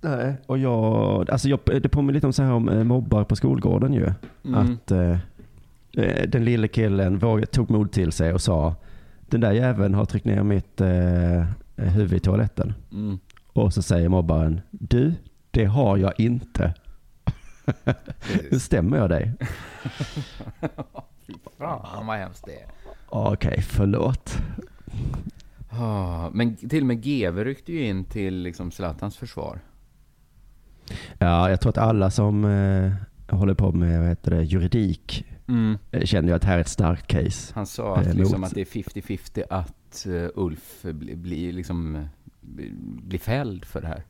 Nej. 0.00 0.34
Och 0.46 0.58
jag, 0.58 1.30
alltså 1.30 1.48
jag, 1.48 1.58
det 1.64 1.88
påminner 1.88 2.14
lite 2.14 2.26
om 2.26 2.32
så 2.32 2.42
här 2.42 2.52
om 2.52 2.68
eh, 2.68 2.84
mobbar 2.84 3.24
på 3.24 3.36
skolgården 3.36 3.92
ju. 3.92 4.12
Mm. 4.44 4.60
Att 4.60 4.90
eh, 4.90 5.18
eh, 5.96 6.28
den 6.28 6.44
lille 6.44 6.68
killen 6.68 7.18
vågade, 7.18 7.46
tog 7.46 7.70
mod 7.70 7.92
till 7.92 8.12
sig 8.12 8.32
och 8.32 8.40
sa 8.40 8.74
den 9.20 9.40
där 9.40 9.52
jäveln 9.52 9.94
har 9.94 10.04
tryckt 10.04 10.26
ner 10.26 10.42
mitt 10.42 10.80
eh, 10.80 11.44
huvud 11.76 12.12
i 12.12 12.20
toaletten. 12.20 12.74
Mm. 12.92 13.18
Och 13.52 13.74
så 13.74 13.82
säger 13.82 14.08
mobbaren, 14.08 14.60
du, 14.70 15.14
det 15.52 15.64
har 15.64 15.96
jag 15.96 16.20
inte. 16.20 16.74
Nu 18.50 18.58
stämmer 18.58 18.96
jag 18.96 19.10
dig? 19.10 19.32
Fan 21.58 22.06
vad 22.06 22.16
hemskt 22.18 22.44
det 22.46 22.52
är. 22.60 22.66
Okej, 23.08 23.62
förlåt. 23.62 24.38
Ah, 25.70 26.30
men 26.32 26.56
till 26.56 26.80
och 26.80 26.86
med 26.86 27.02
GV 27.02 27.38
ryckte 27.44 27.72
ju 27.72 27.86
in 27.86 28.04
till 28.04 28.34
liksom 28.34 28.70
Zlatans 28.70 29.16
försvar. 29.16 29.60
Ja, 31.18 31.50
jag 31.50 31.60
tror 31.60 31.70
att 31.70 31.78
alla 31.78 32.10
som 32.10 32.44
eh, 32.44 32.92
håller 33.36 33.54
på 33.54 33.72
med 33.72 34.00
vad 34.00 34.08
heter 34.08 34.30
det, 34.30 34.42
juridik 34.42 35.26
eh, 35.90 36.04
känner 36.04 36.28
ju 36.28 36.34
att 36.34 36.42
det 36.42 36.48
här 36.48 36.56
är 36.56 36.60
ett 36.60 36.68
starkt 36.68 37.06
case. 37.06 37.52
Han 37.54 37.66
sa 37.66 37.96
att, 37.96 38.06
Eh, 38.06 38.14
liksom, 38.14 38.40
mot- 38.40 38.48
att 38.48 38.54
det 38.54 38.60
är 38.60 38.64
50-50 38.64 39.42
att 39.50 40.06
eh, 40.06 40.28
Ulf 40.34 40.82
blir 40.82 41.16
bli, 41.16 41.52
liksom, 41.52 41.96
eh, 41.96 42.02
bli- 43.02 43.18
fälld 43.18 43.64
för 43.64 43.80
det 43.80 43.86
här. 43.86 44.02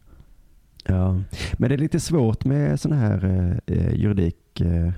Ja, 0.84 1.12
men 1.58 1.68
det 1.68 1.74
är 1.74 1.78
lite 1.78 2.00
svårt 2.00 2.44
med 2.44 2.80
sån 2.80 2.92
här 2.92 3.24
eh, 3.24 3.76
eh, 3.76 3.94
juridik. 3.94 4.60
Eh, 4.60 4.92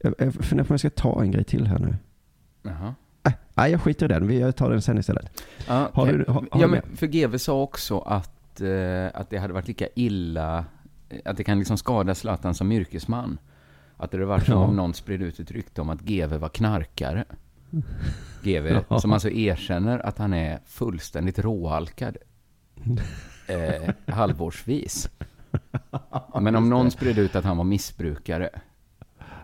jag, 0.00 0.14
jag 0.18 0.34
funderar 0.34 0.64
på 0.64 0.70
om 0.70 0.74
jag 0.74 0.80
ska 0.80 0.90
ta 0.90 1.22
en 1.22 1.30
grej 1.30 1.44
till 1.44 1.66
här 1.66 1.78
nu. 1.78 1.96
Jaha. 2.62 2.94
Äh, 3.26 3.32
nej, 3.54 3.72
jag 3.72 3.80
skiter 3.82 4.06
i 4.06 4.08
den. 4.08 4.26
Vi 4.26 4.52
tar 4.52 4.70
den 4.70 4.82
sen 4.82 4.98
istället. 4.98 5.42
Ja, 5.68 5.90
Har 5.92 6.06
du- 6.06 6.22
eh, 6.22 6.32
har- 6.34 6.46
har 6.50 6.60
ja, 6.60 6.66
men 6.66 6.82
för 6.96 7.06
GV 7.06 7.38
sa 7.38 7.62
också 7.62 7.98
att, 7.98 8.60
eh, 8.60 9.06
att 9.14 9.30
det 9.30 9.38
hade 9.38 9.52
varit 9.54 9.68
lika 9.68 9.86
illa, 9.94 10.64
eh, 11.08 11.18
att 11.24 11.36
det 11.36 11.44
kan 11.44 11.58
liksom 11.58 11.78
skada 11.78 12.14
Zlatan 12.14 12.54
som 12.54 12.72
yrkesman. 12.72 13.38
Att 13.96 14.10
det 14.10 14.16
hade 14.16 14.26
varit 14.26 14.44
som 14.46 14.54
Ja. 14.54 14.64
om 14.64 14.76
någon 14.76 14.94
spred 14.94 15.22
ut 15.22 15.40
ett 15.40 15.50
rykte 15.50 15.80
om 15.80 15.90
att 15.90 16.00
GV 16.00 16.36
var 16.38 16.48
knarkare. 16.48 17.24
GV, 18.42 18.66
Ja. 18.88 19.00
som 19.00 19.12
alltså 19.12 19.30
erkänner 19.30 19.98
att 20.06 20.18
han 20.18 20.32
är 20.34 20.58
fullständigt 20.66 21.38
råalkad. 21.38 22.16
Eh, 23.46 23.94
halvårsvis. 24.14 25.10
Men 26.40 26.56
om 26.56 26.70
någon 26.70 26.90
spred 26.90 27.18
ut 27.18 27.36
att 27.36 27.44
han 27.44 27.56
var 27.56 27.64
missbrukare, 27.64 28.50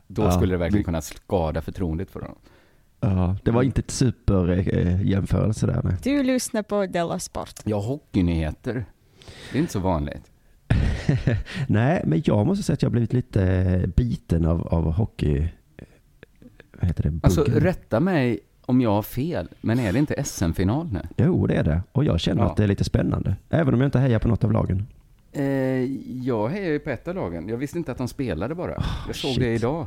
då 0.07 0.23
Ja, 0.23 0.31
skulle 0.33 0.55
det 0.55 0.59
verkligen 0.59 0.81
vi- 0.81 0.85
kunna 0.85 1.01
skada 1.01 1.61
förtroendet 1.61 2.11
för 2.11 2.21
honom. 2.21 2.39
Ja, 3.01 3.37
det 3.45 3.51
var 3.51 3.63
inte 3.63 3.81
ett 3.81 3.91
superjämförelse 3.91 5.67
där. 5.67 5.81
Nej. 5.85 5.95
Du 6.03 6.23
lyssnar 6.23 6.63
på 6.63 6.87
Della 6.87 7.19
Sport. 7.19 7.55
Ja, 7.65 7.81
hockeynyheter. 7.81 8.85
Det 9.53 9.59
är 9.59 9.61
inte 9.61 9.73
så 9.73 9.81
vanligt. 9.81 10.31
nej, 11.69 12.03
men 12.07 12.23
jag 12.25 12.47
måste 12.47 12.63
säga 12.65 12.75
att 12.75 12.83
jag 12.83 12.89
har 12.89 12.93
blivit 12.93 13.13
lite 13.13 13.91
biten 13.97 14.47
av, 14.47 14.69
av 14.69 14.93
hockey... 14.93 15.49
Vad 16.81 16.87
heter 16.89 17.03
det? 17.11 17.21
Alltså, 17.23 17.43
rätta 17.45 18.01
mig 18.01 18.41
om 18.69 18.81
jag 18.81 18.91
har 18.91 19.03
fel, 19.03 19.49
men 19.61 19.79
är 19.79 19.93
det 19.93 19.99
inte 19.99 20.25
SM-final 20.25 20.89
nu? 20.93 21.01
Jo, 21.17 21.47
det 21.47 21.55
är 21.55 21.65
det. 21.65 21.83
Och 21.93 22.05
jag 22.05 22.21
känner 22.21 22.43
Ja. 22.43 22.51
att 22.51 22.57
det 22.57 22.63
är 22.65 22.69
lite 22.69 22.85
spännande. 22.85 23.37
Även 23.51 23.75
om 23.75 23.81
jag 23.81 23.87
inte 23.89 23.99
hejar 23.99 24.19
på 24.19 24.29
något 24.29 24.45
av 24.45 24.53
lagen. 24.53 24.87
Eh, 25.33 25.45
jag 26.25 26.49
hejar 26.49 26.71
ju 26.71 26.79
på 26.79 26.91
ett 26.91 27.09
av 27.09 27.15
lagen. 27.15 27.49
Jag 27.49 27.57
visste 27.57 27.79
inte 27.79 27.93
att 27.93 27.99
de 27.99 28.09
spelade 28.09 28.55
bara. 28.55 28.83
Jag 29.07 29.17
såg 29.17 29.31
shit. 29.31 29.41
det 29.41 29.55
idag, 29.55 29.87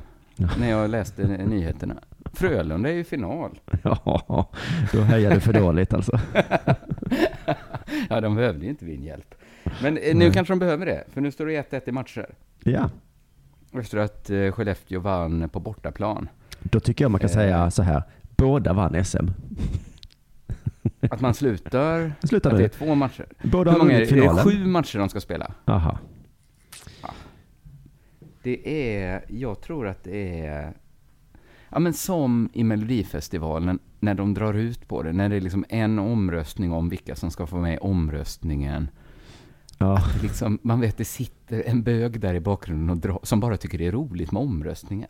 när 0.59 0.69
jag 0.69 0.89
läste 0.89 1.27
nyheterna. 1.27 1.95
Frölunda 2.33 2.89
är 2.89 2.93
ju 2.93 3.03
final. 3.03 3.59
Ja, 3.83 4.49
då 4.93 5.01
hejar 5.01 5.33
du 5.33 5.39
för 5.39 5.53
dåligt 5.53 5.93
alltså. 5.93 6.19
Ja, 8.09 8.21
de 8.21 8.35
behövde 8.35 8.63
ju 8.65 8.69
inte 8.69 8.85
min 8.85 9.03
hjälp. 9.03 9.35
Men 9.81 9.97
eh, 9.97 10.03
nu 10.15 10.19
Nej. 10.19 10.33
kanske 10.33 10.51
de 10.51 10.59
behöver 10.59 10.85
det, 10.85 11.03
för 11.13 11.21
nu 11.21 11.31
står 11.31 11.45
det 11.45 11.71
1-1 11.71 11.81
i 11.89 11.91
matcher. 11.91 12.25
Ja, 12.63 12.89
Efter 13.73 13.97
att 13.97 14.29
eh, 14.29 14.51
Skellefteå 14.51 14.99
vann 14.99 15.49
på 15.49 15.59
bortaplan. 15.59 16.29
då 16.59 16.79
tycker 16.79 17.03
jag 17.03 17.11
man 17.11 17.19
kan 17.19 17.29
Eh. 17.29 17.33
säga 17.33 17.71
så 17.71 17.83
här. 17.83 18.03
Båda 18.41 18.73
vann 18.73 19.05
SM. 19.05 19.27
Att 21.09 21.21
man 21.21 21.33
slutar... 21.33 22.13
Slutar 22.27 22.51
att 22.51 22.57
det 22.57 22.63
är 22.63 22.69
två 22.69 22.95
matcher. 22.95 23.25
Båda 23.43 23.71
Hur 23.71 23.77
många 23.79 23.93
är 23.93 23.99
det? 23.99 24.11
Är 24.11 24.33
det 24.33 24.43
sju 24.43 24.65
matcher 24.65 24.99
de 24.99 25.09
ska 25.09 25.19
spela? 25.21 25.53
Aha. 25.65 25.97
Det 28.43 28.93
är, 28.93 29.25
jag 29.27 29.61
tror 29.61 29.87
att 29.87 30.03
det 30.03 30.45
är, 30.45 30.73
ja 31.69 31.79
men 31.79 31.93
som 31.93 32.49
i 32.53 32.63
Melodifestivalen, 32.63 33.79
när 33.99 34.13
de 34.13 34.33
drar 34.33 34.53
ut 34.53 34.87
på 34.87 35.03
det, 35.03 35.11
när 35.13 35.29
det 35.29 35.35
är 35.35 35.41
liksom 35.41 35.65
en 35.69 35.99
omröstning 35.99 36.71
om 36.71 36.89
vilka 36.89 37.15
som 37.15 37.31
ska 37.31 37.47
få 37.47 37.57
med 37.57 37.73
i 37.73 37.77
omröstningen. 37.77 38.87
Ja, 39.77 40.03
Liksom, 40.21 40.59
man 40.61 40.81
vet, 40.81 40.97
det 40.97 41.05
sitter 41.05 41.63
en 41.67 41.83
bög 41.83 42.19
där 42.19 42.33
i 42.33 42.39
bakgrunden 42.39 42.89
och 42.89 42.97
dra, 42.97 43.19
som 43.23 43.39
bara 43.39 43.57
tycker 43.57 43.77
det 43.77 43.87
är 43.87 43.91
roligt 43.91 44.31
med 44.31 44.41
omröstningar. 44.41 45.09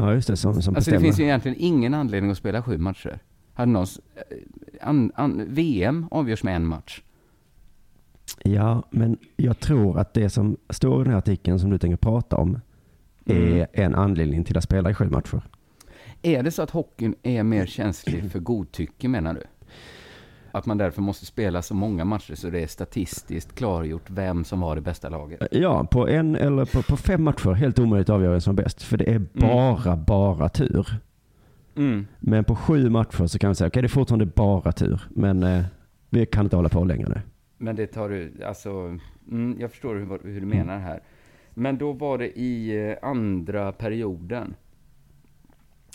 Ja 0.00 0.14
just 0.14 0.28
det. 0.28 0.36
Som, 0.36 0.62
som 0.62 0.76
Alltså 0.76 0.90
det 0.90 1.00
finns 1.00 1.20
ju 1.20 1.24
egentligen 1.24 1.56
ingen 1.60 1.94
anledning 1.94 2.30
att 2.30 2.38
spela 2.38 2.62
sju 2.62 2.78
matcher. 2.78 3.18
Hade 3.54 3.72
någon, 3.72 3.82
s- 3.82 4.00
an, 4.80 5.12
an, 5.14 5.44
VM 5.48 6.06
avgörs 6.10 6.42
med 6.42 6.56
en 6.56 6.66
match. 6.66 7.02
Ja, 8.44 8.82
men 8.90 9.18
jag 9.36 9.60
tror 9.60 9.98
att 9.98 10.14
det 10.14 10.30
som 10.30 10.56
står 10.70 11.00
i 11.00 11.04
den 11.04 11.12
här 11.12 11.18
artikeln 11.18 11.58
som 11.60 11.70
du 11.70 11.78
tänker 11.78 11.96
prata 11.96 12.36
om 12.36 12.60
är 13.26 13.34
Mm. 13.52 13.66
en 13.72 13.94
anledning 13.94 14.44
till 14.44 14.58
att 14.58 14.64
spela 14.64 14.90
i 14.90 14.94
sju 14.94 15.08
matcher. 15.10 15.42
Är 16.22 16.42
det 16.42 16.50
så 16.50 16.62
att 16.62 16.70
hockeyn 16.70 17.14
är 17.22 17.42
mer 17.42 17.66
känslig 17.76 18.32
för 18.32 18.38
godtycke 18.38 19.08
menar 19.08 19.34
du? 19.34 19.42
Att 20.52 20.66
man 20.66 20.78
därför 20.78 21.02
måste 21.02 21.26
spela 21.26 21.62
så 21.62 21.74
många 21.74 22.04
matcher 22.04 22.34
så 22.34 22.50
det 22.50 22.62
är 22.62 22.66
statistiskt 22.66 23.54
klargjort 23.54 24.10
vem 24.10 24.44
som 24.44 24.60
var 24.60 24.76
det 24.76 24.80
bästa 24.80 25.08
laget? 25.08 25.42
Ja, 25.50 25.84
på 25.84 26.08
en 26.08 26.36
eller 26.36 26.64
på, 26.64 26.82
på 26.82 26.96
fem 26.96 27.24
matcher, 27.24 27.50
helt 27.50 27.78
omöjligt 27.78 28.08
att 28.08 28.14
avgöra 28.14 28.32
vem 28.32 28.40
som 28.40 28.58
är 28.58 28.62
bäst. 28.62 28.82
För 28.82 28.96
det 28.96 29.10
är 29.10 29.18
bara, 29.18 29.96
bara 29.96 30.48
tur. 30.48 30.86
Mm. 31.76 32.06
Men 32.18 32.44
på 32.44 32.56
sju 32.56 32.90
matcher 32.90 33.26
så 33.26 33.38
kan 33.38 33.50
vi 33.50 33.54
säga, 33.54 33.68
okej 33.68 33.82
det 33.82 33.86
är 33.86 33.88
fortfarande 33.88 34.26
bara 34.26 34.72
tur. 34.72 35.02
Men 35.10 35.42
eh, 35.42 35.64
vi 36.10 36.26
kan 36.26 36.46
inte 36.46 36.56
hålla 36.56 36.68
på 36.68 36.84
längre 36.84 37.08
nu. 37.08 37.20
Men 37.58 37.76
det 37.76 37.86
tar 37.86 38.08
du, 38.08 38.32
alltså, 38.44 38.98
mm, 39.30 39.56
jag 39.60 39.70
förstår 39.70 39.94
hur, 39.94 40.32
hur 40.32 40.40
du 40.40 40.46
menar 40.46 40.78
här. 40.78 41.00
Men 41.54 41.78
då 41.78 41.92
var 41.92 42.18
det 42.18 42.38
i 42.38 42.88
eh, 42.88 43.08
andra 43.08 43.72
perioden, 43.72 44.54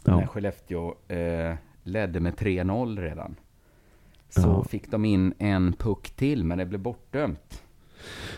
när 0.04 0.22
Ja, 0.22 0.28
Skellefteå 0.28 0.96
eh, 1.08 1.56
ledde 1.84 2.20
med 2.20 2.34
3-0 2.34 3.02
redan. 3.02 3.36
Så 4.36 4.42
Ja. 4.42 4.64
fick 4.64 4.92
de 4.92 5.06
in 5.06 5.34
en 5.40 5.74
puck 5.74 6.10
till, 6.16 6.44
men 6.44 6.58
det 6.58 6.66
blev 6.66 6.82
bortdömt. 6.82 7.64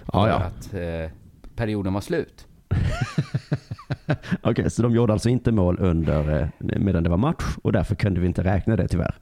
ja. 0.06 0.12
För 0.24 0.28
ja. 0.30 0.36
att 0.36 0.74
eh, 0.74 1.12
perioden 1.56 1.94
var 1.94 2.02
slut. 2.02 2.48
Okej, 4.42 4.70
så 4.72 4.82
de 4.82 4.92
gjorde 4.96 5.14
alltså 5.14 5.30
inte 5.30 5.52
mål 5.52 5.78
under 5.80 6.42
eh, 6.42 6.48
medan 6.80 7.04
det 7.04 7.10
var 7.10 7.18
match 7.18 7.44
och 7.64 7.72
därför 7.72 7.96
kunde 7.96 8.20
vi 8.20 8.28
inte 8.28 8.44
räkna 8.44 8.76
det 8.76 8.88
tyvärr. 8.88 9.16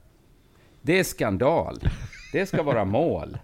Det 0.82 0.98
är 0.98 1.04
skandal. 1.04 1.78
Det 2.32 2.46
ska 2.46 2.62
vara 2.62 2.84
mål. 2.84 3.38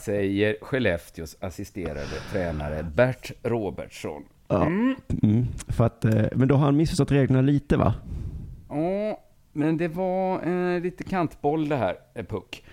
Säger 0.00 0.56
Skellefteås 0.62 1.36
assisterade 1.40 2.06
tränare 2.32 2.82
Bert 2.94 3.32
Robertsson. 3.42 4.22
Ja. 4.48 4.66
Mm, 4.66 5.46
för 5.68 5.84
att, 5.86 6.04
eh, 6.04 6.22
men 6.32 6.48
då 6.48 6.54
har 6.54 6.64
han 6.64 6.76
missförstått 6.76 7.12
reglerna 7.12 7.40
lite 7.40 7.76
va? 7.76 7.94
Ja, 8.68 9.20
men 9.54 9.76
det 9.76 9.88
var 9.88 10.46
eh, 10.46 10.80
lite 10.80 11.04
kantboll 11.04 11.68
det 11.68 11.76
här, 11.76 11.96
eh, 12.14 12.24
Puck. 12.24 12.64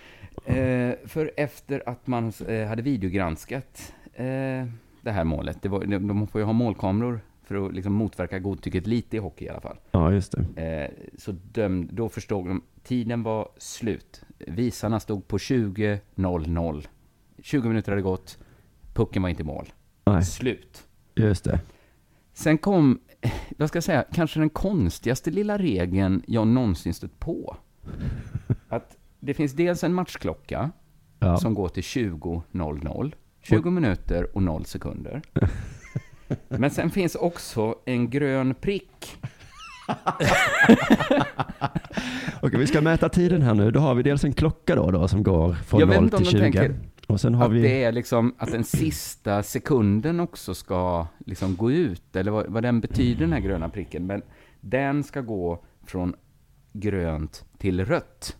Eh, 0.46 0.94
för 1.06 1.32
efter 1.38 1.90
att 1.90 2.08
man 2.08 2.32
eh, 2.48 2.68
hade 2.68 2.82
videogranskat 2.82 3.94
eh, 4.14 4.66
det 5.02 5.12
här 5.12 5.24
målet, 5.24 5.62
det 5.62 5.70
var, 5.70 5.86
de, 5.86 6.08
de 6.08 6.28
får 6.28 6.42
ju 6.42 6.46
ha 6.46 6.54
målkameror 6.54 7.22
för 7.44 7.66
att 7.68 7.74
liksom 7.74 7.94
motverka 7.94 8.40
godtycket 8.40 8.88
lite 8.88 9.16
i 9.16 9.20
hockey 9.20 9.46
i 9.46 9.50
alla 9.50 9.62
fall. 9.62 9.78
Ja, 9.92 10.12
just 10.12 10.36
det. 10.56 10.64
Eh, 10.64 10.92
så 11.18 11.32
döm, 11.32 11.90
då 11.92 12.10
förstod 12.10 12.48
de, 12.48 12.64
tiden 12.84 13.24
var 13.24 13.50
slut. 13.58 14.22
Visarna 14.38 15.00
stod 15.00 15.28
på 15.28 15.38
20.00. 15.38 16.88
20 17.44 17.68
minuter 17.68 17.92
hade 17.92 18.02
gått, 18.02 18.40
pucken 18.94 19.22
var 19.22 19.30
inte 19.30 19.42
i 19.42 19.46
mål. 19.46 19.66
Nej, 20.06 20.24
Slut. 20.24 20.88
just 21.16 21.44
det. 21.44 21.60
Sen 22.34 22.58
kom, 22.58 23.00
vad 23.58 23.68
ska 23.70 23.78
jag 23.78 23.84
säga, 23.84 24.06
kanske 24.14 24.40
den 24.40 24.50
konstigaste 24.50 25.32
lilla 25.32 25.58
regeln 25.58 26.24
jag 26.28 26.48
någonsin 26.48 26.94
stött 26.94 27.20
på. 27.20 27.58
Att 28.70 28.98
det 29.20 29.34
finns 29.34 29.54
dels 29.54 29.84
en 29.84 29.94
matchklocka 29.94 30.72
Ja. 31.20 31.38
som 31.38 31.54
går 31.54 31.70
till 31.70 31.84
20.00. 31.84 33.14
20 33.44 33.70
minuter 33.70 34.36
och 34.36 34.44
0 34.44 34.66
sekunder. 34.66 35.22
Men 36.48 36.72
sen 36.72 36.90
finns 36.90 37.16
också 37.16 37.76
en 37.86 38.10
grön 38.10 38.56
prick. 38.56 39.18
Okej, 42.42 42.60
vi 42.60 42.68
ska 42.68 42.82
mäta 42.82 43.10
tiden 43.10 43.42
här 43.42 43.54
nu. 43.54 43.72
Då 43.72 43.80
har 43.80 43.96
vi 43.96 44.04
dels 44.04 44.24
en 44.24 44.34
klocka 44.34 44.76
då, 44.76 44.92
då 44.92 45.08
som 45.08 45.24
går 45.24 45.54
från 45.54 45.80
Jag 45.80 45.88
vet 45.88 45.96
0 45.96 46.04
inte 46.04 46.18
om 46.18 46.24
till 46.24 46.32
de 46.40 46.52
20. 46.52 46.52
tänker 46.52 46.76
Och 47.12 47.22
sen 47.22 47.34
har 47.36 47.46
Att 47.46 47.52
vi... 47.52 47.62
det 47.62 47.84
är 47.84 47.92
liksom 47.92 48.36
att 48.38 48.52
den 48.52 48.64
sista 48.64 49.44
sekunden 49.44 50.20
också 50.20 50.54
ska 50.54 51.08
liksom 51.26 51.56
gå 51.56 51.72
ut, 51.72 52.16
eller 52.16 52.32
vad, 52.32 52.48
vad 52.48 52.64
den 52.64 52.80
betyder 52.80 53.20
den 53.22 53.34
här 53.34 53.40
gröna 53.40 53.70
pricken. 53.70 54.08
Men 54.08 54.22
den 54.62 55.04
ska 55.04 55.22
gå 55.22 55.64
från 55.86 56.16
grönt 56.74 57.46
till 57.58 57.86
rött. 57.86 58.36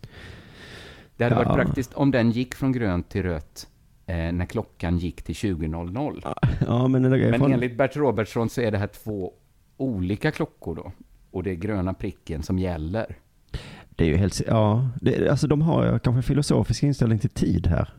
Det 1.16 1.24
hade 1.24 1.36
Ja. 1.36 1.44
varit 1.44 1.56
praktiskt 1.64 1.94
om 1.94 2.10
den 2.10 2.30
gick 2.30 2.54
från 2.54 2.72
grönt 2.72 3.08
till 3.08 3.22
rött 3.22 3.68
eh, 4.06 4.16
när 4.32 4.44
klockan 4.44 4.98
gick 4.98 5.22
till 5.22 5.34
20.00. 5.34 6.34
Ja, 6.66 6.88
men, 6.88 7.02
det 7.02 7.10
Men 7.38 7.52
enligt 7.52 7.76
Bert 7.76 7.96
Robertsson 7.96 8.50
så 8.50 8.60
är 8.60 8.70
det 8.70 8.78
här 8.78 8.86
två 8.86 9.32
olika 9.76 10.30
klockor 10.30 10.74
då. 10.74 10.92
Och 11.30 11.42
det 11.42 11.50
är 11.50 11.54
gröna 11.54 11.94
pricken 11.94 12.42
som 12.42 12.58
gäller. 12.58 13.16
Det 13.88 14.04
är 14.04 14.08
ju 14.08 14.16
helt... 14.16 14.40
Ja, 14.46 14.88
det, 15.00 15.28
alltså 15.28 15.46
de 15.46 15.62
har 15.62 15.98
kanske 15.98 16.18
en 16.18 16.22
filosofisk 16.22 16.82
inställning 16.82 17.18
till 17.18 17.30
tid 17.30 17.66
här. 17.66 17.94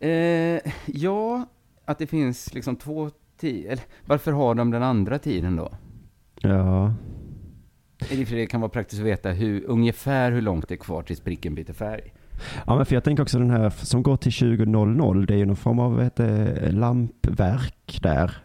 Eh, 0.00 0.72
ja, 0.86 1.46
att 1.84 1.98
det 1.98 2.06
finns 2.06 2.54
liksom 2.54 2.76
två 2.76 3.10
tider. 3.40 3.80
Varför 4.06 4.32
har 4.32 4.54
de 4.54 4.70
den 4.70 4.82
andra 4.82 5.18
tiden 5.18 5.56
då? 5.56 5.72
Ja, 6.40 6.94
det 8.10 8.46
kan 8.46 8.60
vara 8.60 8.68
praktiskt 8.68 9.00
att 9.00 9.06
veta 9.06 9.30
hur, 9.30 9.64
ungefär 9.66 10.32
hur 10.32 10.42
långt 10.42 10.68
det 10.68 10.74
är 10.74 10.76
kvar 10.76 11.02
tills 11.02 11.20
pricken 11.20 11.54
byter 11.54 11.72
färg. 11.72 12.12
Ja, 12.66 12.76
men 12.76 12.86
för 12.86 12.94
jag 12.94 13.04
tänker 13.04 13.22
också 13.22 13.38
den 13.38 13.50
här 13.50 13.70
som 13.70 14.02
går 14.02 14.16
till 14.16 14.32
20.00, 14.32 15.26
det 15.26 15.34
är 15.34 15.38
ju 15.38 15.46
någon 15.46 15.56
form 15.56 15.78
av 15.78 15.94
vad 15.94 16.04
heter, 16.04 16.26
det, 16.26 16.72
lampverk 16.72 17.98
där. 18.02 18.36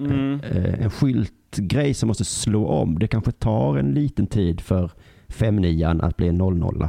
Eh, 0.00 0.82
En 0.84 0.90
skyltgrej 0.90 1.94
som 1.94 2.06
måste 2.06 2.24
slå 2.24 2.66
om. 2.66 2.98
Det 2.98 3.06
kanske 3.08 3.32
tar 3.32 3.76
en 3.76 3.90
liten 3.90 4.26
tid 4.26 4.60
för 4.60 4.90
5 5.28 5.58
att 6.00 6.16
bli 6.16 6.28
en 6.28 6.34
00 6.34 6.88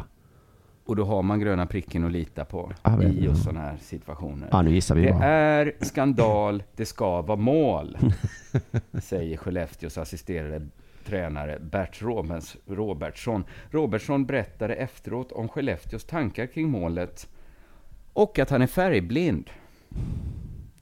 Och 0.87 0.95
då 0.95 1.03
har 1.05 1.23
man 1.23 1.39
gröna 1.39 1.65
pricken 1.65 2.05
att 2.05 2.11
lita 2.11 2.45
på 2.45 2.71
men- 2.83 3.01
i 3.11 3.23
just 3.23 3.43
sådana 3.43 3.59
här 3.59 3.77
situationer. 3.81 4.47
Ja, 4.51 4.61
nu 4.61 4.73
gissar 4.73 4.95
vi 4.95 5.01
Det 5.05 5.11
bara. 5.11 5.23
är 5.25 5.71
skandal, 5.81 6.63
det 6.75 6.85
ska 6.85 7.21
vara 7.21 7.37
mål, 7.39 7.97
säger 9.01 9.37
Skellefteås 9.37 9.97
assisterade 9.97 10.67
tränare 11.05 11.59
Bert 11.61 12.01
Robens, 12.01 12.57
Robertsson. 12.65 13.43
Robertsson 13.71 14.25
berättade 14.25 14.75
efteråt 14.75 15.31
om 15.31 15.47
Skellefteås 15.49 16.03
tankar 16.05 16.45
kring 16.45 16.69
målet 16.69 17.27
och 18.13 18.39
att 18.39 18.49
han 18.49 18.61
är 18.61 18.67
färgblind. 18.67 19.49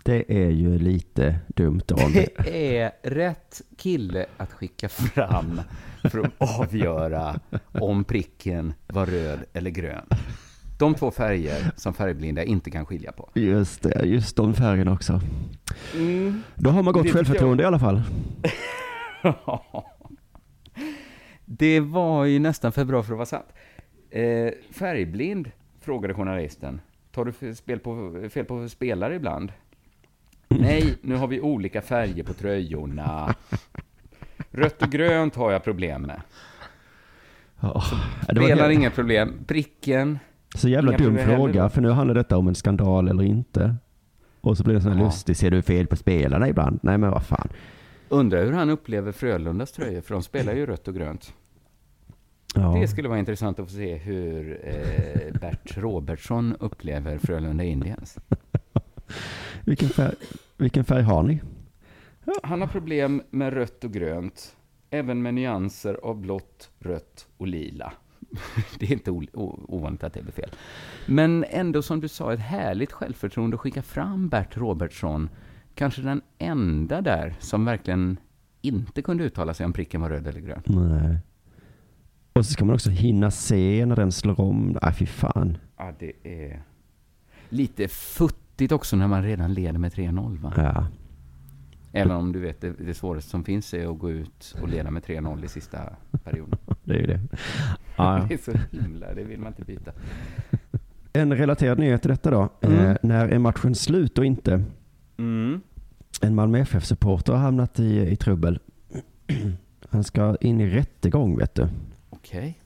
Det 0.03 0.25
är 0.45 0.49
ju 0.49 0.77
lite 0.79 1.39
dumt 1.47 1.81
det. 1.87 2.27
Det 2.43 2.77
är 2.77 2.91
rätt 3.03 3.61
kille 3.77 4.25
att 4.37 4.51
skicka 4.51 4.89
fram 4.89 5.61
för 6.09 6.19
att 6.19 6.59
avgöra 6.59 7.39
om 7.71 8.03
pricken 8.03 8.73
var 8.87 9.05
röd 9.05 9.39
eller 9.53 9.69
grön. 9.69 10.05
De 10.79 10.95
två 10.95 11.11
färger 11.11 11.71
som 11.75 11.93
färgblinda 11.93 12.43
inte 12.43 12.71
kan 12.71 12.85
skilja 12.85 13.11
på. 13.11 13.29
Just 13.33 13.81
det, 13.81 14.05
just 14.05 14.35
de 14.35 14.53
färgerna 14.53 14.93
också. 14.93 15.21
Mm. 15.95 16.43
Då 16.55 16.69
har 16.69 16.83
man 16.83 16.93
Det 16.93 16.97
gott 16.97 17.03
tycker 17.03 17.17
självförtroende 17.17 17.63
i 17.63 17.65
alla 17.65 17.79
fall. 17.79 18.01
Det 21.45 21.79
var 21.79 22.25
ju 22.25 22.39
nästan 22.39 22.71
för 22.71 22.85
bra 22.85 23.03
för 23.03 23.11
att 23.13 23.17
vara 23.17 23.25
sant. 23.25 23.45
Eh, 24.09 24.49
färgblind, 24.71 25.51
frågade 25.81 26.13
journalisten. 26.13 26.81
Tar 27.11 27.25
du 27.25 27.31
för 27.31 27.53
spel 27.53 27.79
på, 27.79 28.23
fel 28.29 28.45
på 28.45 28.69
spelare 28.69 29.15
ibland? 29.15 29.51
Nej, 30.47 30.97
nu 31.01 31.15
har 31.15 31.27
vi 31.27 31.41
olika 31.41 31.81
färger 31.81 32.23
på 32.23 32.33
tröjorna. 32.33 33.35
Rött 34.55 34.81
och 34.81 34.89
grönt 34.89 35.35
har 35.35 35.51
jag 35.51 35.63
problem 35.63 36.01
med. 36.01 36.21
Var 37.59 37.83
Spelar 38.35 38.69
inga 38.69 38.91
problem. 38.91 39.33
Pricken, 39.47 40.19
Så 40.55 40.69
jävla 40.69 40.97
dum 40.97 41.17
fråga, 41.17 41.69
för 41.69 41.81
nu 41.81 41.89
handlar 41.89 42.15
detta 42.15 42.37
om 42.37 42.47
en 42.47 42.55
skandal 42.55 43.07
eller 43.07 43.23
inte. 43.23 43.75
Och 44.41 44.57
så 44.57 44.63
blir 44.63 44.75
det 44.75 44.81
sån 44.81 44.91
här 44.91 44.99
Ja. 44.99 45.05
lustig, 45.05 45.37
ser 45.37 45.51
du 45.51 45.61
fel 45.61 45.87
på 45.87 45.95
spelarna 45.95 46.49
ibland? 46.49 46.79
Nej 46.83 46.97
men 46.97 47.11
vad 47.11 47.23
fan. 47.25 47.47
undrar 48.09 48.45
hur 48.45 48.51
han 48.51 48.69
upplever 48.69 49.11
Frölundas 49.11 49.71
tröjor, 49.71 50.01
för 50.01 50.13
de 50.13 50.23
spelar 50.23 50.53
ju 50.53 50.65
rött 50.65 50.87
och 50.87 50.95
grönt. 50.95 51.33
Ja. 52.55 52.77
Det 52.81 52.87
skulle 52.87 53.09
vara 53.09 53.19
intressant 53.19 53.59
att 53.59 53.67
få 53.69 53.75
se 53.75 53.95
hur 53.95 54.59
eh, 54.63 55.39
Bert 55.41 55.77
Robertsson 55.77 56.55
upplever 56.59 57.17
Frölunda 57.17 57.63
Indians. 57.63 58.17
Vilken, 59.65 59.89
färg, 59.89 60.15
vilken 60.57 60.83
färg 60.83 61.03
har 61.03 61.23
ni? 61.23 61.41
Han 62.43 62.61
har 62.61 62.67
problem 62.67 63.21
med 63.29 63.53
rött 63.53 63.83
och 63.83 63.91
grönt, 63.91 64.55
även 64.89 65.21
med 65.21 65.33
nyanser 65.33 65.93
av 66.03 66.21
blått, 66.21 66.69
rött 66.79 67.27
och 67.37 67.47
lila. 67.47 67.93
Det 68.79 68.85
är 68.85 68.91
inte 68.91 69.11
ovanligt 69.11 70.03
att 70.03 70.13
det 70.13 70.21
blir 70.21 70.33
fel. 70.33 70.49
Men 71.07 71.45
ändå, 71.49 71.81
som 71.81 72.01
du 72.01 72.07
sa, 72.07 72.33
ett 72.33 72.39
härligt 72.39 72.91
självförtroende 72.91 73.55
att 73.55 73.61
skicka 73.61 73.81
fram 73.81 74.29
Bert 74.29 74.57
Robertsson. 74.57 75.29
Kanske 75.75 76.01
den 76.01 76.21
enda 76.37 77.01
där 77.01 77.35
som 77.39 77.65
verkligen 77.65 78.17
inte 78.61 79.01
kunde 79.01 79.23
uttala 79.23 79.53
sig 79.53 79.65
om 79.65 79.73
pricken 79.73 80.01
var 80.01 80.09
röd 80.09 80.27
eller 80.27 80.39
grön. 80.39 80.61
Nej. 80.65 81.19
Och 82.33 82.45
så 82.45 82.51
ska 82.51 82.65
man 82.65 82.75
också 82.75 82.89
hinna 82.89 83.31
se 83.31 83.85
när 83.85 83.95
den 83.95 84.11
slår 84.11 84.39
om. 84.39 84.77
Nej 84.81 84.93
fy 84.93 85.05
fan. 85.05 85.57
Ja, 85.77 85.93
det 85.99 86.13
är 86.23 86.63
lite 87.49 87.87
futtigt 87.87 88.71
också 88.71 88.95
när 88.95 89.07
man 89.07 89.23
redan 89.23 89.53
leder 89.53 89.79
med 89.79 89.91
3-0, 89.93 90.37
va? 90.37 90.53
Ja. 90.57 90.87
Även 91.95 92.11
om 92.11 92.31
du 92.31 92.39
vet, 92.39 92.61
det, 92.61 92.73
det 92.79 92.93
svåraste 92.93 93.29
som 93.29 93.43
finns 93.43 93.73
är 93.73 93.91
att 93.91 93.99
gå 93.99 94.11
ut 94.11 94.55
och 94.61 94.69
leda 94.69 94.91
med 94.91 95.03
3-0 95.03 95.45
i 95.45 95.47
sista 95.47 95.79
perioden. 96.23 96.59
Det 96.83 96.93
är 96.93 96.99
ju 96.99 97.07
det. 97.07 97.19
Ja, 97.97 98.25
Det 98.29 98.33
är 98.33 98.37
så 98.37 98.77
himla, 98.77 99.13
det 99.13 99.23
vill 99.23 99.39
man 99.39 99.47
inte 99.47 99.63
byta. 99.63 99.91
En 101.13 101.37
relaterad 101.37 101.79
nyhet 101.79 102.01
till 102.01 102.11
detta 102.11 102.31
då. 102.31 102.49
Mm. 102.61 102.85
Eh, 102.85 102.97
när 103.03 103.27
är 103.27 103.39
matchen 103.39 103.75
slut 103.75 104.17
och 104.17 104.25
inte? 104.25 104.63
Mm. 105.17 105.61
En 106.21 106.35
Malmö 106.35 106.59
FF-supporter 106.59 107.33
har 107.33 107.39
hamnat 107.39 107.79
i, 107.79 107.99
i 107.99 108.15
trubbel. 108.15 108.59
Han 109.89 110.03
ska 110.03 110.35
in 110.41 110.61
i 110.61 110.69
rättegång 110.69 111.37
vet 111.37 111.55
du. 111.55 111.67
Okej. 112.09 112.59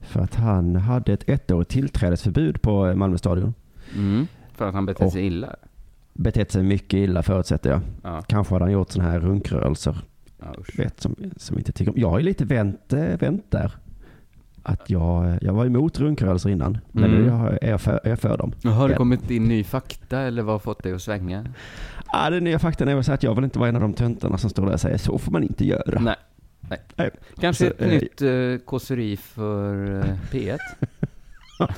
För 0.00 0.20
att 0.20 0.34
han 0.34 0.76
hade 0.76 1.12
ett 1.12 1.28
ettårigt 1.28 1.70
tillträdesförbud 1.70 2.62
på 2.62 2.94
Malmö 2.94 3.18
stadion. 3.18 3.54
Mm. 3.96 4.26
För 4.52 4.68
att 4.68 4.74
han 4.74 4.86
betett 4.86 5.12
sig 5.12 5.26
illa? 5.26 5.56
Betett 6.14 6.52
sig 6.52 6.62
mycket 6.62 6.94
illa 6.98 7.22
förutsätter 7.22 7.70
jag. 7.70 7.80
Ja. 8.02 8.22
Kanske 8.22 8.54
hade 8.54 8.64
han 8.64 8.72
gjort 8.72 8.90
sådana 8.90 9.10
här 9.10 9.20
runkrörelser. 9.20 9.96
ja. 10.40 10.54
Vet, 10.76 11.00
som, 11.00 11.16
som 11.36 11.58
inte 11.58 11.72
tycker 11.72 11.92
om. 11.92 11.98
Jag 12.00 12.10
har 12.10 12.18
ju 12.18 12.24
lite 12.24 12.44
vänt, 12.44 12.92
eh, 12.92 13.04
vänt 13.20 13.44
där. 13.50 13.72
Att 14.62 14.90
jag, 14.90 15.38
jag 15.42 15.52
var 15.52 15.66
emot 15.66 15.98
runkrörelser 16.00 16.50
innan. 16.50 16.78
Men 16.92 17.04
Mm. 17.04 17.22
nu 17.22 17.28
är 17.62 17.70
jag 17.70 17.80
för, 17.80 18.00
är 18.04 18.08
jag 18.10 18.18
för 18.18 18.38
dem. 18.38 18.52
Har 18.64 18.88
det 18.88 18.94
Ja. 18.94 18.98
kommit 18.98 19.30
in 19.30 19.44
ny 19.48 19.64
fakta 19.64 20.20
eller 20.20 20.42
vad 20.42 20.54
har 20.54 20.58
fått 20.58 20.82
dig 20.82 20.92
att 20.92 21.02
svänga? 21.02 21.46
Ah, 22.06 22.30
den 22.30 22.44
nya 22.44 22.58
faktan 22.58 22.88
är 22.88 22.94
väl 22.94 23.04
så 23.04 23.12
att 23.12 23.22
jag 23.22 23.34
vill 23.34 23.44
inte 23.44 23.58
vara 23.58 23.68
en 23.68 23.74
av 23.76 23.82
de 23.82 23.92
töntarna 23.92 24.38
som 24.38 24.50
står 24.50 24.66
där 24.66 24.72
och 24.72 24.80
säger 24.80 24.98
så 24.98 25.18
får 25.18 25.32
man 25.32 25.42
inte 25.42 25.66
göra. 25.66 26.00
Nej. 26.00 26.14
Nej. 26.68 26.80
Nej. 26.96 27.10
Kanske 27.40 27.64
Så, 27.64 27.70
ett 27.70 27.82
eh, 27.82 27.88
nytt 27.88 28.22
uh, 28.22 28.58
kåseri 28.58 29.16
för 29.16 29.98
eh, 30.00 30.04
P1? 30.32 30.58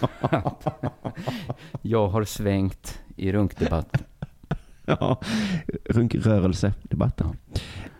jag 1.82 2.08
har 2.08 2.24
svängt 2.24 3.00
i 3.16 3.32
runkdebatt. 3.32 4.02
Ja, 4.86 5.20
runkrörelsedebatten. 5.84 7.36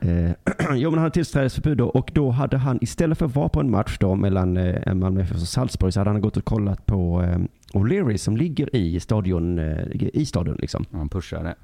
Eh, 0.01 0.31
jo, 0.75 0.91
men 0.91 0.99
han 0.99 0.99
hade 0.99 1.11
tillträdesförbud 1.11 1.79
då, 1.79 1.89
och 1.89 2.11
då 2.15 2.31
hade 2.31 2.57
han 2.57 2.79
istället 2.83 3.19
för 3.19 3.27
att 3.27 3.35
vara 3.35 3.49
på 3.49 3.61
en 3.61 3.71
match 3.71 3.97
då 4.01 4.15
mellan 4.15 4.57
eh, 4.57 4.95
Malmö 4.95 5.23
FF 5.23 5.37
och 5.37 5.49
Salzburg 5.49 5.93
så 5.93 6.01
hade 6.01 6.11
han 6.11 6.21
gått 6.21 6.37
och 6.37 6.45
kollat 6.45 6.87
på 6.87 7.23
eh, 7.23 7.39
O'Leary 7.73 8.17
som 8.17 8.37
ligger 8.37 8.77
i 8.77 9.01
stadion, 9.01 9.59
eh, 9.59 9.87
i 9.93 10.27
stadion 10.27 10.57
liksom. 10.57 10.85
Han 10.93 11.09
pushade. 11.09 11.55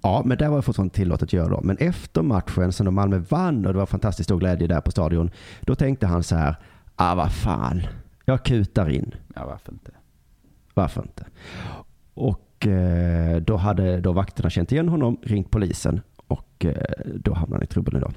Ja, 0.00 0.22
men 0.24 0.38
det 0.38 0.48
var 0.48 0.62
fortfarande 0.62 0.94
tillåtet 0.94 1.22
att 1.22 1.32
göra 1.32 1.48
då. 1.48 1.60
Men 1.62 1.76
efter 1.76 2.22
matchen 2.22 2.72
som 2.72 2.94
Malmö 2.94 3.22
vann 3.28 3.66
och 3.66 3.72
det 3.72 3.78
var 3.78 3.86
fantastiskt 3.86 4.26
stor 4.26 4.38
glädje 4.38 4.66
där 4.66 4.80
på 4.80 4.90
stadion, 4.90 5.30
då 5.60 5.74
tänkte 5.74 6.06
han 6.06 6.22
så 6.22 6.36
här, 6.36 6.56
ah 6.96 7.14
vad 7.14 7.32
fan, 7.32 7.82
jag 8.30 8.44
kutar 8.44 8.88
in. 8.88 9.14
Ja, 9.34 9.46
varför 9.46 9.72
inte? 9.72 9.90
Varför 10.74 11.02
inte? 11.02 11.26
Och 12.14 12.66
eh, 12.66 13.36
då 13.40 13.56
hade 13.56 14.00
då 14.00 14.12
vakterna 14.12 14.50
känt 14.50 14.72
igen 14.72 14.88
honom, 14.88 15.18
ringt 15.22 15.50
polisen 15.50 16.00
och 16.26 16.64
eh, 16.64 16.74
då 17.14 17.34
hamnade 17.34 17.56
han 17.56 17.62
i 17.62 17.66
trubbel 17.66 17.96
idag. 17.96 18.14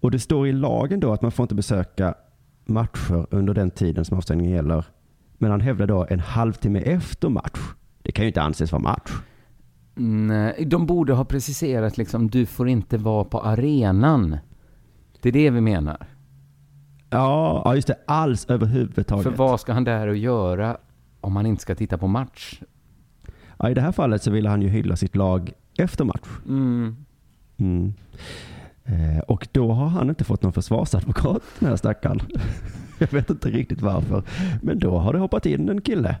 Och 0.00 0.10
det 0.10 0.18
står 0.18 0.48
i 0.48 0.52
lagen 0.52 1.00
då 1.00 1.12
att 1.12 1.22
man 1.22 1.32
får 1.32 1.44
inte 1.44 1.54
besöka 1.54 2.14
matcher 2.64 3.26
under 3.30 3.54
den 3.54 3.70
tiden 3.70 4.04
som 4.04 4.16
avstängningen 4.16 4.52
gäller. 4.52 4.84
Men 5.38 5.50
han 5.50 5.60
hävdar 5.60 5.86
då 5.86 6.06
en 6.10 6.20
halvtimme 6.20 6.80
efter 6.80 7.28
match. 7.28 7.58
Det 8.02 8.12
kan 8.12 8.24
ju 8.24 8.28
inte 8.28 8.42
anses 8.42 8.72
vara 8.72 8.82
match. 8.82 9.12
Nej, 9.98 10.64
de 10.66 10.86
borde 10.86 11.12
ha 11.12 11.24
preciserat 11.24 11.96
liksom, 11.96 12.30
du 12.30 12.46
får 12.46 12.68
inte 12.68 12.98
vara 12.98 13.24
på 13.24 13.40
arenan. 13.40 14.38
Det 15.20 15.28
är 15.28 15.32
det 15.32 15.50
vi 15.50 15.60
menar. 15.60 16.06
Ja, 17.16 17.62
ja 17.64 17.74
just 17.74 17.88
det. 17.88 17.96
Alls 18.06 18.46
överhuvudtaget. 18.50 19.22
För 19.24 19.30
vad 19.30 19.60
ska 19.60 19.72
han 19.72 19.84
där 19.84 20.06
och 20.06 20.16
göra 20.16 20.76
om 21.20 21.36
han 21.36 21.46
inte 21.46 21.62
ska 21.62 21.74
titta 21.74 21.98
på 21.98 22.06
match? 22.06 22.60
Ja, 23.58 23.70
I 23.70 23.74
det 23.74 23.80
här 23.80 23.92
fallet 23.92 24.22
så 24.22 24.30
ville 24.30 24.48
han 24.48 24.62
ju 24.62 24.68
hylla 24.68 24.96
sitt 24.96 25.16
lag 25.16 25.52
efter 25.78 26.04
match. 26.04 26.28
Mm. 26.46 26.96
Mm. 27.56 27.94
Eh, 28.84 29.18
och 29.18 29.48
då 29.52 29.72
har 29.72 29.88
han 29.88 30.08
inte 30.08 30.24
fått 30.24 30.42
någon 30.42 30.52
försvarsadvokat, 30.52 31.42
den 31.58 31.68
här 31.68 31.76
stackaren. 31.76 32.20
Jag 32.98 33.12
vet 33.12 33.30
inte 33.30 33.50
riktigt 33.50 33.82
varför. 33.82 34.22
Men 34.62 34.78
då 34.78 34.98
har 34.98 35.12
det 35.12 35.18
hoppat 35.18 35.46
in 35.46 35.68
en 35.68 35.80
kille. 35.80 36.16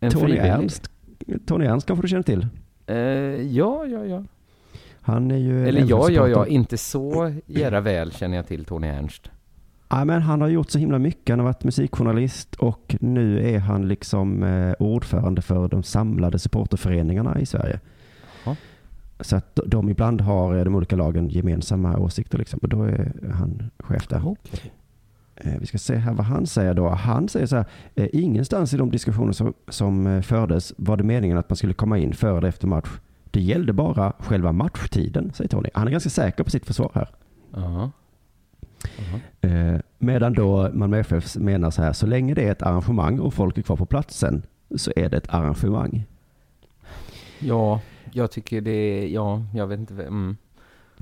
En 0.00 0.10
Tony 0.10 0.24
frivillig. 0.24 0.50
Ernst. 0.50 0.90
Tony 1.46 1.64
Ernst 1.64 1.86
kanske 1.86 2.02
du 2.02 2.08
känner 2.08 2.22
till? 2.22 2.46
Eh, 2.86 2.96
ja, 3.56 3.86
ja, 3.86 4.04
ja. 4.04 4.24
Han 5.00 5.30
är 5.30 5.36
ju... 5.36 5.68
Eller 5.68 5.80
ja, 5.80 6.10
ja, 6.10 6.28
ja. 6.28 6.46
Inte 6.46 6.78
så 6.78 7.32
jära 7.46 7.80
väl 7.80 8.12
känner 8.12 8.36
jag 8.36 8.46
till 8.46 8.64
Tony 8.64 8.86
Ernst. 8.86 9.30
Ja, 9.88 10.04
men 10.04 10.22
han 10.22 10.40
har 10.40 10.48
gjort 10.48 10.70
så 10.70 10.78
himla 10.78 10.98
mycket. 10.98 11.28
Han 11.32 11.38
har 11.38 11.44
varit 11.46 11.64
musikjournalist 11.64 12.54
och 12.54 12.96
nu 13.00 13.54
är 13.54 13.58
han 13.58 13.88
liksom 13.88 14.42
eh, 14.42 14.72
ordförande 14.78 15.42
för 15.42 15.68
de 15.68 15.82
samlade 15.82 16.38
supporterföreningarna 16.38 17.40
i 17.40 17.46
Sverige. 17.46 17.80
Jaha. 18.44 18.56
Så 19.20 19.36
att 19.36 19.58
de- 19.66 19.88
ibland 19.88 20.20
har 20.20 20.54
eh, 20.58 20.64
de 20.64 20.74
olika 20.74 20.96
lagen 20.96 21.28
gemensamma 21.28 21.98
åsikter 21.98 22.38
liksom. 22.38 22.58
Och 22.62 22.68
då 22.68 22.82
är 22.82 23.12
han 23.34 23.70
chef 23.78 24.08
där. 24.08 24.28
Okej. 24.28 24.72
Eh, 25.36 25.52
Vi 25.60 25.66
ska 25.66 25.78
se 25.78 25.96
här 25.96 26.12
vad 26.14 26.26
han 26.26 26.46
säger 26.46 26.74
då. 26.74 26.88
Han 26.88 27.28
säger 27.28 27.46
så 27.46 27.56
här, 27.56 27.64
eh, 27.94 28.08
ingenstans 28.12 28.74
i 28.74 28.76
de 28.76 28.90
diskussioner 28.90 29.32
som, 29.32 29.54
som 29.68 30.22
fördes 30.22 30.72
var 30.76 30.96
det 30.96 31.04
meningen 31.04 31.38
att 31.38 31.50
man 31.50 31.56
skulle 31.56 31.74
komma 31.74 31.98
in 31.98 32.14
före 32.14 32.38
eller 32.38 32.48
efter 32.48 32.66
match. 32.66 32.88
Det 33.30 33.40
gällde 33.40 33.72
bara 33.72 34.12
själva 34.18 34.52
matchtiden, 34.52 35.32
säger 35.34 35.48
Tony. 35.48 35.68
Han 35.74 35.86
är 35.86 35.90
ganska 35.90 36.10
säker 36.10 36.44
på 36.44 36.50
sitt 36.50 36.66
försvar 36.66 36.90
här. 36.94 37.08
Ja. 37.54 37.90
Eh, 39.40 39.76
medan 39.98 40.32
då 40.32 40.70
Malmö 40.72 40.98
FF 40.98 41.36
menar 41.36 41.70
så 41.70 41.82
här, 41.82 41.92
så 41.92 42.06
länge 42.06 42.34
det 42.34 42.44
är 42.48 42.52
ett 42.52 42.62
arrangemang 42.62 43.18
och 43.20 43.34
folk 43.34 43.58
är 43.58 43.62
kvar 43.62 43.76
på 43.76 43.86
platsen 43.86 44.42
så 44.76 44.92
är 44.96 45.08
det 45.08 45.16
ett 45.16 45.34
arrangemang. 45.34 46.06
Ja, 47.38 47.80
jag 48.12 48.30
tycker 48.30 48.60
det 48.60 48.70
är, 48.70 49.06
ja, 49.06 49.42
jag 49.54 49.66
vet 49.66 49.78
inte. 49.80 49.94
Mm. 49.94 50.36